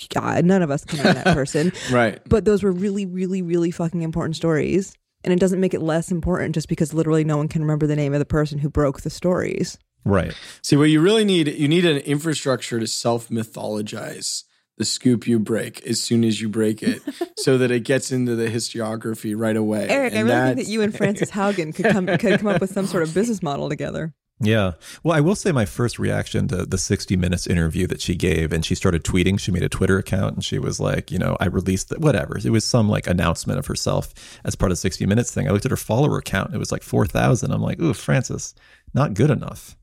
God, 0.10 0.46
none 0.46 0.62
of 0.62 0.72
us 0.72 0.86
can 0.86 1.04
name 1.04 1.16
that 1.16 1.26
person. 1.36 1.72
right. 1.92 2.22
But 2.28 2.46
those 2.46 2.64
were 2.64 2.72
really, 2.72 3.06
really, 3.06 3.42
really 3.42 3.72
fucking 3.72 4.02
important 4.02 4.36
stories. 4.36 4.96
And 5.24 5.34
it 5.34 5.40
doesn't 5.40 5.60
make 5.60 5.74
it 5.74 5.82
less 5.82 6.12
important 6.12 6.56
just 6.56 6.68
because 6.68 6.94
literally 6.94 7.24
no 7.24 7.38
one 7.38 7.48
can 7.48 7.62
remember 7.62 7.86
the 7.86 7.96
name 7.96 8.14
of 8.14 8.20
the 8.20 8.26
person 8.26 8.58
who 8.60 8.70
broke 8.70 9.02
the 9.02 9.10
stories. 9.10 9.78
Right. 10.04 10.34
See, 10.64 10.76
what 10.76 10.86
you 10.86 11.00
really 11.00 11.24
need, 11.24 11.48
you 11.48 11.68
need 11.68 11.86
an 11.86 11.98
infrastructure 11.98 12.80
to 12.80 12.88
self 12.88 13.30
mythologize 13.30 14.44
the 14.78 14.86
scoop 14.86 15.28
you 15.28 15.38
break 15.38 15.86
as 15.86 16.02
soon 16.02 16.24
as 16.24 16.42
you 16.42 16.50
break 16.50 16.82
it, 16.82 17.04
so 17.38 17.56
that 17.60 17.70
it 17.70 17.82
gets 17.82 18.12
into 18.12 18.36
the 18.36 18.48
historiography 18.48 19.38
right 19.38 19.56
away. 19.56 19.88
Eric, 19.88 20.14
I 20.14 20.22
really 20.22 20.56
think 20.56 20.66
that 20.66 20.72
you 20.72 20.82
and 20.82 20.96
Frances 20.96 21.30
Haugen 21.38 21.76
could 21.76 21.86
come 21.86 22.08
could 22.08 22.40
come 22.40 22.48
up 22.48 22.62
with 22.62 22.72
some 22.72 22.88
sort 22.88 23.04
of 23.04 23.14
business 23.14 23.44
model 23.44 23.70
together. 23.70 24.12
Yeah. 24.44 24.74
Well, 25.04 25.16
I 25.16 25.20
will 25.22 25.36
say 25.36 25.52
my 25.52 25.66
first 25.66 26.00
reaction 26.00 26.48
to 26.48 26.66
the 26.66 26.78
60 26.78 27.16
Minutes 27.16 27.46
interview 27.48 27.86
that 27.88 28.02
she 28.02 28.16
gave, 28.16 28.52
and 28.52 28.66
she 28.66 28.74
started 28.76 29.04
tweeting. 29.04 29.40
She 29.40 29.52
made 29.52 29.64
a 29.64 29.70
Twitter 29.70 29.98
account 29.98 30.36
and 30.36 30.44
she 30.44 30.58
was 30.60 30.80
like, 30.80 31.12
you 31.12 31.20
know, 31.20 31.38
I 31.40 31.46
released 31.46 31.90
the, 31.90 32.00
whatever. 32.00 32.38
It 32.44 32.50
was 32.50 32.66
some 32.66 32.90
like 32.90 33.08
announcement 33.08 33.60
of 33.60 33.68
herself 33.68 34.14
as 34.44 34.56
part 34.56 34.72
of 34.72 34.78
60 34.80 35.06
Minutes 35.06 35.32
thing. 35.32 35.48
I 35.48 35.52
looked 35.52 35.66
at 35.66 35.72
her 35.72 35.78
follower 35.78 36.22
count. 36.22 36.54
It 36.54 36.58
was 36.58 36.72
like 36.72 36.84
4,000. 36.84 37.52
I'm 37.52 37.62
like, 37.62 37.80
ooh, 37.80 37.94
Frances, 37.94 38.56
not 38.94 39.14
good 39.14 39.30
enough. 39.30 39.78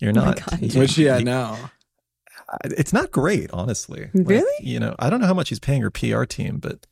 You're 0.00 0.12
oh 0.12 0.14
my 0.14 0.24
not. 0.26 0.36
God. 0.46 0.74
What's 0.76 0.92
she 0.92 1.08
at 1.08 1.24
now? 1.24 1.70
It's 2.64 2.92
not 2.92 3.10
great, 3.10 3.50
honestly. 3.52 4.10
Like, 4.14 4.28
Really? 4.28 4.64
you 4.66 4.80
know, 4.80 4.94
I 4.98 5.10
don't 5.10 5.20
know 5.20 5.26
how 5.26 5.34
much 5.34 5.48
she's 5.48 5.58
paying 5.60 5.82
her 5.82 5.90
PR 5.90 6.24
team, 6.24 6.58
but 6.58 6.86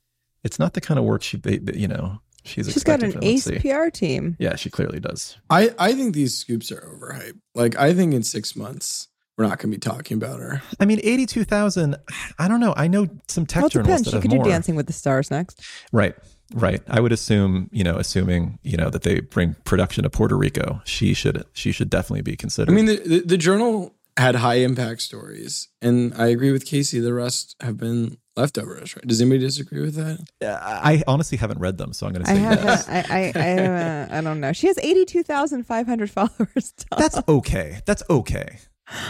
it's 0.45 0.59
not 0.59 0.75
the 0.75 0.81
kind 0.81 0.99
of 0.99 1.05
work 1.05 1.23
she, 1.23 1.37
they- 1.39 1.59
they- 1.59 1.79
you 1.79 1.89
know, 1.89 2.21
she's 2.47 2.73
She's 2.73 2.85
got 2.85 3.03
an 3.03 3.13
from 3.13 3.23
ace 3.25 3.45
see. 3.45 3.59
PR 3.59 3.89
team. 3.91 4.37
Yeah, 4.39 4.57
she 4.57 4.71
clearly 4.71 5.01
does. 5.01 5.37
I, 5.51 5.75
I 5.79 5.93
think 5.93 6.15
these 6.15 6.37
scoops 6.37 6.71
are 6.73 6.81
overhyped. 6.81 7.39
Like, 7.55 7.77
I 7.77 7.93
think 7.95 8.15
in 8.15 8.23
six 8.23 8.55
months, 8.57 9.09
we're 9.37 9.45
not 9.47 9.59
going 9.59 9.71
to 9.71 9.77
be 9.77 9.81
talking 9.81 10.17
about 10.17 10.41
her. 10.41 10.63
I 10.81 10.87
mean, 10.87 10.99
82,000, 11.03 11.97
I 12.39 12.49
don't 12.49 12.61
know. 12.61 12.73
I 12.77 12.87
know 12.89 13.07
some 13.29 13.45
tech 13.45 13.63
Well, 13.63 13.69
journalists 13.69 14.05
depends. 14.05 14.05
that 14.05 14.11
She 14.11 14.15
have 14.17 14.23
could 14.23 14.31
more. 14.37 14.45
do 14.45 14.51
Dancing 14.51 14.77
with 14.77 14.87
the 14.87 14.93
Stars 14.95 15.31
next. 15.31 15.61
Right. 15.93 16.15
Right. 16.55 16.81
I 16.89 17.01
would 17.01 17.13
assume, 17.13 17.69
you 17.73 17.83
know, 17.85 17.97
assuming, 17.97 18.59
you 18.63 18.77
know, 18.77 18.89
that 18.89 19.03
they 19.03 19.21
bring 19.21 19.55
production 19.65 20.05
to 20.05 20.11
Puerto 20.11 20.37
Rico, 20.37 20.81
she 20.85 21.13
should 21.13 21.45
she 21.53 21.73
should 21.73 21.91
definitely 21.91 22.23
be 22.23 22.37
considered. 22.37 22.71
I 22.73 22.75
mean, 22.77 22.87
the, 22.87 22.97
the, 22.97 23.21
the 23.23 23.37
journal 23.37 23.95
had 24.17 24.37
high 24.37 24.55
impact 24.61 25.03
stories, 25.03 25.69
and 25.83 26.15
I 26.15 26.29
agree 26.29 26.53
with 26.53 26.65
Casey. 26.65 27.01
The 27.01 27.13
rest 27.13 27.57
have 27.61 27.77
been 27.79 28.17
leftovers, 28.37 28.95
right? 28.97 29.07
Does 29.07 29.21
anybody 29.21 29.41
disagree 29.41 29.81
with 29.81 29.95
that? 29.95 30.19
Yeah, 30.41 30.59
I 30.63 31.03
honestly 31.07 31.39
haven't 31.39 31.59
read 31.61 31.79
them, 31.79 31.93
so 31.93 32.07
I'm 32.07 32.13
going 32.13 32.25
to 32.25 32.31
I 32.31 32.35
say 32.35 32.41
have. 32.41 32.65
yes. 32.65 32.89
I. 32.89 33.05
I. 33.09 33.33
I, 33.35 33.67
uh, 33.67 34.09
I 34.11 34.21
don't 34.21 34.41
know. 34.41 34.53
She 34.53 34.67
has 34.67 34.79
eighty-two 34.79 35.23
thousand 35.23 35.65
five 35.65 35.87
hundred 35.87 36.11
followers. 36.11 36.73
Tom. 36.91 36.99
That's 36.99 37.21
okay. 37.29 37.81
That's 37.87 38.03
okay. 38.11 38.59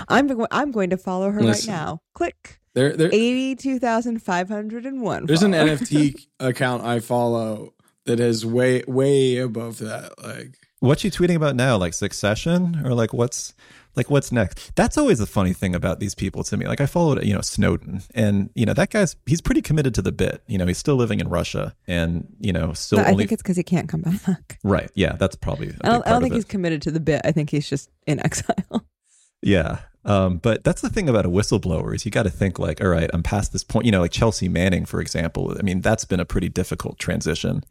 I'm. 0.08 0.46
I'm 0.50 0.70
going 0.72 0.90
to 0.90 0.96
follow 0.96 1.30
her 1.30 1.42
Listen. 1.42 1.72
right 1.72 1.78
now. 1.78 2.00
Click. 2.14 2.60
There, 2.74 2.94
there, 2.94 3.08
Eighty-two 3.12 3.78
thousand 3.78 4.22
five 4.22 4.48
hundred 4.48 4.84
and 4.84 5.00
one. 5.00 5.24
There's 5.26 5.42
an 5.42 5.52
NFT 5.52 6.26
account 6.40 6.84
I 6.84 7.00
follow 7.00 7.72
that 8.04 8.20
is 8.20 8.44
way 8.44 8.84
way 8.86 9.38
above 9.38 9.78
that. 9.78 10.12
Like 10.22 10.58
What's 10.80 11.00
she 11.00 11.10
tweeting 11.10 11.36
about 11.36 11.56
now? 11.56 11.78
Like 11.78 11.94
Succession 11.94 12.82
or 12.84 12.92
like 12.92 13.14
what's 13.14 13.54
like 13.96 14.10
what's 14.10 14.30
next? 14.30 14.74
That's 14.76 14.98
always 14.98 15.18
the 15.18 15.26
funny 15.26 15.52
thing 15.52 15.74
about 15.74 16.00
these 16.00 16.14
people 16.14 16.44
to 16.44 16.56
me. 16.56 16.66
Like 16.66 16.80
I 16.80 16.86
followed, 16.86 17.24
you 17.24 17.34
know, 17.34 17.40
Snowden 17.40 18.02
and 18.14 18.50
you 18.54 18.66
know, 18.66 18.74
that 18.74 18.90
guy's 18.90 19.16
he's 19.26 19.40
pretty 19.40 19.62
committed 19.62 19.94
to 19.94 20.02
the 20.02 20.12
bit. 20.12 20.42
You 20.46 20.58
know, 20.58 20.66
he's 20.66 20.78
still 20.78 20.96
living 20.96 21.20
in 21.20 21.28
Russia 21.28 21.74
and, 21.86 22.26
you 22.40 22.52
know, 22.52 22.72
still 22.72 23.00
I 23.00 23.14
think 23.14 23.32
it's 23.32 23.42
because 23.42 23.56
he 23.56 23.62
can't 23.62 23.88
come 23.88 24.02
back. 24.02 24.58
right. 24.62 24.90
Yeah, 24.94 25.16
that's 25.16 25.36
probably 25.36 25.74
I 25.82 25.88
don't, 25.88 26.06
I 26.06 26.10
don't 26.10 26.22
think 26.22 26.34
he's 26.34 26.44
committed 26.44 26.82
to 26.82 26.90
the 26.90 27.00
bit. 27.00 27.22
I 27.24 27.32
think 27.32 27.50
he's 27.50 27.68
just 27.68 27.90
in 28.06 28.20
exile. 28.20 28.84
Yeah. 29.42 29.80
Um, 30.04 30.38
but 30.38 30.64
that's 30.64 30.80
the 30.80 30.88
thing 30.88 31.08
about 31.08 31.26
a 31.26 31.28
whistleblower 31.28 31.94
is 31.94 32.04
you 32.04 32.10
got 32.10 32.24
to 32.24 32.30
think 32.30 32.58
like, 32.58 32.80
all 32.80 32.88
right, 32.88 33.10
I'm 33.12 33.22
past 33.22 33.52
this 33.52 33.62
point. 33.62 33.86
You 33.86 33.92
know, 33.92 34.00
like 34.00 34.10
Chelsea 34.10 34.48
Manning, 34.48 34.86
for 34.86 35.00
example. 35.00 35.54
I 35.58 35.62
mean, 35.62 35.82
that's 35.82 36.04
been 36.04 36.20
a 36.20 36.24
pretty 36.24 36.48
difficult 36.48 36.98
transition 36.98 37.62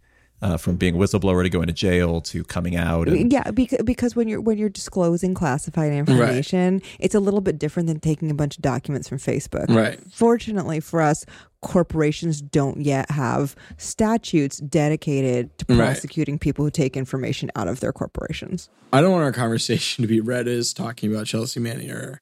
uh, 0.41 0.57
from 0.57 0.75
being 0.75 0.95
a 0.95 0.97
whistleblower 0.97 1.43
to 1.43 1.49
going 1.49 1.67
to 1.67 1.73
jail 1.73 2.21
to 2.21 2.43
coming 2.43 2.75
out. 2.75 3.07
And, 3.07 3.31
yeah, 3.31 3.49
because 3.51 3.81
because 3.83 4.15
when 4.15 4.27
you're 4.27 4.41
when 4.41 4.57
you're 4.57 4.69
disclosing 4.69 5.33
classified 5.33 5.91
information, 5.93 6.81
it's 6.99 7.15
a 7.15 7.19
little 7.19 7.41
bit 7.41 7.57
different 7.57 7.87
than 7.87 7.99
taking 7.99 8.29
a 8.29 8.33
bunch 8.33 8.57
of 8.57 8.61
documents 8.61 9.07
from 9.09 9.17
Facebook. 9.17 9.69
right. 9.69 9.99
Fortunately 10.11 10.79
for 10.79 11.01
us, 11.01 11.25
corporations 11.61 12.41
don't 12.41 12.81
yet 12.81 13.09
have 13.11 13.55
statutes 13.77 14.57
dedicated 14.57 15.57
to 15.57 15.65
Right. 15.69 15.77
prosecuting 15.77 16.37
people 16.37 16.63
who 16.65 16.71
take 16.71 16.95
information 16.95 17.49
out 17.55 17.67
of 17.67 17.79
their 17.79 17.91
corporations. 17.91 18.69
I 18.93 19.01
don't 19.01 19.11
want 19.11 19.23
our 19.23 19.31
conversation 19.31 20.03
to 20.03 20.07
be 20.07 20.19
read 20.21 20.47
as 20.47 20.73
talking 20.73 21.11
about 21.13 21.25
Chelsea 21.27 21.59
Manning 21.59 21.89
or 21.91 22.19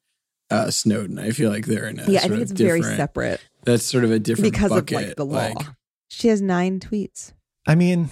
uh, 0.50 0.70
Snowden. 0.72 1.20
I 1.20 1.32
feel 1.32 1.50
like 1.50 1.66
they're 1.66 1.88
in 1.88 2.00
a 2.00 2.10
yeah, 2.10 2.20
I 2.24 2.28
think 2.30 2.42
it's 2.42 2.52
very 2.52 2.84
separate 2.84 3.42
That's 3.66 3.84
sort 3.84 4.04
of 4.04 4.12
a 4.12 4.20
different 4.20 4.52
because 4.54 4.70
bucket. 4.70 4.98
of 5.02 5.08
like 5.08 5.16
the 5.18 5.26
law. 5.26 5.48
Like, 5.56 5.68
she 6.10 6.28
has 6.30 6.42
nine 6.42 6.80
tweets. 6.80 7.34
I 7.66 7.76
mean, 7.76 8.10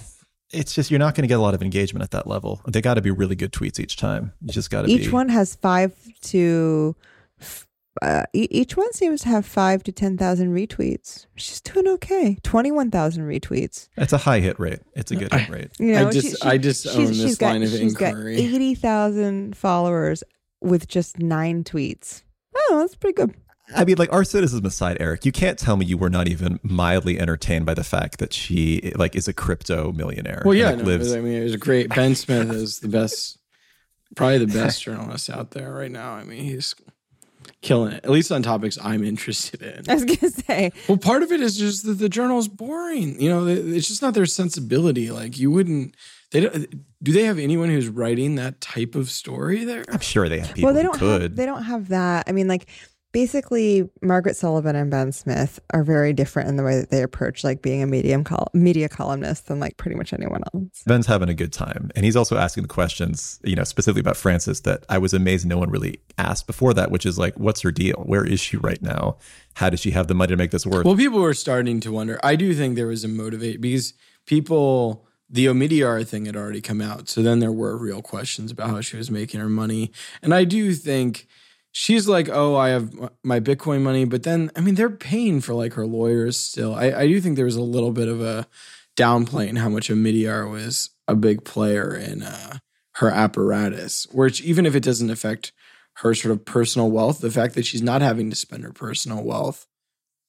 it's 0.50 0.74
just 0.74 0.90
you're 0.90 0.98
not 0.98 1.14
going 1.14 1.22
to 1.22 1.28
get 1.28 1.38
a 1.38 1.42
lot 1.42 1.54
of 1.54 1.62
engagement 1.62 2.02
at 2.04 2.10
that 2.12 2.26
level. 2.26 2.60
They 2.66 2.80
got 2.80 2.94
to 2.94 3.00
be 3.02 3.10
really 3.10 3.34
good 3.36 3.52
tweets 3.52 3.78
each 3.80 3.96
time. 3.96 4.32
You 4.40 4.52
just 4.52 4.70
got 4.70 4.82
to 4.82 4.90
Each 4.90 5.06
be. 5.06 5.10
one 5.10 5.28
has 5.28 5.54
five 5.56 5.94
to. 6.22 6.94
Uh, 8.00 8.22
e- 8.32 8.48
each 8.50 8.74
one 8.74 8.90
seems 8.94 9.20
to 9.20 9.28
have 9.28 9.44
five 9.44 9.82
to 9.84 9.92
ten 9.92 10.16
thousand 10.16 10.54
retweets. 10.54 11.26
She's 11.36 11.60
doing 11.60 11.86
okay. 11.86 12.38
Twenty-one 12.42 12.90
thousand 12.90 13.24
retweets. 13.24 13.88
That's 13.96 14.14
a 14.14 14.18
high 14.18 14.40
hit 14.40 14.58
rate. 14.58 14.80
It's 14.94 15.10
a 15.10 15.16
good 15.16 15.32
hit 15.32 15.48
rate. 15.50 15.70
You 15.78 15.92
know, 15.92 16.08
I 16.08 16.10
dis- 16.10 16.42
I 16.42 16.56
disown 16.56 16.94
she's- 16.96 17.08
this 17.10 17.18
she's 17.20 17.36
got- 17.38 17.48
line 17.52 17.62
of 17.62 17.68
she's 17.68 17.94
got 17.94 18.08
inquiry. 18.14 18.36
eighty 18.38 18.74
thousand 18.74 19.56
followers 19.58 20.24
with 20.62 20.88
just 20.88 21.18
nine 21.18 21.64
tweets. 21.64 22.22
Oh, 22.56 22.78
that's 22.80 22.94
pretty 22.94 23.14
good. 23.14 23.34
I 23.76 23.84
mean, 23.84 23.96
like 23.98 24.12
our 24.12 24.24
cynicism 24.24 24.64
aside, 24.64 24.96
Eric, 25.00 25.24
you 25.24 25.32
can't 25.32 25.58
tell 25.58 25.76
me 25.76 25.86
you 25.86 25.96
were 25.96 26.10
not 26.10 26.28
even 26.28 26.60
mildly 26.62 27.18
entertained 27.18 27.66
by 27.66 27.74
the 27.74 27.84
fact 27.84 28.18
that 28.18 28.32
she 28.32 28.92
like 28.96 29.16
is 29.16 29.28
a 29.28 29.32
crypto 29.32 29.92
millionaire. 29.92 30.42
well, 30.44 30.52
and, 30.52 30.60
yeah, 30.60 30.70
like, 30.70 30.78
no, 30.78 30.84
lives 30.84 31.12
I 31.12 31.20
mean, 31.20 31.34
it 31.34 31.44
was 31.44 31.56
great. 31.56 31.88
Ben 31.90 32.14
Smith 32.14 32.50
is 32.50 32.80
the 32.80 32.88
best, 32.88 33.38
probably 34.16 34.38
the 34.38 34.46
best 34.46 34.82
journalist 34.82 35.30
out 35.30 35.52
there 35.52 35.72
right 35.72 35.90
now. 35.90 36.12
I 36.12 36.24
mean, 36.24 36.44
he's 36.44 36.74
killing 37.60 37.92
it, 37.92 38.04
at 38.04 38.10
least 38.10 38.30
on 38.30 38.42
topics 38.42 38.78
I'm 38.82 39.04
interested 39.04 39.62
in. 39.62 39.84
I 39.88 39.94
was 39.94 40.04
gonna 40.04 40.32
say, 40.32 40.72
Well, 40.88 40.98
part 40.98 41.22
of 41.22 41.32
it 41.32 41.40
is 41.40 41.56
just 41.56 41.84
that 41.86 41.94
the 41.94 42.08
journal's 42.08 42.48
boring. 42.48 43.20
You 43.20 43.30
know, 43.30 43.46
it's 43.46 43.88
just 43.88 44.02
not 44.02 44.14
their 44.14 44.26
sensibility. 44.26 45.10
Like 45.10 45.38
you 45.38 45.50
wouldn't. 45.50 45.96
They 46.30 46.40
don't. 46.40 47.02
Do 47.02 47.12
they 47.12 47.24
have 47.24 47.38
anyone 47.38 47.68
who's 47.68 47.88
writing 47.88 48.36
that 48.36 48.60
type 48.60 48.94
of 48.94 49.10
story 49.10 49.64
there? 49.64 49.84
I'm 49.90 50.00
sure 50.00 50.28
they 50.28 50.38
have 50.40 50.54
people 50.54 50.68
well, 50.68 50.74
they 50.74 50.82
don't 50.82 50.98
could. 50.98 51.22
have 51.22 51.36
they 51.36 51.46
don't 51.46 51.64
have 51.64 51.88
that. 51.88 52.24
I 52.26 52.32
mean, 52.32 52.48
like 52.48 52.68
basically 53.12 53.88
Margaret 54.00 54.36
Sullivan 54.36 54.74
and 54.74 54.90
Ben 54.90 55.12
Smith 55.12 55.60
are 55.70 55.84
very 55.84 56.12
different 56.12 56.48
in 56.48 56.56
the 56.56 56.64
way 56.64 56.76
that 56.76 56.90
they 56.90 57.02
approach 57.02 57.44
like 57.44 57.62
being 57.62 57.82
a 57.82 57.86
medium 57.86 58.24
col- 58.24 58.50
media 58.54 58.88
columnist 58.88 59.46
than 59.46 59.60
like 59.60 59.76
pretty 59.76 59.96
much 59.96 60.12
anyone 60.12 60.42
else. 60.54 60.82
Ben's 60.86 61.06
having 61.06 61.28
a 61.28 61.34
good 61.34 61.52
time, 61.52 61.90
and 61.94 62.04
he's 62.04 62.16
also 62.16 62.36
asking 62.36 62.62
the 62.62 62.68
questions, 62.68 63.38
you 63.44 63.54
know, 63.54 63.64
specifically 63.64 64.00
about 64.00 64.16
Frances 64.16 64.62
that 64.62 64.84
I 64.88 64.98
was 64.98 65.14
amazed 65.14 65.46
no 65.46 65.58
one 65.58 65.70
really 65.70 66.00
asked 66.18 66.46
before 66.46 66.74
that, 66.74 66.90
which 66.90 67.06
is 67.06 67.18
like, 67.18 67.38
what's 67.38 67.60
her 67.60 67.70
deal? 67.70 68.02
Where 68.06 68.24
is 68.24 68.40
she 68.40 68.56
right 68.56 68.80
now? 68.82 69.18
How 69.54 69.70
does 69.70 69.80
she 69.80 69.90
have 69.90 70.08
the 70.08 70.14
money 70.14 70.30
to 70.30 70.36
make 70.36 70.50
this 70.50 70.66
work? 70.66 70.84
Well, 70.84 70.96
people 70.96 71.20
were 71.20 71.34
starting 71.34 71.80
to 71.80 71.92
wonder. 71.92 72.18
I 72.22 72.36
do 72.36 72.54
think 72.54 72.76
there 72.76 72.86
was 72.86 73.04
a 73.04 73.08
motivate 73.08 73.60
because 73.60 73.94
people 74.26 75.06
the 75.28 75.46
Omidyar 75.46 76.06
thing 76.06 76.26
had 76.26 76.36
already 76.36 76.60
come 76.60 76.82
out. 76.82 77.08
So 77.08 77.22
then 77.22 77.38
there 77.38 77.50
were 77.50 77.74
real 77.76 78.02
questions 78.02 78.52
about 78.52 78.68
how 78.68 78.82
she 78.82 78.98
was 78.98 79.10
making 79.10 79.40
her 79.40 79.48
money. 79.48 79.90
And 80.20 80.34
I 80.34 80.44
do 80.44 80.74
think 80.74 81.26
she's 81.72 82.06
like, 82.06 82.28
oh, 82.28 82.54
I 82.54 82.68
have 82.68 82.92
my 83.24 83.40
Bitcoin 83.40 83.82
money. 83.82 84.04
But 84.04 84.22
then, 84.22 84.50
I 84.54 84.60
mean, 84.60 84.76
they're 84.76 84.90
paying 84.90 85.40
for 85.40 85.54
like 85.54 85.72
her 85.72 85.86
lawyers 85.86 86.38
still. 86.38 86.74
I, 86.74 86.92
I 86.92 87.06
do 87.08 87.20
think 87.20 87.36
there 87.36 87.46
was 87.46 87.56
a 87.56 87.62
little 87.62 87.92
bit 87.92 88.08
of 88.08 88.20
a 88.20 88.46
downplaying 88.96 89.58
how 89.58 89.70
much 89.70 89.88
Omidyar 89.88 90.48
was 90.50 90.90
a 91.08 91.16
big 91.16 91.44
player 91.44 91.94
in 91.94 92.22
uh, 92.22 92.58
her 92.96 93.10
apparatus, 93.10 94.06
which 94.12 94.40
even 94.42 94.66
if 94.66 94.74
it 94.74 94.82
doesn't 94.82 95.10
affect 95.10 95.52
her 95.96 96.14
sort 96.14 96.32
of 96.32 96.44
personal 96.44 96.90
wealth, 96.90 97.20
the 97.20 97.30
fact 97.30 97.54
that 97.54 97.66
she's 97.66 97.82
not 97.82 98.02
having 98.02 98.30
to 98.30 98.36
spend 98.36 98.64
her 98.64 98.72
personal 98.72 99.22
wealth 99.24 99.66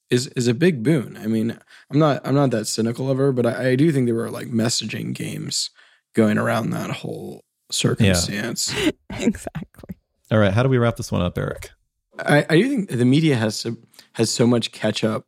is 0.09 0.27
is 0.27 0.47
a 0.47 0.53
big 0.53 0.83
boon. 0.83 1.17
I 1.21 1.27
mean, 1.27 1.57
I'm 1.89 1.99
not 1.99 2.21
I'm 2.25 2.35
not 2.35 2.51
that 2.51 2.65
cynical 2.65 3.09
of 3.09 3.17
her, 3.17 3.31
but 3.31 3.45
I, 3.45 3.69
I 3.69 3.75
do 3.75 3.91
think 3.91 4.05
there 4.05 4.15
were 4.15 4.29
like 4.29 4.47
messaging 4.47 5.13
games 5.13 5.69
going 6.13 6.37
around 6.37 6.69
that 6.69 6.91
whole 6.91 7.43
circumstance. 7.71 8.73
Yeah. 8.73 8.91
exactly. 9.19 9.95
All 10.31 10.39
right, 10.39 10.53
how 10.53 10.63
do 10.63 10.69
we 10.69 10.77
wrap 10.77 10.95
this 10.95 11.11
one 11.11 11.21
up, 11.21 11.37
Eric? 11.37 11.71
I, 12.19 12.45
I 12.49 12.57
do 12.57 12.69
think 12.69 12.89
the 12.89 13.05
media 13.05 13.35
has 13.35 13.61
to, 13.63 13.77
has 14.13 14.29
so 14.29 14.45
much 14.45 14.71
catch 14.71 15.03
up 15.03 15.25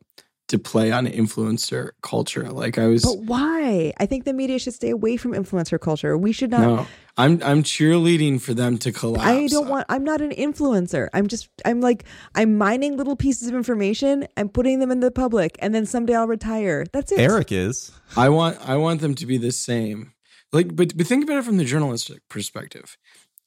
to 0.48 0.58
play 0.58 0.92
on 0.92 1.06
influencer 1.06 1.90
culture. 2.02 2.50
Like 2.50 2.78
I 2.78 2.86
was, 2.86 3.02
but 3.04 3.18
why? 3.18 3.92
I 3.98 4.06
think 4.06 4.24
the 4.24 4.32
media 4.32 4.58
should 4.58 4.74
stay 4.74 4.90
away 4.90 5.16
from 5.16 5.32
influencer 5.32 5.80
culture. 5.80 6.16
We 6.16 6.32
should 6.32 6.50
not. 6.50 6.60
No, 6.60 6.86
I'm 7.16 7.42
I'm 7.42 7.62
cheerleading 7.62 8.40
for 8.40 8.54
them 8.54 8.78
to 8.78 8.92
collapse. 8.92 9.26
I 9.26 9.46
don't 9.48 9.68
want. 9.68 9.86
I'm 9.88 10.04
not 10.04 10.20
an 10.20 10.30
influencer. 10.30 11.08
I'm 11.12 11.26
just. 11.26 11.48
I'm 11.64 11.80
like. 11.80 12.04
I'm 12.34 12.56
mining 12.56 12.96
little 12.96 13.16
pieces 13.16 13.48
of 13.48 13.54
information 13.54 14.26
and 14.36 14.52
putting 14.52 14.78
them 14.78 14.90
in 14.90 15.00
the 15.00 15.10
public, 15.10 15.56
and 15.58 15.74
then 15.74 15.86
someday 15.86 16.14
I'll 16.14 16.28
retire. 16.28 16.86
That's 16.92 17.10
it. 17.12 17.18
Eric 17.18 17.50
is. 17.50 17.90
I 18.16 18.28
want. 18.28 18.58
I 18.68 18.76
want 18.76 19.00
them 19.00 19.14
to 19.16 19.26
be 19.26 19.38
the 19.38 19.52
same. 19.52 20.12
Like, 20.52 20.76
but 20.76 20.96
but 20.96 21.06
think 21.06 21.24
about 21.24 21.38
it 21.38 21.44
from 21.44 21.56
the 21.56 21.64
journalistic 21.64 22.20
perspective. 22.28 22.96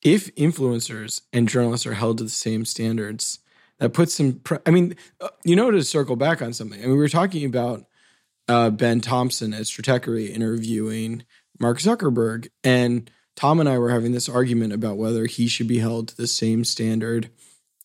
If 0.02 0.34
influencers 0.36 1.22
and 1.34 1.50
journalists 1.50 1.86
are 1.86 1.94
held 1.94 2.20
to 2.20 2.24
the 2.24 2.30
same 2.30 2.66
standards 2.66 3.40
that 3.80 3.94
puts 3.94 4.14
some. 4.14 4.42
I 4.66 4.72
mean, 4.72 4.96
uh, 5.20 5.30
you 5.44 5.56
know, 5.56 5.72
to 5.72 5.84
circle 5.84 6.16
back 6.16 6.42
on 6.42 6.54
something. 6.54 6.80
I 6.80 6.84
mean, 6.84 6.92
we 6.92 6.98
were 6.98 7.10
talking 7.10 7.46
about 7.46 7.86
uh, 8.48 8.70
Ben 8.70 9.02
Thompson 9.02 9.54
at 9.54 9.64
Stratechery 9.64 10.30
interviewing 10.30 11.24
Mark 11.60 11.80
Zuckerberg, 11.80 12.50
and 12.64 13.10
Tom 13.36 13.60
and 13.60 13.70
I 13.70 13.78
were 13.78 13.90
having 13.90 14.12
this 14.12 14.30
argument 14.30 14.74
about 14.74 14.98
whether 14.98 15.26
he 15.26 15.48
should 15.48 15.68
be 15.68 15.80
held 15.80 16.10
to 16.10 16.18
the 16.18 16.28
same 16.28 16.64
standard 16.64 17.30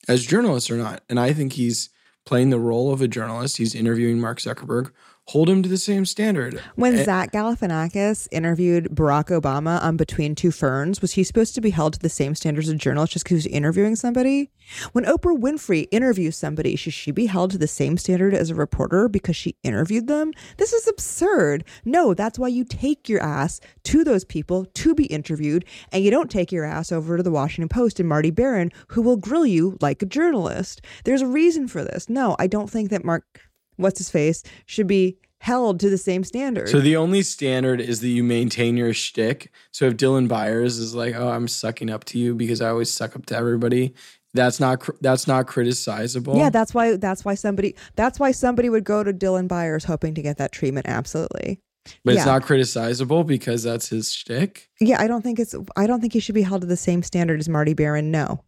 as 0.09 0.27
journalists 0.27 0.71
or 0.71 0.77
not. 0.77 1.03
And 1.09 1.19
I 1.19 1.33
think 1.33 1.55
he's 1.55 1.91
playing 2.27 2.51
the 2.51 2.59
role 2.59 2.93
of 2.93 3.01
a 3.01 3.09
journalist. 3.09 3.57
He's 3.57 3.75
interviewing 3.75 4.21
Mark 4.21 4.39
Zuckerberg 4.39 4.91
hold 5.27 5.49
him 5.49 5.63
to 5.63 5.69
the 5.69 5.79
same 5.79 6.05
standard. 6.05 6.61
When 6.75 7.03
Zach 7.03 7.33
Galifianakis 7.33 8.29
interviewed 8.31 8.91
Barack 8.91 9.29
Obama 9.29 9.83
on 9.83 9.97
Between 9.97 10.35
Two 10.35 10.51
Ferns, 10.51 11.01
was 11.01 11.13
he 11.13 11.25
supposed 11.25 11.55
to 11.55 11.61
be 11.61 11.71
held 11.71 11.95
to 11.95 11.99
the 11.99 12.09
same 12.09 12.35
standards 12.35 12.69
as 12.69 12.75
a 12.75 12.79
journalist 12.79 13.15
just 13.15 13.25
because 13.25 13.45
he's 13.45 13.53
interviewing 13.53 13.97
somebody? 13.97 14.51
When 14.93 15.05
Oprah 15.05 15.39
Winfrey 15.39 15.89
interviews 15.91 16.37
somebody, 16.37 16.77
should 16.77 16.93
she 16.93 17.11
be 17.11 17.27
held 17.27 17.51
to 17.53 17.59
the 17.59 17.67
same 17.67 17.97
standard 17.97 18.35
as 18.35 18.51
a 18.51 18.55
reporter 18.55 19.09
because 19.09 19.37
she 19.37 19.57
interviewed 19.63 20.07
them? 20.07 20.33
This 20.57 20.73
is 20.73 20.87
absurd. 20.89 21.65
No, 21.85 22.15
that's 22.15 22.39
why 22.39 22.49
you 22.49 22.65
take 22.65 23.09
your 23.09 23.23
ass 23.23 23.61
to 23.85 24.05
those 24.05 24.25
people 24.25 24.67
to 24.67 24.95
be 24.95 25.07
interviewed, 25.07 25.65
and 25.93 26.05
you 26.05 26.11
don't 26.11 26.31
take 26.31 26.53
your 26.53 26.65
ass 26.65 26.93
over 26.93 27.17
to 27.17 27.23
the 27.23 27.31
Washington 27.31 27.69
Post 27.69 28.01
and 28.01 28.09
Marty 28.09 28.31
Baron, 28.31 28.71
who 28.89 29.03
will 29.03 29.17
grill 29.17 29.47
you 29.47 29.79
like 29.81 30.03
a 30.03 30.07
journalist. 30.07 30.83
There's 31.05 31.23
a 31.23 31.27
reason 31.27 31.69
for 31.69 31.83
this. 31.83 32.09
No, 32.09 32.37
I 32.39 32.47
don't 32.47 32.71
think 32.71 32.91
that 32.91 33.05
Mark 33.05 33.41
what's 33.77 33.99
his 33.99 34.11
face 34.11 34.43
should 34.67 34.87
be 34.87 35.17
held 35.41 35.79
to 35.81 35.91
the 35.91 35.99
same 35.99 36.25
standard. 36.25 36.69
So 36.71 36.81
the 36.81 36.97
only 36.97 37.23
standard 37.23 37.81
is 37.81 38.01
that 38.01 38.09
you 38.09 38.25
maintain 38.25 38.79
your 38.79 38.95
shtick. 38.95 39.53
So 39.73 39.87
if 39.87 39.97
Dylan 39.97 40.27
Byers 40.27 40.79
is 40.79 40.95
like, 40.95 41.15
"Oh, 41.15 41.29
I'm 41.29 41.49
sucking 41.49 41.91
up 41.91 42.05
to 42.07 42.19
you 42.19 42.35
because 42.35 42.61
I 42.61 42.71
always 42.71 42.91
suck 42.91 43.15
up 43.15 43.27
to 43.27 43.37
everybody," 43.37 43.95
that's 44.33 44.59
not 44.59 44.89
that's 45.01 45.27
not 45.27 45.47
criticizable. 45.47 46.37
Yeah, 46.37 46.51
that's 46.51 46.75
why 46.75 46.97
that's 46.97 47.25
why 47.25 47.35
somebody 47.35 47.75
that's 47.95 48.19
why 48.19 48.33
somebody 48.33 48.71
would 48.71 48.85
go 48.85 49.05
to 49.05 49.13
Dylan 49.13 49.47
Byers 49.47 49.85
hoping 49.85 50.15
to 50.15 50.23
get 50.23 50.39
that 50.39 50.51
treatment. 50.53 50.87
Absolutely. 50.89 51.61
But 52.05 52.15
yeah. 52.15 52.21
it's 52.21 52.27
not 52.27 52.43
criticizable 52.43 53.27
because 53.27 53.63
that's 53.63 53.89
his 53.89 54.13
shtick. 54.13 54.71
Yeah, 54.81 55.01
I 55.01 55.07
don't 55.07 55.23
think 55.23 55.39
it's. 55.39 55.55
I 55.77 55.87
don't 55.87 56.01
think 56.01 56.15
he 56.15 56.21
should 56.21 56.35
be 56.35 56.43
held 56.43 56.63
to 56.63 56.67
the 56.67 56.77
same 56.77 57.03
standard 57.03 57.41
as 57.41 57.49
Marty 57.49 57.75
Baron. 57.75 58.11
No. 58.11 58.43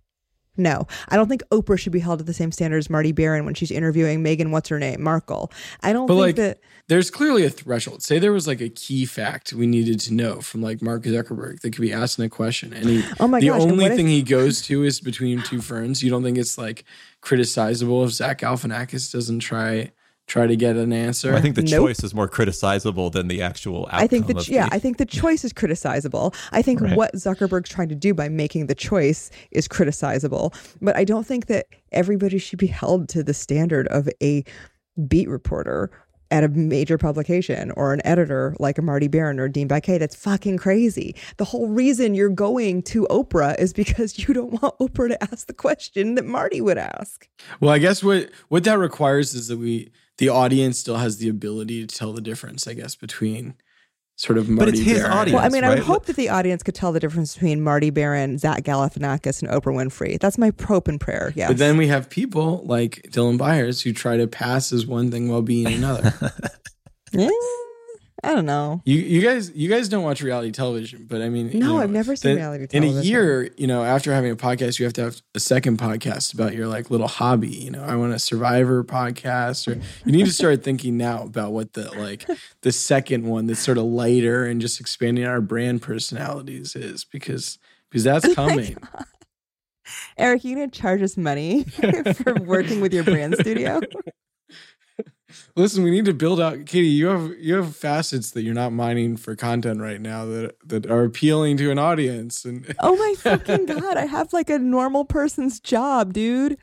No, 0.56 0.86
I 1.08 1.16
don't 1.16 1.28
think 1.28 1.42
Oprah 1.50 1.78
should 1.78 1.92
be 1.92 1.98
held 1.98 2.18
to 2.18 2.24
the 2.24 2.34
same 2.34 2.52
standard 2.52 2.78
as 2.78 2.88
Marty 2.88 3.12
Baron 3.12 3.44
when 3.44 3.54
she's 3.54 3.70
interviewing 3.70 4.22
Meghan, 4.22 4.50
what's 4.50 4.68
her 4.68 4.78
name, 4.78 5.02
Markle. 5.02 5.50
I 5.82 5.92
don't 5.92 6.06
but 6.06 6.14
think 6.14 6.22
like, 6.22 6.36
that. 6.36 6.58
There's 6.88 7.10
clearly 7.10 7.44
a 7.44 7.50
threshold. 7.50 8.02
Say 8.02 8.18
there 8.18 8.32
was 8.32 8.46
like 8.46 8.60
a 8.60 8.68
key 8.68 9.06
fact 9.06 9.52
we 9.52 9.66
needed 9.66 9.98
to 10.00 10.14
know 10.14 10.40
from 10.40 10.62
like 10.62 10.80
Mark 10.80 11.02
Zuckerberg 11.02 11.60
that 11.60 11.72
could 11.72 11.80
be 11.80 11.92
asked 11.92 12.18
in 12.18 12.24
a 12.24 12.28
question, 12.28 12.72
and 12.72 12.88
he, 12.88 13.04
oh 13.20 13.26
my 13.26 13.40
the 13.40 13.48
gosh, 13.48 13.62
only 13.62 13.88
thing 13.88 14.06
if- 14.06 14.12
he 14.12 14.22
goes 14.22 14.62
to 14.62 14.84
is 14.84 15.00
between 15.00 15.42
two 15.42 15.60
ferns. 15.60 16.02
You 16.02 16.10
don't 16.10 16.22
think 16.22 16.38
it's 16.38 16.56
like 16.56 16.84
criticizable 17.22 18.04
if 18.04 18.12
Zach 18.12 18.40
Galifianakis 18.40 19.12
doesn't 19.12 19.40
try 19.40 19.92
try 20.26 20.46
to 20.46 20.56
get 20.56 20.76
an 20.76 20.92
answer. 20.92 21.28
Well, 21.28 21.38
I 21.38 21.40
think 21.40 21.54
the 21.54 21.62
nope. 21.62 21.86
choice 21.86 22.02
is 22.02 22.14
more 22.14 22.28
criticizable 22.28 23.12
than 23.12 23.28
the 23.28 23.42
actual 23.42 23.86
outcome. 23.86 24.00
I 24.00 24.06
think 24.06 24.26
the 24.26 24.48
yeah, 24.48 24.68
I 24.72 24.78
think 24.78 24.98
the 24.98 25.06
choice 25.06 25.44
is 25.44 25.52
criticizable. 25.52 26.34
I 26.52 26.62
think 26.62 26.80
right. 26.80 26.96
what 26.96 27.14
Zuckerberg's 27.14 27.70
trying 27.70 27.88
to 27.90 27.94
do 27.94 28.12
by 28.12 28.28
making 28.28 28.66
the 28.66 28.74
choice 28.74 29.30
is 29.52 29.68
criticizable. 29.68 30.54
But 30.82 30.96
I 30.96 31.04
don't 31.04 31.26
think 31.26 31.46
that 31.46 31.66
everybody 31.92 32.38
should 32.38 32.58
be 32.58 32.66
held 32.66 33.08
to 33.10 33.22
the 33.22 33.34
standard 33.34 33.86
of 33.88 34.08
a 34.22 34.44
beat 35.06 35.28
reporter 35.28 35.90
at 36.32 36.42
a 36.42 36.48
major 36.48 36.98
publication 36.98 37.70
or 37.72 37.92
an 37.92 38.00
editor 38.04 38.56
like 38.58 38.78
a 38.78 38.82
Marty 38.82 39.06
Baron 39.06 39.38
or 39.38 39.48
Dean 39.48 39.68
Baquet. 39.68 40.00
That's 40.00 40.16
fucking 40.16 40.58
crazy. 40.58 41.14
The 41.36 41.44
whole 41.44 41.68
reason 41.68 42.16
you're 42.16 42.28
going 42.28 42.82
to 42.84 43.06
Oprah 43.10 43.56
is 43.60 43.72
because 43.72 44.18
you 44.18 44.34
don't 44.34 44.60
want 44.60 44.76
Oprah 44.78 45.08
to 45.08 45.22
ask 45.22 45.46
the 45.46 45.54
question 45.54 46.16
that 46.16 46.24
Marty 46.24 46.60
would 46.60 46.78
ask. 46.78 47.28
Well, 47.60 47.70
I 47.70 47.78
guess 47.78 48.02
what 48.02 48.30
what 48.48 48.64
that 48.64 48.78
requires 48.78 49.34
is 49.34 49.46
that 49.48 49.58
we 49.58 49.92
the 50.18 50.28
audience 50.28 50.78
still 50.78 50.96
has 50.96 51.18
the 51.18 51.28
ability 51.28 51.86
to 51.86 51.96
tell 51.96 52.12
the 52.12 52.20
difference, 52.20 52.66
I 52.66 52.74
guess, 52.74 52.94
between 52.94 53.54
sort 54.16 54.38
of 54.38 54.48
Marty 54.48 54.70
But 54.72 54.78
it's 54.78 54.88
his 54.88 54.98
Baron. 55.02 55.12
audience. 55.12 55.34
Well, 55.34 55.44
I 55.44 55.48
mean, 55.50 55.62
right? 55.62 55.72
I 55.72 55.74
would 55.74 55.84
hope 55.84 56.06
that 56.06 56.16
the 56.16 56.30
audience 56.30 56.62
could 56.62 56.74
tell 56.74 56.90
the 56.92 57.00
difference 57.00 57.34
between 57.34 57.60
Marty 57.60 57.90
Baron, 57.90 58.38
Zach 58.38 58.62
Galifianakis, 58.62 59.42
and 59.42 59.50
Oprah 59.50 59.74
Winfrey. 59.74 60.18
That's 60.18 60.38
my 60.38 60.52
hope 60.66 60.88
and 60.88 60.98
prayer. 60.98 61.32
Yeah. 61.36 61.48
But 61.48 61.58
then 61.58 61.76
we 61.76 61.88
have 61.88 62.08
people 62.08 62.62
like 62.64 63.02
Dylan 63.10 63.36
Byers 63.36 63.82
who 63.82 63.92
try 63.92 64.16
to 64.16 64.26
pass 64.26 64.72
as 64.72 64.86
one 64.86 65.10
thing 65.10 65.28
while 65.28 65.42
being 65.42 65.66
another. 65.66 66.14
yeah. 67.12 67.28
I 68.24 68.34
don't 68.34 68.46
know. 68.46 68.80
You 68.84 68.96
you 68.98 69.20
guys 69.20 69.52
you 69.54 69.68
guys 69.68 69.88
don't 69.88 70.02
watch 70.02 70.22
reality 70.22 70.50
television, 70.50 71.06
but 71.08 71.20
I 71.20 71.28
mean, 71.28 71.48
no, 71.48 71.52
you 71.52 71.58
know, 71.60 71.78
I've 71.78 71.90
never 71.90 72.16
seen 72.16 72.32
the, 72.32 72.36
reality 72.36 72.66
television. 72.66 72.98
In 72.98 73.04
a 73.04 73.06
year, 73.06 73.50
you 73.58 73.66
know, 73.66 73.84
after 73.84 74.12
having 74.12 74.30
a 74.30 74.36
podcast, 74.36 74.78
you 74.78 74.86
have 74.86 74.94
to 74.94 75.02
have 75.02 75.20
a 75.34 75.40
second 75.40 75.78
podcast 75.78 76.32
about 76.32 76.54
your 76.54 76.66
like 76.66 76.90
little 76.90 77.08
hobby. 77.08 77.50
You 77.50 77.70
know, 77.70 77.82
I 77.84 77.94
want 77.96 78.14
a 78.14 78.18
Survivor 78.18 78.82
podcast, 78.84 79.68
or 79.68 79.80
you 80.04 80.12
need 80.12 80.24
to 80.24 80.32
start 80.32 80.64
thinking 80.64 80.96
now 80.96 81.24
about 81.24 81.52
what 81.52 81.74
the 81.74 81.90
like 81.98 82.26
the 82.62 82.72
second 82.72 83.24
one 83.26 83.46
that's 83.46 83.60
sort 83.60 83.76
of 83.76 83.84
lighter 83.84 84.46
and 84.46 84.60
just 84.60 84.80
expanding 84.80 85.26
our 85.26 85.42
brand 85.42 85.82
personalities 85.82 86.74
is 86.74 87.04
because 87.04 87.58
because 87.90 88.04
that's 88.04 88.24
Oh 88.28 88.34
coming. 88.34 88.76
Eric, 90.18 90.42
you 90.44 90.56
gonna 90.56 90.68
charge 90.68 91.02
us 91.02 91.16
money 91.16 91.64
for 92.14 92.34
working 92.34 92.80
with 92.80 92.94
your 92.94 93.04
brand 93.04 93.36
studio? 93.38 93.80
Listen, 95.56 95.82
we 95.82 95.90
need 95.90 96.04
to 96.04 96.14
build 96.14 96.40
out 96.40 96.66
Katie, 96.66 96.88
you 96.88 97.06
have 97.08 97.32
you 97.38 97.56
have 97.56 97.74
facets 97.74 98.30
that 98.32 98.42
you're 98.42 98.54
not 98.54 98.72
mining 98.72 99.16
for 99.16 99.34
content 99.34 99.80
right 99.80 100.00
now 100.00 100.24
that 100.26 100.56
that 100.64 100.86
are 100.86 101.04
appealing 101.04 101.56
to 101.58 101.70
an 101.70 101.78
audience 101.78 102.44
and 102.44 102.74
Oh 102.80 102.96
my 102.96 103.14
fucking 103.18 103.66
god, 103.66 103.96
I 103.96 104.06
have 104.06 104.32
like 104.32 104.50
a 104.50 104.58
normal 104.58 105.04
person's 105.04 105.58
job, 105.60 106.12
dude. 106.12 106.58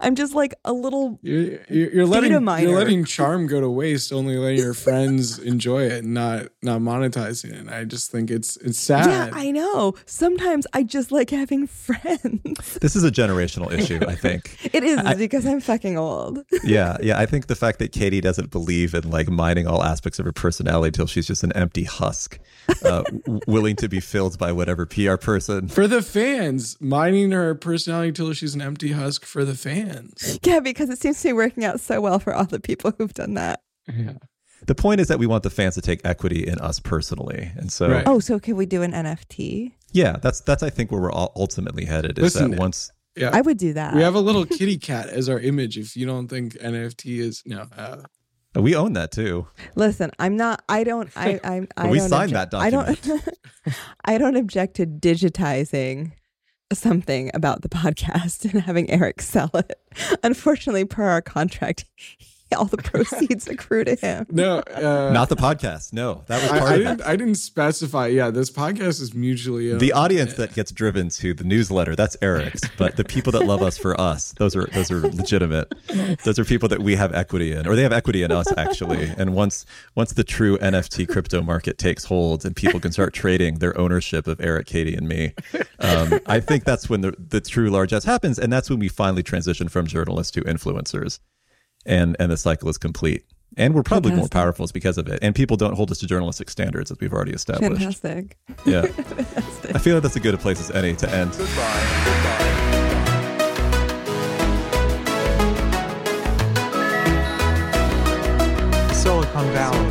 I'm 0.00 0.14
just 0.14 0.34
like 0.34 0.54
a 0.64 0.72
little 0.72 1.18
you're, 1.22 1.60
you're 1.68 2.06
letting 2.06 2.32
you're 2.32 2.40
letting 2.40 3.04
charm 3.04 3.46
go 3.46 3.60
to 3.60 3.68
waste, 3.68 4.12
only 4.12 4.36
letting 4.36 4.58
your 4.58 4.74
friends 4.74 5.38
enjoy 5.38 5.84
it, 5.84 6.04
and 6.04 6.14
not 6.14 6.48
not 6.62 6.80
monetizing 6.80 7.52
it. 7.52 7.68
I 7.68 7.84
just 7.84 8.10
think 8.10 8.30
it's 8.30 8.56
it's 8.58 8.78
sad. 8.78 9.06
Yeah, 9.06 9.30
I 9.32 9.50
know. 9.50 9.94
Sometimes 10.06 10.66
I 10.72 10.82
just 10.82 11.10
like 11.12 11.30
having 11.30 11.66
friends. 11.66 12.78
This 12.80 12.96
is 12.96 13.04
a 13.04 13.10
generational 13.10 13.72
issue, 13.72 14.00
I 14.06 14.14
think. 14.14 14.58
it 14.74 14.84
is 14.84 14.98
I, 14.98 15.14
because 15.14 15.46
I'm 15.46 15.60
fucking 15.60 15.98
old. 15.98 16.44
yeah, 16.64 16.96
yeah. 17.02 17.18
I 17.18 17.26
think 17.26 17.46
the 17.46 17.56
fact 17.56 17.78
that 17.80 17.92
Katie 17.92 18.20
doesn't 18.20 18.50
believe 18.50 18.94
in 18.94 19.10
like 19.10 19.28
mining 19.28 19.66
all 19.66 19.82
aspects 19.82 20.18
of 20.18 20.24
her 20.26 20.32
personality 20.32 20.92
till 20.92 21.06
she's 21.06 21.26
just 21.26 21.42
an 21.42 21.52
empty 21.52 21.84
husk, 21.84 22.38
uh, 22.84 23.04
willing 23.46 23.76
to 23.76 23.88
be 23.88 24.00
filled 24.00 24.38
by 24.38 24.52
whatever 24.52 24.86
PR 24.86 25.16
person 25.16 25.68
for 25.68 25.86
the 25.86 26.02
fans, 26.02 26.76
mining 26.80 27.32
her 27.32 27.54
personality 27.54 28.12
till 28.12 28.32
she's 28.32 28.54
an 28.54 28.62
empty 28.62 28.92
husk 28.92 29.24
for 29.24 29.44
the 29.44 29.54
fans. 29.64 30.38
Yeah, 30.44 30.60
because 30.60 30.88
it 30.90 30.98
seems 31.00 31.20
to 31.22 31.28
be 31.28 31.32
working 31.32 31.64
out 31.64 31.80
so 31.80 32.00
well 32.00 32.18
for 32.18 32.32
all 32.34 32.44
the 32.44 32.60
people 32.60 32.92
who've 32.96 33.12
done 33.14 33.34
that. 33.34 33.62
Yeah. 33.92 34.14
The 34.66 34.74
point 34.74 35.00
is 35.00 35.08
that 35.08 35.18
we 35.18 35.26
want 35.26 35.42
the 35.42 35.50
fans 35.50 35.74
to 35.74 35.82
take 35.82 36.00
equity 36.04 36.46
in 36.46 36.58
us 36.58 36.78
personally, 36.80 37.50
and 37.56 37.70
so 37.72 37.88
Right. 37.90 38.04
Oh, 38.06 38.18
so 38.20 38.38
can 38.38 38.56
we 38.56 38.64
do 38.66 38.82
an 38.82 38.92
NFT? 38.92 39.72
yeah, 39.92 40.16
that's 40.22 40.40
that's 40.40 40.62
I 40.62 40.70
think 40.70 40.90
where 40.92 41.00
we're 41.00 41.12
all 41.12 41.32
ultimately 41.36 41.84
headed. 41.84 42.18
Is 42.18 42.22
Listen, 42.34 42.52
that 42.52 42.60
once 42.60 42.90
Yeah. 43.16 43.30
I 43.32 43.40
would 43.42 43.58
do 43.58 43.72
that. 43.74 43.94
we 43.94 44.00
have 44.02 44.14
a 44.14 44.20
little 44.20 44.46
kitty 44.46 44.78
cat 44.78 45.08
as 45.08 45.28
our 45.28 45.38
image. 45.38 45.76
If 45.76 45.96
you 45.96 46.06
don't 46.06 46.28
think 46.28 46.54
NFT 46.54 47.18
is 47.18 47.42
no, 47.44 47.66
uh, 47.76 48.02
we 48.56 48.74
own 48.74 48.94
that 48.94 49.12
too. 49.12 49.46
Listen, 49.74 50.10
I'm 50.18 50.36
not. 50.36 50.62
I 50.68 50.82
don't. 50.84 51.10
I. 51.14 51.38
I. 51.44 51.66
I 51.76 51.88
We 51.90 51.98
don't 51.98 52.08
signed 52.08 52.32
object- 52.34 52.52
that 52.52 52.60
I 52.60 52.70
don't. 52.70 52.98
I 54.04 54.16
don't 54.18 54.36
object 54.36 54.76
to 54.76 54.86
digitizing 54.86 56.12
something 56.72 57.30
about 57.34 57.62
the 57.62 57.68
podcast 57.70 58.50
and 58.50 58.62
having 58.62 58.90
Eric 58.90 59.20
sell 59.20 59.50
it. 59.54 59.80
Unfortunately, 60.22 60.84
per 60.84 61.04
our 61.04 61.22
contract, 61.22 61.84
all 62.58 62.64
the 62.66 62.76
proceeds 62.78 63.46
accrue 63.48 63.84
to 63.84 63.94
him. 63.94 64.26
no, 64.30 64.58
uh, 64.58 65.10
Not 65.12 65.28
the 65.28 65.36
podcast. 65.36 65.92
No, 65.92 66.24
that 66.26 66.42
was 66.42 66.50
I, 66.50 66.58
part 66.58 66.70
I 66.70 66.74
of 66.74 66.80
it. 66.80 66.84
didn't. 66.84 67.02
I 67.02 67.16
didn't 67.16 67.34
specify. 67.36 68.06
Yeah, 68.08 68.30
this 68.30 68.50
podcast 68.50 69.00
is 69.00 69.14
mutually 69.14 69.70
owned. 69.72 69.80
The 69.80 69.92
audience 69.92 70.34
that 70.34 70.54
gets 70.54 70.72
driven 70.72 71.08
to 71.10 71.34
the 71.34 71.44
newsletter, 71.44 71.94
that's 71.96 72.16
Eric's. 72.22 72.62
But 72.78 72.96
the 72.96 73.04
people 73.04 73.32
that 73.32 73.44
love 73.46 73.62
us 73.62 73.76
for 73.78 73.98
us, 74.00 74.32
those 74.38 74.56
are 74.56 74.66
those 74.66 74.90
are 74.90 75.00
legitimate. 75.00 75.72
Those 76.24 76.38
are 76.38 76.44
people 76.44 76.68
that 76.70 76.80
we 76.80 76.96
have 76.96 77.12
equity 77.14 77.52
in, 77.52 77.66
or 77.66 77.76
they 77.76 77.82
have 77.82 77.92
equity 77.92 78.22
in 78.22 78.32
us 78.32 78.46
actually. 78.56 79.12
And 79.16 79.34
once 79.34 79.66
once 79.94 80.12
the 80.12 80.24
true 80.24 80.58
NFT 80.58 81.08
crypto 81.08 81.42
market 81.42 81.78
takes 81.78 82.04
hold 82.04 82.44
and 82.44 82.54
people 82.56 82.80
can 82.80 82.92
start 82.92 83.12
trading 83.14 83.58
their 83.58 83.76
ownership 83.78 84.26
of 84.26 84.40
Eric, 84.40 84.66
Katie, 84.66 84.94
and 84.94 85.08
me, 85.08 85.34
um, 85.80 86.20
I 86.26 86.40
think 86.40 86.64
that's 86.64 86.88
when 86.88 87.00
the 87.02 87.14
the 87.18 87.40
true 87.40 87.70
largesse 87.70 88.04
happens, 88.04 88.38
and 88.38 88.52
that's 88.52 88.70
when 88.70 88.78
we 88.78 88.88
finally 88.88 89.22
transition 89.22 89.68
from 89.68 89.86
journalists 89.86 90.30
to 90.32 90.40
influencers, 90.42 91.18
and 91.86 92.16
and 92.18 92.30
the 92.30 92.36
cycle 92.36 92.68
is 92.68 92.78
complete. 92.78 93.24
And 93.56 93.72
we're 93.72 93.84
probably 93.84 94.10
more 94.10 94.22
Fantastic. 94.22 94.32
powerful 94.32 94.66
because 94.74 94.98
of 94.98 95.06
it. 95.06 95.20
And 95.22 95.32
people 95.32 95.56
don't 95.56 95.74
hold 95.74 95.90
us 95.92 95.98
to 95.98 96.08
journalistic 96.08 96.50
standards 96.50 96.90
as 96.90 96.98
we've 97.00 97.12
already 97.12 97.32
established. 97.32 98.00
Fantastic. 98.00 98.36
Yeah. 98.66 98.82
Fantastic. 98.82 99.76
I 99.76 99.78
feel 99.78 99.94
like 99.94 100.02
that's 100.02 100.16
as 100.16 100.22
good 100.22 100.34
a 100.34 100.38
place 100.38 100.58
as 100.58 100.72
any 100.72 100.94
to 100.96 101.08
end. 101.14 101.32
Silicon 108.92 109.46
Valley. 109.52 109.90